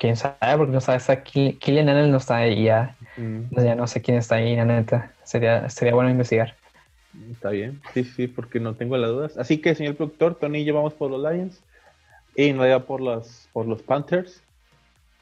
quién 0.01 0.17
sabe, 0.17 0.57
porque 0.57 0.73
no 0.73 0.81
sabes, 0.81 1.11
aquí 1.11 1.53
Killian 1.61 1.91
Allen 1.91 2.11
no 2.11 2.17
está 2.17 2.37
ahí 2.37 2.65
ya. 2.65 2.97
Mm. 3.17 3.61
Ya 3.63 3.75
no 3.75 3.87
sé 3.87 4.01
quién 4.01 4.17
está 4.17 4.37
ahí, 4.37 4.57
la 4.57 4.65
neta. 4.65 5.13
Sería, 5.23 5.69
sería 5.69 5.95
bueno 5.95 6.11
investigar. 6.11 6.57
Está 7.31 7.51
bien, 7.51 7.81
sí, 7.93 8.05
sí, 8.05 8.27
porque 8.27 8.61
no 8.61 8.75
tengo 8.75 8.97
las 8.97 9.11
dudas. 9.11 9.37
Así 9.37 9.59
que, 9.59 9.75
señor 9.75 9.97
productor, 9.97 10.37
Tony 10.37 10.61
y 10.61 10.65
yo 10.65 10.75
vamos 10.75 10.95
por 10.95 11.11
los 11.11 11.21
Lions 11.21 11.61
ya 12.37 12.81
por 12.81 13.01
los, 13.01 13.49
por 13.53 13.67
los 13.67 13.83
Panthers. 13.83 14.43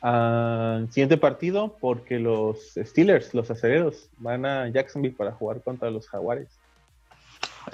Uh, 0.00 0.86
siguiente 0.90 1.16
partido, 1.16 1.76
porque 1.80 2.20
los 2.20 2.74
Steelers, 2.76 3.34
los 3.34 3.50
acereros, 3.50 4.08
van 4.18 4.46
a 4.46 4.68
Jacksonville 4.68 5.16
para 5.16 5.32
jugar 5.32 5.60
contra 5.62 5.90
los 5.90 6.08
Jaguares. 6.08 6.48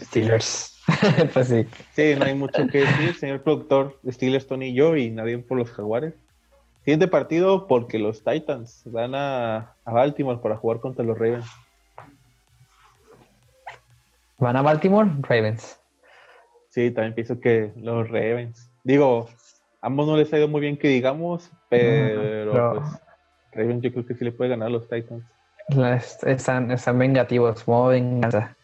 Steelers. 0.01 0.79
pues 1.35 1.49
sí. 1.49 1.67
Sí, 1.93 2.15
no 2.19 2.25
hay 2.25 2.35
mucho 2.35 2.67
que 2.69 2.79
decir, 2.79 3.15
señor 3.15 3.43
productor. 3.43 3.99
Steelers, 4.09 4.47
Tony 4.47 4.69
y 4.69 4.75
yo, 4.75 4.97
y 4.97 5.11
nadie 5.11 5.39
por 5.39 5.59
los 5.59 5.71
Jaguares. 5.71 6.15
Siguiente 6.85 7.09
partido 7.09 7.67
porque 7.67 7.99
los 7.99 8.23
Titans 8.25 8.83
van 8.85 9.15
a, 9.15 9.75
a, 9.85 9.93
Baltimore 9.93 10.41
para 10.43 10.57
jugar 10.57 10.81
contra 10.81 11.05
los 11.05 11.19
Ravens. 11.19 11.47
¿Van 14.39 14.57
a 14.57 14.63
Baltimore? 14.63 15.11
Ravens. 15.23 15.81
Sí, 16.69 16.91
también 16.91 17.15
pienso 17.15 17.41
que 17.41 17.73
los 17.77 18.09
Ravens. 18.09 18.71
Digo, 18.85 19.29
ambos 19.81 20.07
no 20.07 20.17
les 20.17 20.33
ha 20.33 20.39
ido 20.39 20.47
muy 20.47 20.61
bien 20.61 20.77
que 20.77 20.89
digamos, 20.89 21.51
pero, 21.71 22.75
pues, 22.75 23.01
Ravens 23.53 23.83
yo 23.83 23.93
creo 23.93 24.07
que 24.07 24.15
sí 24.15 24.25
le 24.25 24.33
puede 24.33 24.51
ganar 24.51 24.69
a 24.69 24.71
los 24.71 24.89
Titans. 24.89 25.25
Están, 26.27 26.71
están 26.71 26.99
vengativos, 26.99 27.67
modo 27.67 27.89
venganza. 27.89 28.57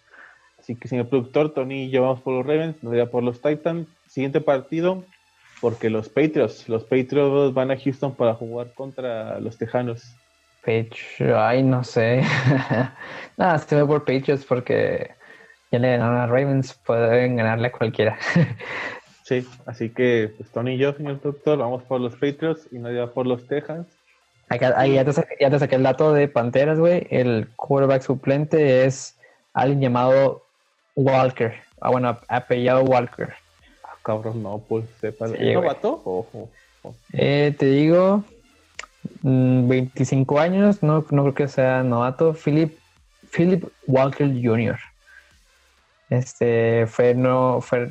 Así 0.58 0.76
que 0.76 0.88
señor 0.88 1.08
productor, 1.08 1.54
Tony 1.54 1.84
y 1.84 1.90
yo 1.90 2.02
vamos 2.02 2.20
por 2.20 2.34
los 2.34 2.46
Ravens, 2.46 2.82
nos 2.82 3.08
por 3.08 3.22
los 3.22 3.40
Titans. 3.40 3.88
Siguiente 4.06 4.42
partido, 4.42 5.04
porque 5.62 5.88
los 5.88 6.10
Patriots, 6.10 6.68
los 6.68 6.84
Patriots 6.84 7.54
van 7.54 7.70
a 7.70 7.78
Houston 7.78 8.14
para 8.14 8.34
jugar 8.34 8.74
contra 8.74 9.40
los 9.40 9.56
Tejanos. 9.56 10.14
Patriots, 10.60 11.34
ay, 11.34 11.62
no 11.62 11.82
sé. 11.82 12.22
Nada, 13.38 13.56
estoy 13.56 13.86
por 13.86 14.04
Patriots 14.04 14.44
porque 14.44 15.12
ya 15.72 15.78
le 15.78 15.92
ganaron 15.92 16.18
a 16.18 16.26
Ravens, 16.26 16.74
pueden 16.84 17.36
ganarle 17.36 17.68
a 17.68 17.72
cualquiera. 17.72 18.18
sí, 19.30 19.46
así 19.64 19.90
que 19.90 20.32
pues, 20.36 20.50
Tony 20.50 20.74
y 20.74 20.78
yo, 20.78 20.92
señor 20.92 21.20
doctor, 21.20 21.58
vamos 21.58 21.84
por 21.84 22.00
los 22.00 22.14
Patriots 22.14 22.66
y 22.72 22.78
nadie 22.78 22.98
va 22.98 23.12
por 23.12 23.26
los 23.26 23.46
Texans. 23.46 23.86
Ahí 24.48 24.94
ya, 24.94 25.04
te 25.04 25.12
saqué, 25.12 25.76
el 25.76 25.82
dato 25.84 26.12
de 26.12 26.26
Panteras, 26.26 26.80
güey. 26.80 27.06
El 27.10 27.48
quarterback 27.54 28.02
suplente 28.02 28.84
es 28.84 29.16
alguien 29.52 29.80
llamado 29.80 30.42
Walker. 30.96 31.54
Ah, 31.80 31.90
bueno, 31.90 32.18
apellado 32.26 32.82
Walker. 32.82 33.32
Ah, 33.84 33.94
cabrón, 34.02 34.42
no, 34.42 34.58
pues 34.58 34.86
sepa. 35.00 35.26
¿Es 35.26 35.54
novato? 35.54 36.02
Ojo. 36.04 36.50
Eh, 37.12 37.54
te 37.56 37.66
digo, 37.66 38.24
25 39.22 40.34
mm, 40.34 40.38
años, 40.38 40.82
no, 40.82 41.06
no 41.10 41.22
creo 41.22 41.34
que 41.34 41.46
sea 41.46 41.84
novato. 41.84 42.34
Philip, 42.34 42.76
Philip 43.30 43.64
Walker 43.86 44.26
Jr. 44.26 44.80
Este 46.08 46.88
fue 46.88 47.14
no 47.14 47.60
fue 47.60 47.90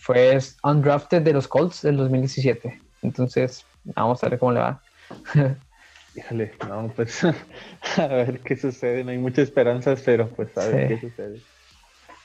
fue 0.00 0.38
undrafted 0.64 1.22
de 1.22 1.32
los 1.32 1.46
Colts 1.46 1.82
del 1.82 1.98
2017. 1.98 2.80
Entonces, 3.02 3.64
vamos 3.84 4.22
a 4.24 4.28
ver 4.28 4.38
cómo 4.38 4.52
le 4.52 4.60
va. 4.60 4.82
Híjole, 6.16 6.52
no, 6.68 6.92
pues 6.96 7.22
a 7.96 8.06
ver 8.06 8.40
qué 8.40 8.56
sucede. 8.56 9.04
No 9.04 9.10
hay 9.10 9.18
muchas 9.18 9.44
esperanzas, 9.44 10.02
pero 10.04 10.28
pues 10.28 10.56
a 10.58 10.66
ver 10.66 10.88
qué 10.88 11.00
sucede. 11.00 11.40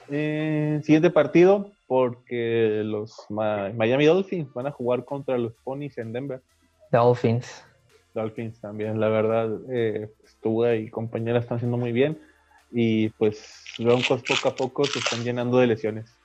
Eh, 0.10 0.80
siguiente 0.84 1.10
partido, 1.10 1.72
porque 1.88 2.82
los 2.84 3.14
Miami 3.30 4.06
Dolphins 4.06 4.54
van 4.54 4.68
a 4.68 4.72
jugar 4.72 5.04
contra 5.04 5.38
los 5.38 5.54
Ponies 5.64 5.98
en 5.98 6.14
Denver. 6.14 6.42
Dolphins. 6.92 7.66
Dolphins 8.14 8.62
también, 8.62 9.00
la 9.00 9.10
verdad, 9.10 9.50
eh, 9.70 10.10
y 10.80 10.90
compañera 10.90 11.40
están 11.40 11.58
haciendo 11.58 11.78
muy 11.78 11.92
bien. 11.92 12.20
Y 12.72 13.10
pues 13.10 13.66
Broncos 13.78 14.24
poco 14.24 14.50
a 14.50 14.56
poco 14.56 14.86
se 14.86 15.00
están 15.00 15.24
llenando 15.24 15.60
de 15.60 15.68
lesiones. 15.68 16.18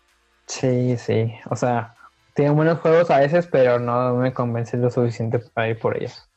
Sí, 0.51 0.96
sí. 0.96 1.32
O 1.48 1.55
sea, 1.55 1.94
tienen 2.34 2.57
buenos 2.57 2.80
juegos 2.80 3.09
a 3.11 3.20
veces, 3.20 3.46
pero 3.46 3.78
no 3.78 4.16
me 4.16 4.32
convence 4.32 4.76
lo 4.76 4.90
suficiente 4.90 5.38
para 5.38 5.68
ir 5.68 5.78
por 5.78 5.96
ellos. 5.96 6.28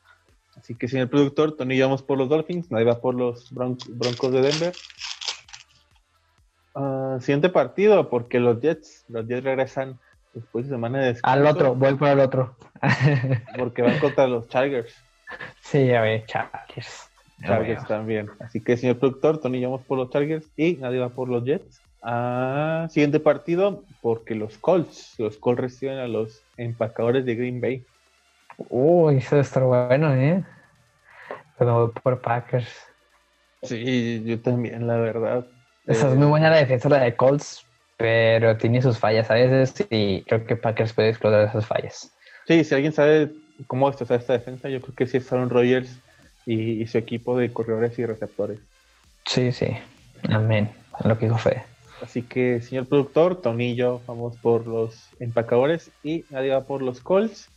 Así 0.56 0.76
que, 0.76 0.86
el 0.86 1.08
productor, 1.08 1.56
Tony 1.56 1.80
vamos 1.80 2.02
por 2.02 2.16
los 2.16 2.28
Dolphins, 2.28 2.70
nadie 2.70 2.84
va 2.84 3.00
por 3.00 3.16
los 3.16 3.52
Broncos 3.52 4.32
de 4.32 4.40
Denver. 4.40 4.72
Ah, 6.76 7.18
siguiente 7.20 7.48
partido, 7.48 8.08
porque 8.08 8.38
los 8.38 8.60
Jets, 8.60 9.04
los 9.08 9.26
Jets 9.26 9.42
regresan 9.42 9.98
después 10.32 10.66
de 10.66 10.76
semana 10.76 11.00
de 11.00 11.06
descanso. 11.14 11.40
Al 11.40 11.46
otro, 11.46 11.74
voy 11.74 11.94
por 11.94 12.08
el 12.08 12.20
otro. 12.20 12.56
porque 13.58 13.82
van 13.82 13.98
contra 13.98 14.28
los 14.28 14.48
Chargers. 14.48 14.94
Sí, 15.60 15.92
a 15.92 16.02
ver, 16.02 16.24
Chargers. 16.26 17.10
Chargers 17.44 17.86
también. 17.88 18.30
Así 18.38 18.62
que, 18.62 18.76
señor 18.76 18.98
productor, 18.98 19.38
Tony 19.38 19.62
vamos 19.64 19.82
por 19.82 19.98
los 19.98 20.08
Chargers 20.10 20.46
y 20.56 20.74
nadie 20.74 21.00
va 21.00 21.08
por 21.08 21.28
los 21.28 21.44
Jets. 21.44 21.83
Ah, 22.06 22.86
siguiente 22.90 23.18
partido, 23.18 23.82
porque 24.02 24.34
los 24.34 24.58
Colts, 24.58 25.14
los 25.18 25.38
Colts 25.38 25.62
reciben 25.62 25.96
a 25.96 26.06
los 26.06 26.42
empacadores 26.58 27.24
de 27.24 27.34
Green 27.34 27.62
Bay. 27.62 27.86
Uy, 28.68 29.16
eso 29.16 29.40
está 29.40 29.60
bueno, 29.60 30.14
¿eh? 30.14 30.44
Pero 31.58 31.92
por 32.02 32.20
Packers. 32.20 32.68
Sí, 33.62 34.22
yo 34.24 34.38
también, 34.42 34.86
la 34.86 34.98
verdad. 34.98 35.46
Esa 35.86 36.10
es 36.10 36.14
muy 36.14 36.26
buena 36.26 36.50
la 36.50 36.58
defensa 36.58 36.90
la 36.90 37.00
de 37.00 37.16
Colts, 37.16 37.64
pero 37.96 38.58
tiene 38.58 38.82
sus 38.82 38.98
fallas 38.98 39.30
a 39.30 39.34
veces 39.34 39.86
y 39.88 40.22
creo 40.24 40.44
que 40.44 40.56
Packers 40.56 40.92
puede 40.92 41.08
explotar 41.08 41.48
esas 41.48 41.64
fallas. 41.64 42.14
Sí, 42.46 42.64
si 42.64 42.74
alguien 42.74 42.92
sabe 42.92 43.32
cómo 43.66 43.88
destrozar 43.88 44.20
esta 44.20 44.34
defensa, 44.34 44.68
yo 44.68 44.82
creo 44.82 44.94
que 44.94 45.06
sí 45.06 45.16
es 45.16 45.32
Aaron 45.32 45.48
Rodgers 45.48 45.98
y, 46.44 46.86
su 46.86 46.98
equipo 46.98 47.38
de 47.38 47.50
corredores 47.50 47.98
y 47.98 48.04
receptores. 48.04 48.60
Sí, 49.26 49.52
sí. 49.52 49.68
Amén. 50.28 50.70
Lo 51.02 51.18
que 51.18 51.26
dijo 51.26 51.38
Fede. 51.38 51.73
Así 52.04 52.20
que, 52.20 52.60
señor 52.60 52.86
productor, 52.86 53.40
yo 53.74 54.02
vamos 54.06 54.36
por 54.36 54.66
los 54.66 55.08
empacadores 55.20 55.90
y 56.02 56.26
nadie 56.28 56.50
va 56.50 56.64
por 56.64 56.82
los 56.82 57.00
Colts. 57.00 57.48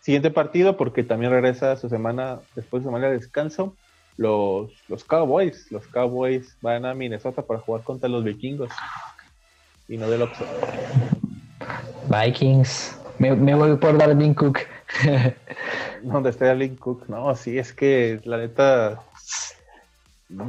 Siguiente 0.00 0.30
partido, 0.30 0.78
porque 0.78 1.02
también 1.02 1.32
regresa 1.32 1.76
su 1.76 1.90
semana, 1.90 2.40
después 2.54 2.82
de 2.82 2.88
semana 2.88 3.08
de 3.08 3.18
descanso, 3.18 3.76
los, 4.16 4.70
los 4.88 5.04
Cowboys. 5.04 5.70
Los 5.70 5.86
Cowboys 5.86 6.56
van 6.62 6.86
a 6.86 6.94
Minnesota 6.94 7.42
para 7.42 7.60
jugar 7.60 7.82
contra 7.82 8.08
los 8.08 8.24
vikingos. 8.24 8.70
Y 9.86 9.98
no 9.98 10.08
del 10.08 10.22
Oxford. 10.22 10.48
Vikings. 12.08 12.98
Me, 13.18 13.36
me, 13.36 13.54
voy 13.54 13.76
por 13.76 13.98
Darwin 13.98 14.32
Cook. 14.32 14.60
¿Dónde 16.02 16.30
está 16.30 16.46
Darwin 16.46 16.76
Cook? 16.76 17.06
No, 17.06 17.36
sí, 17.36 17.58
es 17.58 17.74
que 17.74 18.18
la 18.24 18.38
neta. 18.38 19.02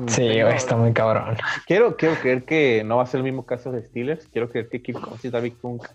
Sí, 0.07 0.27
está 0.27 0.75
muy 0.75 0.93
cabrón. 0.93 1.37
Quiero, 1.65 1.97
quiero 1.97 2.15
creer 2.15 2.43
que 2.43 2.83
no 2.83 2.97
va 2.97 3.03
a 3.03 3.07
ser 3.07 3.19
el 3.19 3.23
mismo 3.23 3.45
caso 3.45 3.71
de 3.71 3.83
Steelers. 3.83 4.27
Quiero 4.27 4.49
creer 4.49 4.69
que 4.69 4.81
Kirk 4.81 5.01
Cousins, 5.01 5.31
David 5.31 5.53
Cook 5.59 5.87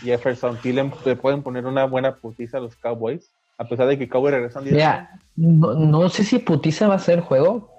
Jefferson 0.00 0.58
Thielen 0.60 0.92
le 1.04 1.16
pueden 1.16 1.42
poner 1.42 1.66
una 1.66 1.84
buena 1.84 2.16
putiza 2.16 2.58
a 2.58 2.60
los 2.60 2.76
Cowboys, 2.76 3.30
a 3.58 3.64
pesar 3.64 3.86
de 3.86 3.98
que 3.98 4.08
Cowboys 4.08 4.34
regresan 4.34 4.64
Mira, 4.64 5.18
no, 5.36 5.74
no, 5.74 6.08
sé 6.08 6.24
si 6.24 6.38
putiza 6.38 6.88
va 6.88 6.94
a 6.94 7.00
ser 7.00 7.18
el 7.18 7.24
juego, 7.24 7.70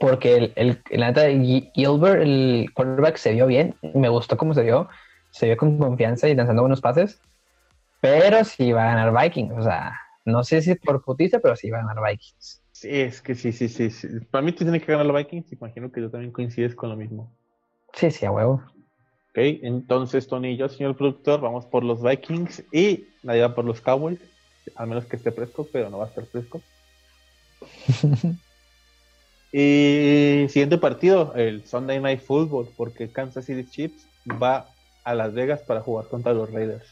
porque 0.00 0.52
el, 0.56 0.82
el, 0.90 1.00
neta 1.00 1.22
de 1.22 1.70
Gilbert, 1.74 2.22
el 2.22 2.70
quarterback, 2.74 3.16
se 3.16 3.32
vio 3.32 3.46
bien, 3.46 3.74
me 3.94 4.08
gustó 4.08 4.36
cómo 4.36 4.54
se 4.54 4.62
vio, 4.62 4.88
se 5.30 5.46
vio 5.46 5.56
con 5.56 5.78
confianza 5.78 6.28
y 6.28 6.34
lanzando 6.34 6.62
buenos 6.62 6.80
pases, 6.80 7.20
pero 8.00 8.44
sí 8.44 8.72
va 8.72 8.84
a 8.84 8.94
ganar 8.94 9.22
Vikings, 9.22 9.54
o 9.58 9.62
sea, 9.62 10.00
no 10.24 10.44
sé 10.44 10.62
si 10.62 10.74
por 10.74 11.02
putiza, 11.02 11.40
pero 11.40 11.56
sí 11.56 11.70
va 11.70 11.78
a 11.78 11.86
ganar 11.86 12.10
Vikings. 12.10 12.62
Sí, 12.80 12.88
es 12.92 13.20
que 13.20 13.34
sí, 13.34 13.50
sí, 13.50 13.68
sí. 13.68 13.90
Para 14.30 14.40
mí 14.40 14.52
tiene 14.52 14.80
que 14.80 14.92
ganar 14.92 15.04
los 15.04 15.16
Vikings, 15.16 15.50
imagino 15.52 15.90
que 15.90 16.00
tú 16.00 16.10
también 16.10 16.30
coincides 16.30 16.76
con 16.76 16.90
lo 16.90 16.96
mismo. 16.96 17.34
Sí, 17.92 18.08
sí, 18.12 18.24
a 18.24 18.30
huevo. 18.30 18.62
Ok, 19.30 19.34
entonces 19.34 20.28
Tony 20.28 20.50
y 20.50 20.56
yo, 20.56 20.68
señor 20.68 20.96
productor, 20.96 21.40
vamos 21.40 21.66
por 21.66 21.82
los 21.82 22.00
Vikings 22.00 22.62
y 22.70 23.08
nadie 23.24 23.42
va 23.42 23.52
por 23.56 23.64
los 23.64 23.80
Cowboys, 23.80 24.20
al 24.76 24.86
menos 24.86 25.06
que 25.06 25.16
esté 25.16 25.32
fresco, 25.32 25.68
pero 25.72 25.90
no 25.90 25.98
va 25.98 26.04
a 26.04 26.08
estar 26.08 26.24
fresco. 26.26 26.62
y 29.52 30.46
siguiente 30.48 30.78
partido, 30.78 31.34
el 31.34 31.66
Sunday 31.66 31.98
Night 31.98 32.20
Football, 32.20 32.68
porque 32.76 33.10
Kansas 33.10 33.46
City 33.46 33.68
Chiefs 33.68 34.06
va 34.40 34.68
a 35.02 35.14
Las 35.14 35.32
Vegas 35.32 35.62
para 35.62 35.80
jugar 35.80 36.06
contra 36.06 36.32
los 36.32 36.48
Raiders. 36.48 36.86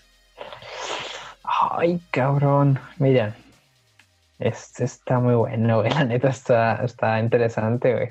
Ay, 1.44 2.00
cabrón, 2.10 2.76
mira, 2.98 3.36
este 4.38 4.84
está 4.84 5.18
muy 5.18 5.34
bueno, 5.34 5.80
güey. 5.80 5.90
La 5.94 6.04
neta 6.04 6.28
está, 6.28 6.84
está 6.84 7.18
interesante, 7.20 7.92
güey. 7.92 8.10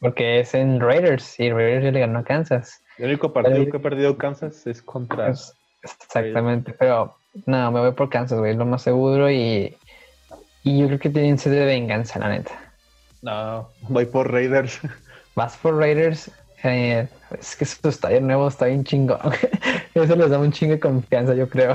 Porque 0.00 0.40
es 0.40 0.54
en 0.54 0.80
Raiders 0.80 1.38
y 1.40 1.50
Raiders 1.50 1.84
ya 1.84 1.90
le 1.90 2.00
ganó 2.00 2.18
a 2.20 2.24
Kansas. 2.24 2.82
El 2.98 3.06
único 3.06 3.32
partido 3.32 3.70
que 3.70 3.76
ha 3.76 3.80
perdido 3.80 4.16
Kansas 4.16 4.66
es 4.66 4.82
contra. 4.82 5.32
exactamente, 5.82 6.72
pero 6.72 7.16
no, 7.44 7.70
me 7.72 7.80
voy 7.80 7.92
por 7.92 8.08
Kansas, 8.08 8.38
güey, 8.38 8.54
lo 8.54 8.64
más 8.64 8.82
seguro 8.82 9.30
y, 9.30 9.76
y 10.62 10.78
yo 10.78 10.86
creo 10.86 10.98
que 10.98 11.10
tienen 11.10 11.38
sed 11.38 11.52
de 11.52 11.64
venganza, 11.64 12.18
la 12.18 12.30
neta. 12.30 12.52
No, 13.22 13.68
voy 13.82 14.06
por 14.06 14.32
Raiders. 14.32 14.80
¿Vas 15.34 15.56
por 15.56 15.76
Raiders? 15.76 16.30
Eh, 16.62 17.06
es 17.38 17.56
que 17.56 17.64
su 17.64 17.88
estadio 17.88 18.20
nuevo 18.20 18.48
está 18.48 18.66
bien 18.66 18.84
chingón. 18.84 19.18
Eso 19.94 20.16
les 20.16 20.30
da 20.30 20.38
un 20.38 20.52
chingo 20.52 20.74
de 20.74 20.80
confianza, 20.80 21.34
yo 21.34 21.48
creo. 21.48 21.74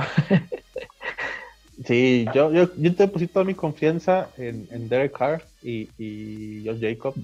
Sí, 1.84 2.26
yo, 2.34 2.52
yo, 2.52 2.68
yo 2.76 2.90
deposito 2.90 3.34
toda 3.34 3.44
mi 3.44 3.54
confianza 3.54 4.28
en, 4.36 4.68
en 4.70 4.88
Derek 4.88 5.16
Carr 5.16 5.42
y, 5.62 5.88
y 5.98 6.64
Josh 6.66 6.80
Jacob. 6.80 7.14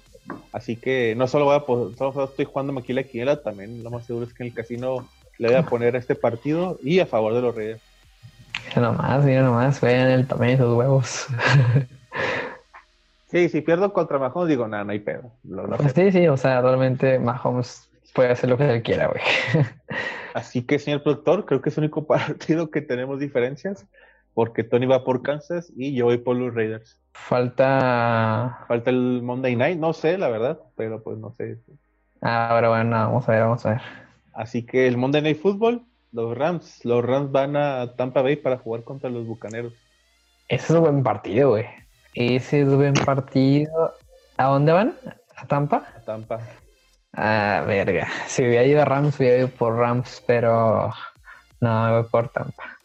Así 0.53 0.77
que 0.77 1.15
no 1.17 1.27
solo 1.27 1.45
voy 1.47 1.57
a 1.57 1.97
solo 1.97 2.25
estoy 2.25 2.45
jugando 2.45 2.73
Maquila 2.73 3.03
Quiniela, 3.03 3.43
también 3.43 3.83
lo 3.83 3.91
más 3.91 4.07
seguro 4.07 4.27
es 4.27 4.35
que 4.35 4.43
en 4.43 4.49
el 4.49 4.55
casino 4.55 5.09
le 5.39 5.49
voy 5.49 5.57
a 5.57 5.67
poner 5.67 5.97
este 5.97 6.15
partido 6.15 6.79
y 6.83 7.01
a 7.01 7.07
favor 7.07 7.35
de 7.35 7.43
los 7.43 7.55
Reyes. 7.55 7.81
Mira 8.69 8.83
nomás, 8.83 9.25
mira 9.25 9.43
nomás, 9.43 9.81
vean 9.81 10.11
el 10.11 10.27
tamaño 10.27 10.53
de 10.53 10.57
sus 10.59 10.75
huevos. 10.75 11.27
sí, 13.31 13.49
si 13.49 13.61
pierdo 13.61 13.93
contra 13.93 14.19
Mahomes, 14.19 14.49
digo, 14.49 14.67
nada, 14.67 14.85
no 14.85 14.93
hay 14.93 14.99
pedo. 14.99 15.33
sí, 15.95 16.13
sí, 16.13 16.27
o 16.29 16.37
sea, 16.37 16.61
realmente 16.61 17.19
Mahomes 17.19 17.89
puede 18.15 18.31
hacer 18.31 18.51
lo 18.51 18.59
que 18.59 18.69
él 18.69 18.83
quiera, 18.83 19.07
güey. 19.07 19.23
Así 20.35 20.63
que, 20.63 20.79
señor 20.79 21.03
productor, 21.03 21.47
creo 21.47 21.61
que 21.61 21.71
es 21.71 21.79
el 21.79 21.85
único 21.85 22.07
partido 22.07 22.71
que 22.71 22.81
tenemos 22.81 23.19
diferencias 23.19 23.87
porque 24.39 24.63
Tony 24.63 24.87
va 24.87 25.03
por 25.03 25.23
Kansas 25.23 25.73
y 25.77 25.97
yo 25.97 26.05
voy 26.05 26.19
por 26.19 26.37
los 26.37 26.55
Raiders. 26.55 26.97
Falta. 27.13 28.65
Falta 28.69 28.91
el 28.91 29.21
Monday 29.21 29.57
Night, 29.57 29.81
no 29.81 29.93
sé, 29.93 30.17
la 30.17 30.29
verdad, 30.29 30.61
pero 30.77 31.03
pues 31.03 31.19
no 31.19 31.35
sé. 31.37 31.59
Ah, 32.23 32.49
pero 32.55 32.71
bueno, 32.71 32.91
vamos 32.91 33.29
a 33.29 33.33
ver, 33.33 33.41
vamos 33.41 33.67
a 33.67 33.71
ver. 33.71 33.81
Así 34.35 34.65
que 34.65 34.87
el 34.87 34.97
Monday 34.97 35.23
Night 35.23 35.41
Football, 35.41 35.85
los 36.13 36.39
Rams, 36.39 36.85
los 36.85 37.05
Rams 37.05 37.33
van 37.33 37.57
a 37.57 37.97
Tampa 37.97 38.23
Bay 38.23 38.37
para 38.37 38.59
jugar 38.59 38.85
contra 38.85 39.11
los 39.11 39.27
Bucaneros. 39.27 39.73
Ese 40.47 40.67
es 40.67 40.71
un 40.71 40.83
buen 40.83 41.03
partido, 41.03 41.51
güey. 41.51 41.67
Ese 42.15 42.61
es 42.61 42.69
un 42.69 42.77
buen 42.77 42.95
partido. 42.95 43.93
¿A 44.37 44.45
dónde 44.45 44.71
van? 44.71 44.95
¿A 45.35 45.49
Tampa? 45.49 45.85
A 45.97 46.01
Tampa. 46.03 46.39
Ah, 47.13 47.65
verga. 47.67 48.07
Si 48.29 48.45
hubiera 48.45 48.63
ido 48.63 48.83
a 48.83 48.85
Rams, 48.85 49.19
hubiera 49.19 49.39
ido 49.39 49.49
por 49.49 49.75
Rams, 49.75 50.23
pero 50.29 50.93
no, 51.61 51.93
voy 51.93 52.09
por 52.09 52.29
Tampa. 52.29 52.78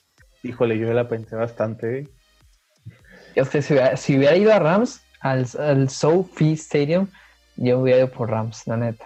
Híjole, 0.43 0.77
yo 0.77 0.91
la 0.93 1.07
pensé 1.07 1.35
bastante. 1.35 2.07
Es 3.35 3.49
que 3.49 3.61
si 3.61 3.73
hubiera, 3.73 3.97
si 3.97 4.17
hubiera 4.17 4.35
ido 4.35 4.53
a 4.53 4.59
Rams, 4.59 5.01
al, 5.21 5.47
al 5.57 5.89
Sophie 5.89 6.53
Stadium, 6.53 7.07
yo 7.55 7.79
hubiera 7.79 7.99
ido 7.99 8.11
por 8.11 8.29
Rams, 8.29 8.67
la 8.67 8.77
neta. 8.77 9.05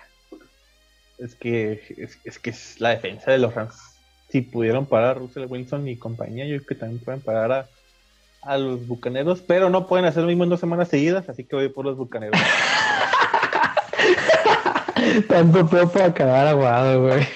Es 1.18 1.36
que 1.36 1.82
es, 1.98 2.20
es 2.24 2.40
que 2.40 2.50
es 2.50 2.82
la 2.82 2.90
defensa 2.90 3.32
de 3.32 3.38
los 3.38 3.54
Rams. 3.54 3.76
Si 4.30 4.42
pudieron 4.42 4.86
parar 4.86 5.12
a 5.12 5.14
Russell 5.20 5.46
Wilson 5.48 5.88
y 5.88 5.96
compañía, 5.96 6.46
yo 6.46 6.58
creo 6.58 6.68
que 6.68 6.76
también 6.76 7.04
pueden 7.04 7.22
parar 7.22 7.52
a, 7.52 7.70
a 8.42 8.58
los 8.58 8.86
bucaneros, 8.86 9.42
pero 9.42 9.70
no 9.70 9.88
pueden 9.88 10.06
hacer 10.06 10.24
lo 10.24 10.28
mismo 10.28 10.44
en 10.44 10.50
dos 10.50 10.60
semanas 10.60 10.90
seguidas, 10.90 11.30
así 11.30 11.44
que 11.46 11.56
voy 11.56 11.70
por 11.70 11.86
los 11.86 11.96
bucaneros. 11.96 12.40
Tanto 15.28 15.68
peor 15.68 15.92
para 15.92 16.06
acabar 16.06 16.48
aguado, 16.48 17.04
güey. 17.04 17.28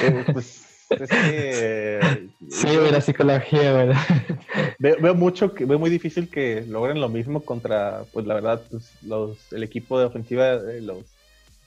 Eh, 0.00 0.24
pues 0.32 0.67
es 0.90 1.10
que. 1.10 2.28
Sí, 2.50 2.68
la 2.90 3.00
psicología, 3.00 3.72
güey. 3.72 3.96
Veo, 4.78 4.96
veo 5.00 5.14
mucho 5.14 5.52
que 5.52 5.66
veo 5.66 5.78
muy 5.78 5.90
difícil 5.90 6.30
que 6.30 6.64
logren 6.66 7.00
lo 7.00 7.08
mismo 7.08 7.42
contra, 7.42 8.04
pues 8.12 8.26
la 8.26 8.34
verdad, 8.34 8.62
pues, 8.70 8.92
los, 9.02 9.52
el 9.52 9.62
equipo 9.64 9.98
de 9.98 10.06
ofensiva 10.06 10.56
de 10.56 10.80
los 10.80 11.04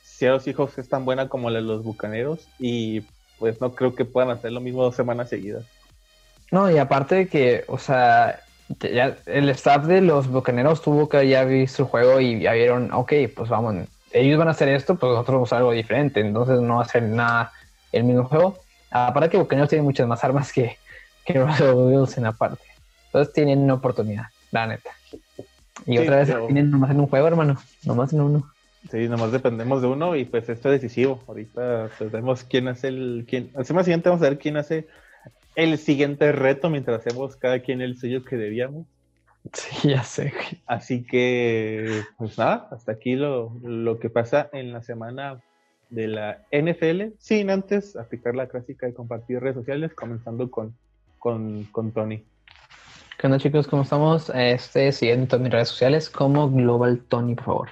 Seattle 0.02 0.40
Seahawks 0.40 0.78
es 0.78 0.88
tan 0.88 1.04
buena 1.04 1.28
como 1.28 1.50
la 1.50 1.60
de 1.60 1.66
los 1.66 1.84
bucaneros 1.84 2.48
y 2.58 3.02
pues 3.38 3.60
no 3.60 3.74
creo 3.74 3.96
que 3.96 4.06
puedan 4.06 4.30
hacer 4.30 4.52
lo 4.52 4.62
mismo 4.62 4.84
dos 4.84 4.96
semanas 4.96 5.30
seguidas. 5.30 5.66
No, 6.52 6.70
y 6.70 6.78
aparte 6.78 7.16
de 7.16 7.28
que, 7.28 7.64
o 7.68 7.78
sea, 7.78 8.40
ya 8.80 9.18
el 9.26 9.50
staff 9.50 9.86
de 9.86 10.02
los 10.02 10.28
bucaneros 10.28 10.82
tuvo 10.82 11.10
que 11.10 11.28
ya 11.28 11.44
visto 11.44 11.84
el 11.84 11.90
juego 11.90 12.20
y 12.20 12.42
ya 12.42 12.54
vieron, 12.54 12.92
ok, 12.94 13.14
pues 13.36 13.50
vamos, 13.50 13.76
ellos 14.12 14.38
van 14.38 14.48
a 14.48 14.52
hacer 14.52 14.70
esto, 14.70 14.96
pues 14.96 15.12
nosotros 15.12 15.36
vamos 15.36 15.52
a 15.52 15.56
hacer 15.56 15.62
algo 15.64 15.72
diferente, 15.72 16.20
entonces 16.20 16.62
no 16.62 16.78
va 16.78 16.84
a 16.84 16.88
ser 16.88 17.04
nada 17.04 17.52
el 17.92 18.04
mismo 18.04 18.26
juego. 18.26 18.60
Aparte 18.92 19.30
que 19.30 19.38
bucaneros 19.38 19.70
tienen 19.70 19.86
muchas 19.86 20.08
más 20.08 20.24
armas 20.24 20.52
que, 20.52 20.78
que 21.26 21.34
Russell 21.44 21.74
Wilson 21.74 22.26
aparte. 22.26 22.64
Entonces 23.08 23.34
tienen 23.34 23.60
una 23.60 23.76
oportunidad, 23.76 24.26
la 24.52 24.68
neta. 24.68 24.92
Y 25.86 25.94
Sí, 25.94 25.98
otra 25.98 26.18
vez 26.18 26.28
pero- 26.30 26.46
tienen 26.46 26.70
nomás 26.70 26.92
en 26.92 27.00
un 27.00 27.08
juego, 27.08 27.28
hermano, 27.28 27.58
nomás 27.84 28.14
en 28.14 28.22
uno. 28.22 28.52
Sí, 28.92 29.08
nomás 29.08 29.32
dependemos 29.32 29.82
de 29.82 29.88
uno 29.88 30.16
y 30.16 30.26
pues 30.26 30.50
esto 30.50 30.72
es 30.74 30.82
decisivo. 30.82 31.24
Ahorita 31.28 31.90
pues 31.98 32.12
vemos 32.12 32.44
quién 32.44 32.68
hace 32.68 32.88
el... 32.90 33.26
Quién, 33.28 33.52
la 33.54 33.64
semana 33.64 33.84
siguiente 33.84 34.10
vamos 34.10 34.24
a 34.26 34.30
ver 34.30 34.40
quién 34.40 34.58
hace 34.58 34.88
el 35.56 35.78
siguiente 35.78 36.32
reto 36.32 36.70
mientras 36.70 37.00
hacemos 37.00 37.36
cada 37.36 37.60
quien 37.60 37.82
el 37.82 37.98
sello 37.98 38.24
que 38.26 38.38
debíamos. 38.38 38.88
Sí, 39.54 39.90
ya 39.90 40.04
sé. 40.04 40.34
Así 40.66 41.04
que, 41.04 42.02
pues 42.18 42.38
nada, 42.38 42.68
hasta 42.72 42.92
aquí 42.92 43.16
lo, 43.16 43.52
lo 43.64 44.00
que 44.00 44.10
pasa 44.10 44.50
en 44.54 44.72
la 44.72 44.82
semana 44.84 45.40
de 45.92 46.08
la 46.08 46.42
NFL, 46.52 47.14
sin 47.20 47.50
antes 47.52 47.96
aplicar 47.96 48.34
la 48.34 48.48
clásica 48.48 48.88
de 48.88 48.94
compartir 48.94 49.40
redes 49.40 49.56
sociales, 49.56 49.94
comenzando 49.94 50.50
con, 50.50 50.76
con, 51.20 51.66
con 51.66 51.92
Tony. 51.92 52.26
¿Qué 53.20 53.28
onda 53.28 53.38
chicos? 53.38 53.68
¿Cómo 53.68 53.84
estamos? 53.84 54.32
Este, 54.34 54.92
siguiendo 54.92 55.28
todas 55.28 55.44
mis 55.44 55.52
redes 55.52 55.68
sociales 55.68 56.10
como 56.10 56.50
Global 56.50 57.04
Tony, 57.08 57.36
por 57.36 57.46
favor. 57.46 57.70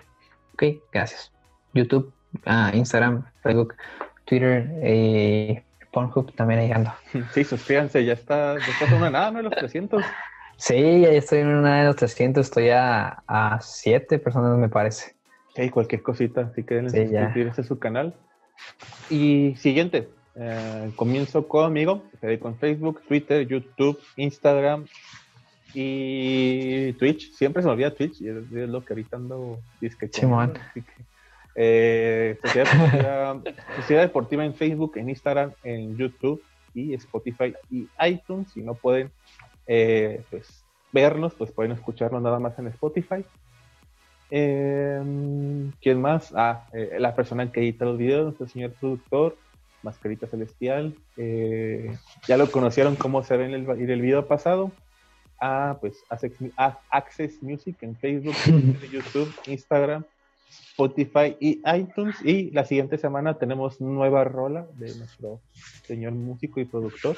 Ok, 0.53 0.63
gracias. 0.91 1.31
YouTube, 1.73 2.13
ah, 2.45 2.71
Instagram, 2.73 3.25
Facebook, 3.41 3.73
Twitter 4.25 4.69
y 4.85 5.59
Pornhub 5.91 6.31
también 6.35 6.59
ahí 6.59 6.71
ando. 6.71 6.93
Sí, 7.33 7.43
suscríbanse, 7.43 8.05
ya 8.05 8.13
está, 8.13 8.57
ya 8.59 8.65
está 8.65 8.95
una 8.95 9.09
nada, 9.09 9.31
¿no? 9.31 9.41
Los 9.41 9.55
300. 9.55 10.03
Sí, 10.57 11.01
ya 11.01 11.09
estoy 11.09 11.39
en 11.39 11.47
una 11.47 11.79
de 11.79 11.85
los 11.85 11.95
300, 11.95 12.45
estoy 12.45 12.69
a, 12.69 13.23
a 13.25 13.59
7 13.61 14.19
personas 14.19 14.57
me 14.57 14.67
parece. 14.67 15.15
Cualquier 15.67 16.01
cosita, 16.01 16.49
así 16.51 16.63
que 16.63 16.75
denle 16.75 16.91
Sí, 16.91 17.11
ya. 17.11 17.25
suscribirse 17.25 17.61
a 17.61 17.63
su 17.63 17.79
canal. 17.79 18.13
Y 19.09 19.55
siguiente, 19.57 20.09
eh, 20.35 20.91
comienzo 20.95 21.47
conmigo, 21.47 22.03
con 22.39 22.57
Facebook, 22.57 23.01
Twitter, 23.07 23.47
YouTube, 23.47 23.99
Instagram 24.15 24.85
y 25.73 26.93
Twitch. 26.93 27.31
Siempre 27.33 27.61
se 27.61 27.67
me 27.67 27.73
olvida 27.73 27.93
Twitch 27.93 28.21
y 28.21 28.29
es, 28.29 28.37
es 28.37 28.69
lo 28.69 28.83
que 28.83 28.93
ahorita 28.93 29.17
ando 29.17 29.59
disque 29.81 30.09
eh, 31.55 32.37
Sociedad, 32.41 32.67
Deportiva, 32.71 33.41
Sociedad 33.75 34.01
Deportiva 34.03 34.45
en 34.45 34.53
Facebook, 34.53 34.97
en 34.97 35.09
Instagram, 35.09 35.51
en 35.63 35.97
YouTube 35.97 36.41
y 36.73 36.93
Spotify 36.93 37.53
y 37.69 37.87
iTunes. 38.05 38.51
Si 38.51 38.61
no 38.61 38.75
pueden 38.75 39.11
eh, 39.67 40.21
pues, 40.29 40.63
vernos, 40.93 41.33
pues 41.33 41.51
pueden 41.51 41.73
escucharnos 41.73 42.21
nada 42.21 42.39
más 42.39 42.57
en 42.59 42.67
Spotify. 42.67 43.25
Eh, 44.31 45.01
¿Quién 45.81 46.01
más? 46.01 46.33
Ah, 46.35 46.67
eh, 46.73 46.97
la 46.99 47.15
persona 47.15 47.51
que 47.51 47.61
edita 47.61 47.85
los 47.85 47.97
videos, 47.97 48.25
nuestro 48.25 48.47
señor 48.47 48.71
productor, 48.73 49.37
Mascarita 49.83 50.27
Celestial. 50.27 50.95
Eh, 51.17 51.97
ya 52.27 52.37
lo 52.37 52.51
conocieron 52.51 52.95
cómo 52.95 53.23
se 53.23 53.37
ve 53.37 53.45
en 53.45 53.53
el, 53.53 53.69
en 53.69 53.89
el 53.89 54.01
video 54.01 54.27
pasado. 54.27 54.71
Ah, 55.39 55.77
pues 55.79 56.03
Access, 56.09 56.43
ah, 56.57 57.45
Music 57.45 57.77
en 57.81 57.95
Facebook, 57.95 58.35
YouTube, 58.91 59.33
Instagram, 59.47 60.03
Spotify 60.49 61.37
y 61.39 61.61
iTunes. 61.65 62.15
Y 62.23 62.51
la 62.51 62.65
siguiente 62.65 62.97
semana 62.97 63.35
tenemos 63.35 63.79
nueva 63.79 64.23
rola 64.25 64.67
de 64.73 64.93
nuestro 64.95 65.39
señor 65.83 66.13
músico 66.13 66.59
y 66.59 66.65
productor. 66.65 67.15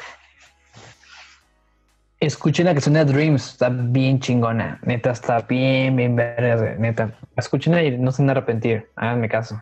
Escuchen 2.22 2.68
la 2.68 2.74
canción 2.74 2.94
de 2.94 3.04
Dreams, 3.04 3.54
está 3.54 3.70
bien 3.70 4.20
chingona. 4.20 4.80
Neta, 4.84 5.10
está 5.10 5.42
bien, 5.42 5.96
bien 5.96 6.16
verde, 6.16 6.76
neta. 6.78 7.18
Escúchenla 7.36 7.84
y 7.84 7.98
no 7.98 8.12
se 8.12 8.22
van 8.22 8.30
a 8.30 8.34
arrepentir. 8.34 8.86
Háganme 8.96 9.28
caso. 9.28 9.60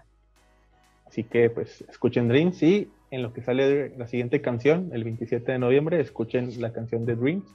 Así 1.07 1.23
que 1.23 1.49
pues 1.49 1.85
escuchen 1.89 2.27
Dreams 2.27 2.61
y 2.61 2.91
en 3.11 3.23
lo 3.23 3.31
que 3.31 3.41
sale 3.41 3.95
la 3.97 4.07
siguiente 4.07 4.41
canción, 4.41 4.89
el 4.91 5.05
27 5.05 5.53
de 5.53 5.57
noviembre, 5.57 6.01
escuchen 6.01 6.49
la 6.59 6.73
canción 6.73 7.05
de 7.05 7.15
Dreams. 7.15 7.45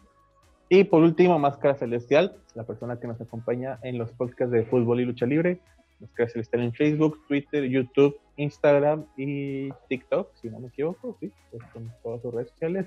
Y 0.71 0.85
por 0.85 1.03
último, 1.03 1.39
Máscara 1.39 1.75
Celestial, 1.75 2.39
la 2.55 2.65
persona 2.65 2.99
que 2.99 3.07
nos 3.07 3.21
acompaña 3.21 3.79
en 3.83 3.99
los 3.99 4.11
podcasts 4.11 4.53
de 4.53 4.65
fútbol 4.65 5.03
y 5.03 5.05
lucha 5.05 5.27
libre. 5.27 5.61
Máscara 6.01 6.31
Celestial 6.31 6.63
en 6.63 6.73
Facebook, 6.73 7.21
Twitter, 7.29 7.63
YouTube, 7.65 8.17
Instagram 8.39 9.05
y 9.19 9.71
TikTok, 9.87 10.35
si 10.41 10.49
no 10.49 10.61
me 10.61 10.69
equivoco, 10.69 11.15
sí, 11.21 11.31
pues 11.51 11.63
todas 12.03 12.23
sus 12.23 12.33
redes 12.33 12.49
sociales. 12.53 12.87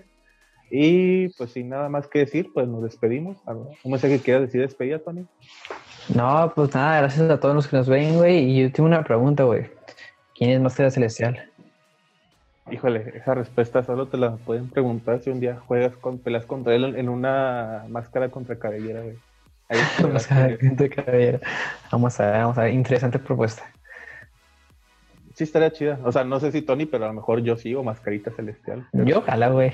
Y 0.69 1.29
pues 1.29 1.51
sin 1.51 1.69
nada 1.69 1.87
más 1.89 2.07
que 2.07 2.19
decir, 2.19 2.49
pues 2.53 2.67
nos 2.67 2.83
despedimos. 2.83 3.37
¿Un 3.47 3.91
mensaje 3.91 4.17
que 4.17 4.23
quieras 4.23 4.41
decir 4.43 4.61
de 4.61 4.67
despedida, 4.67 4.99
Tony? 4.99 5.25
No, 6.13 6.51
pues 6.55 6.73
nada, 6.75 6.99
gracias 7.01 7.29
a 7.29 7.39
todos 7.39 7.55
los 7.55 7.67
que 7.67 7.77
nos 7.77 7.87
ven, 7.89 8.15
güey. 8.17 8.39
Y 8.39 8.61
yo 8.63 8.71
tengo 8.71 8.87
una 8.87 9.03
pregunta, 9.03 9.43
güey. 9.43 9.69
¿Quién 10.35 10.51
es 10.51 10.61
Máscara 10.61 10.91
Celestial? 10.91 11.49
Híjole, 12.69 13.13
esa 13.15 13.33
respuesta 13.33 13.81
solo 13.83 14.07
te 14.07 14.17
la 14.17 14.35
pueden 14.35 14.69
preguntar 14.69 15.21
si 15.21 15.29
un 15.29 15.39
día 15.39 15.57
juegas 15.65 15.95
con 15.95 16.19
pelas 16.19 16.45
contra 16.45 16.75
él 16.75 16.95
en 16.97 17.07
una 17.07 17.85
máscara 17.87 18.29
contra 18.29 18.59
cabellera, 18.59 19.01
güey. 19.01 19.15
Ahí 19.69 19.79
te 19.97 20.03
Vamos 20.03 20.27
verás 20.27 20.31
a 20.31 20.47
ver, 20.47 20.57
que- 20.57 20.67
gente 20.67 20.89
cabellera. 20.89 21.39
Vamos 21.91 22.19
a 22.19 22.25
ver, 22.31 22.41
vamos 22.41 22.57
a 22.57 22.63
ver. 22.63 22.73
Interesante 22.73 23.19
propuesta. 23.19 23.63
Sí 25.33 25.43
estaría 25.43 25.71
chida. 25.71 25.99
O 26.03 26.11
sea, 26.11 26.23
no 26.23 26.39
sé 26.39 26.51
si 26.51 26.61
Tony, 26.61 26.85
pero 26.85 27.05
a 27.05 27.07
lo 27.09 27.13
mejor 27.13 27.41
yo 27.41 27.55
sí, 27.57 27.73
o 27.75 27.83
mascarita 27.83 28.31
celestial. 28.31 28.87
Yo, 28.91 29.19
ojalá, 29.19 29.49
güey. 29.49 29.71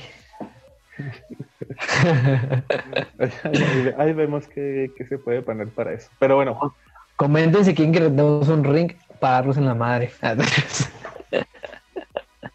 Ahí, 3.20 3.94
ahí 3.98 4.14
vemos 4.14 4.48
qué, 4.48 4.91
qué 4.98 5.06
se 5.06 5.18
puede 5.18 5.41
poner 5.41 5.70
para 5.70 5.94
eso. 5.94 6.10
Pero 6.20 6.36
bueno, 6.36 6.76
Comenten 7.16 7.64
si 7.64 7.76
quieren 7.76 7.94
que 7.94 8.00
les 8.00 8.16
demos 8.16 8.48
un 8.48 8.64
ring 8.64 8.94
para 9.20 9.36
darlos 9.36 9.58
en 9.58 9.66
la 9.66 9.76
madre. 9.76 10.12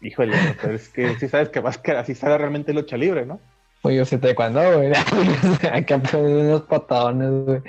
híjole, 0.01 0.35
pero 0.61 0.73
es 0.73 0.89
que 0.89 1.15
sí 1.15 1.27
sabes 1.27 1.49
que 1.49 1.61
máscara 1.61 2.03
sí 2.03 2.13
sabe 2.13 2.37
realmente 2.37 2.73
lucha 2.73 2.97
libre, 2.97 3.25
¿no? 3.25 3.39
Oye, 3.81 3.95
yo 3.95 4.05
sé 4.05 4.17
taekwondo, 4.17 4.77
güey. 4.77 4.91
Acá 5.71 5.99
ponen 5.99 6.47
unos 6.47 6.63
patadones, 6.63 7.45
güey. 7.45 7.61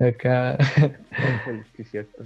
Acá. 0.00 0.56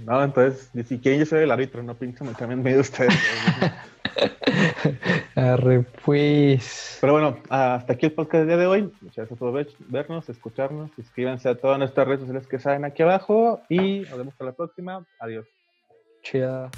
No, 0.05 0.23
entonces, 0.23 0.71
si 0.87 0.97
quieren 0.99 1.19
yo 1.19 1.25
soy 1.25 1.43
el 1.43 1.51
árbitro, 1.51 1.83
no 1.83 1.95
pinche 1.95 2.23
me 2.23 2.31
cambien 2.31 2.63
medio 2.63 2.79
ustedes. 2.79 3.13
Arre, 5.35 5.83
pues. 6.05 6.97
Pero 7.01 7.13
bueno, 7.13 7.37
hasta 7.49 7.93
aquí 7.93 8.05
el 8.07 8.11
podcast 8.13 8.41
del 8.41 8.47
día 8.47 8.57
de 8.57 8.67
hoy. 8.67 8.81
Muchas 9.01 9.15
gracias 9.17 9.39
por 9.39 9.53
ver- 9.53 9.73
vernos, 9.87 10.29
escucharnos. 10.29 10.91
Suscríbanse 10.95 11.49
a 11.49 11.55
todas 11.55 11.79
nuestras 11.79 12.07
redes 12.07 12.21
sociales 12.21 12.47
que 12.47 12.59
salen 12.59 12.85
aquí 12.85 13.03
abajo. 13.03 13.61
Y 13.69 14.01
nos 14.01 14.17
vemos 14.17 14.33
para 14.35 14.51
la 14.51 14.55
próxima. 14.55 15.05
Adiós. 15.19 15.45
Chida. 16.21 16.69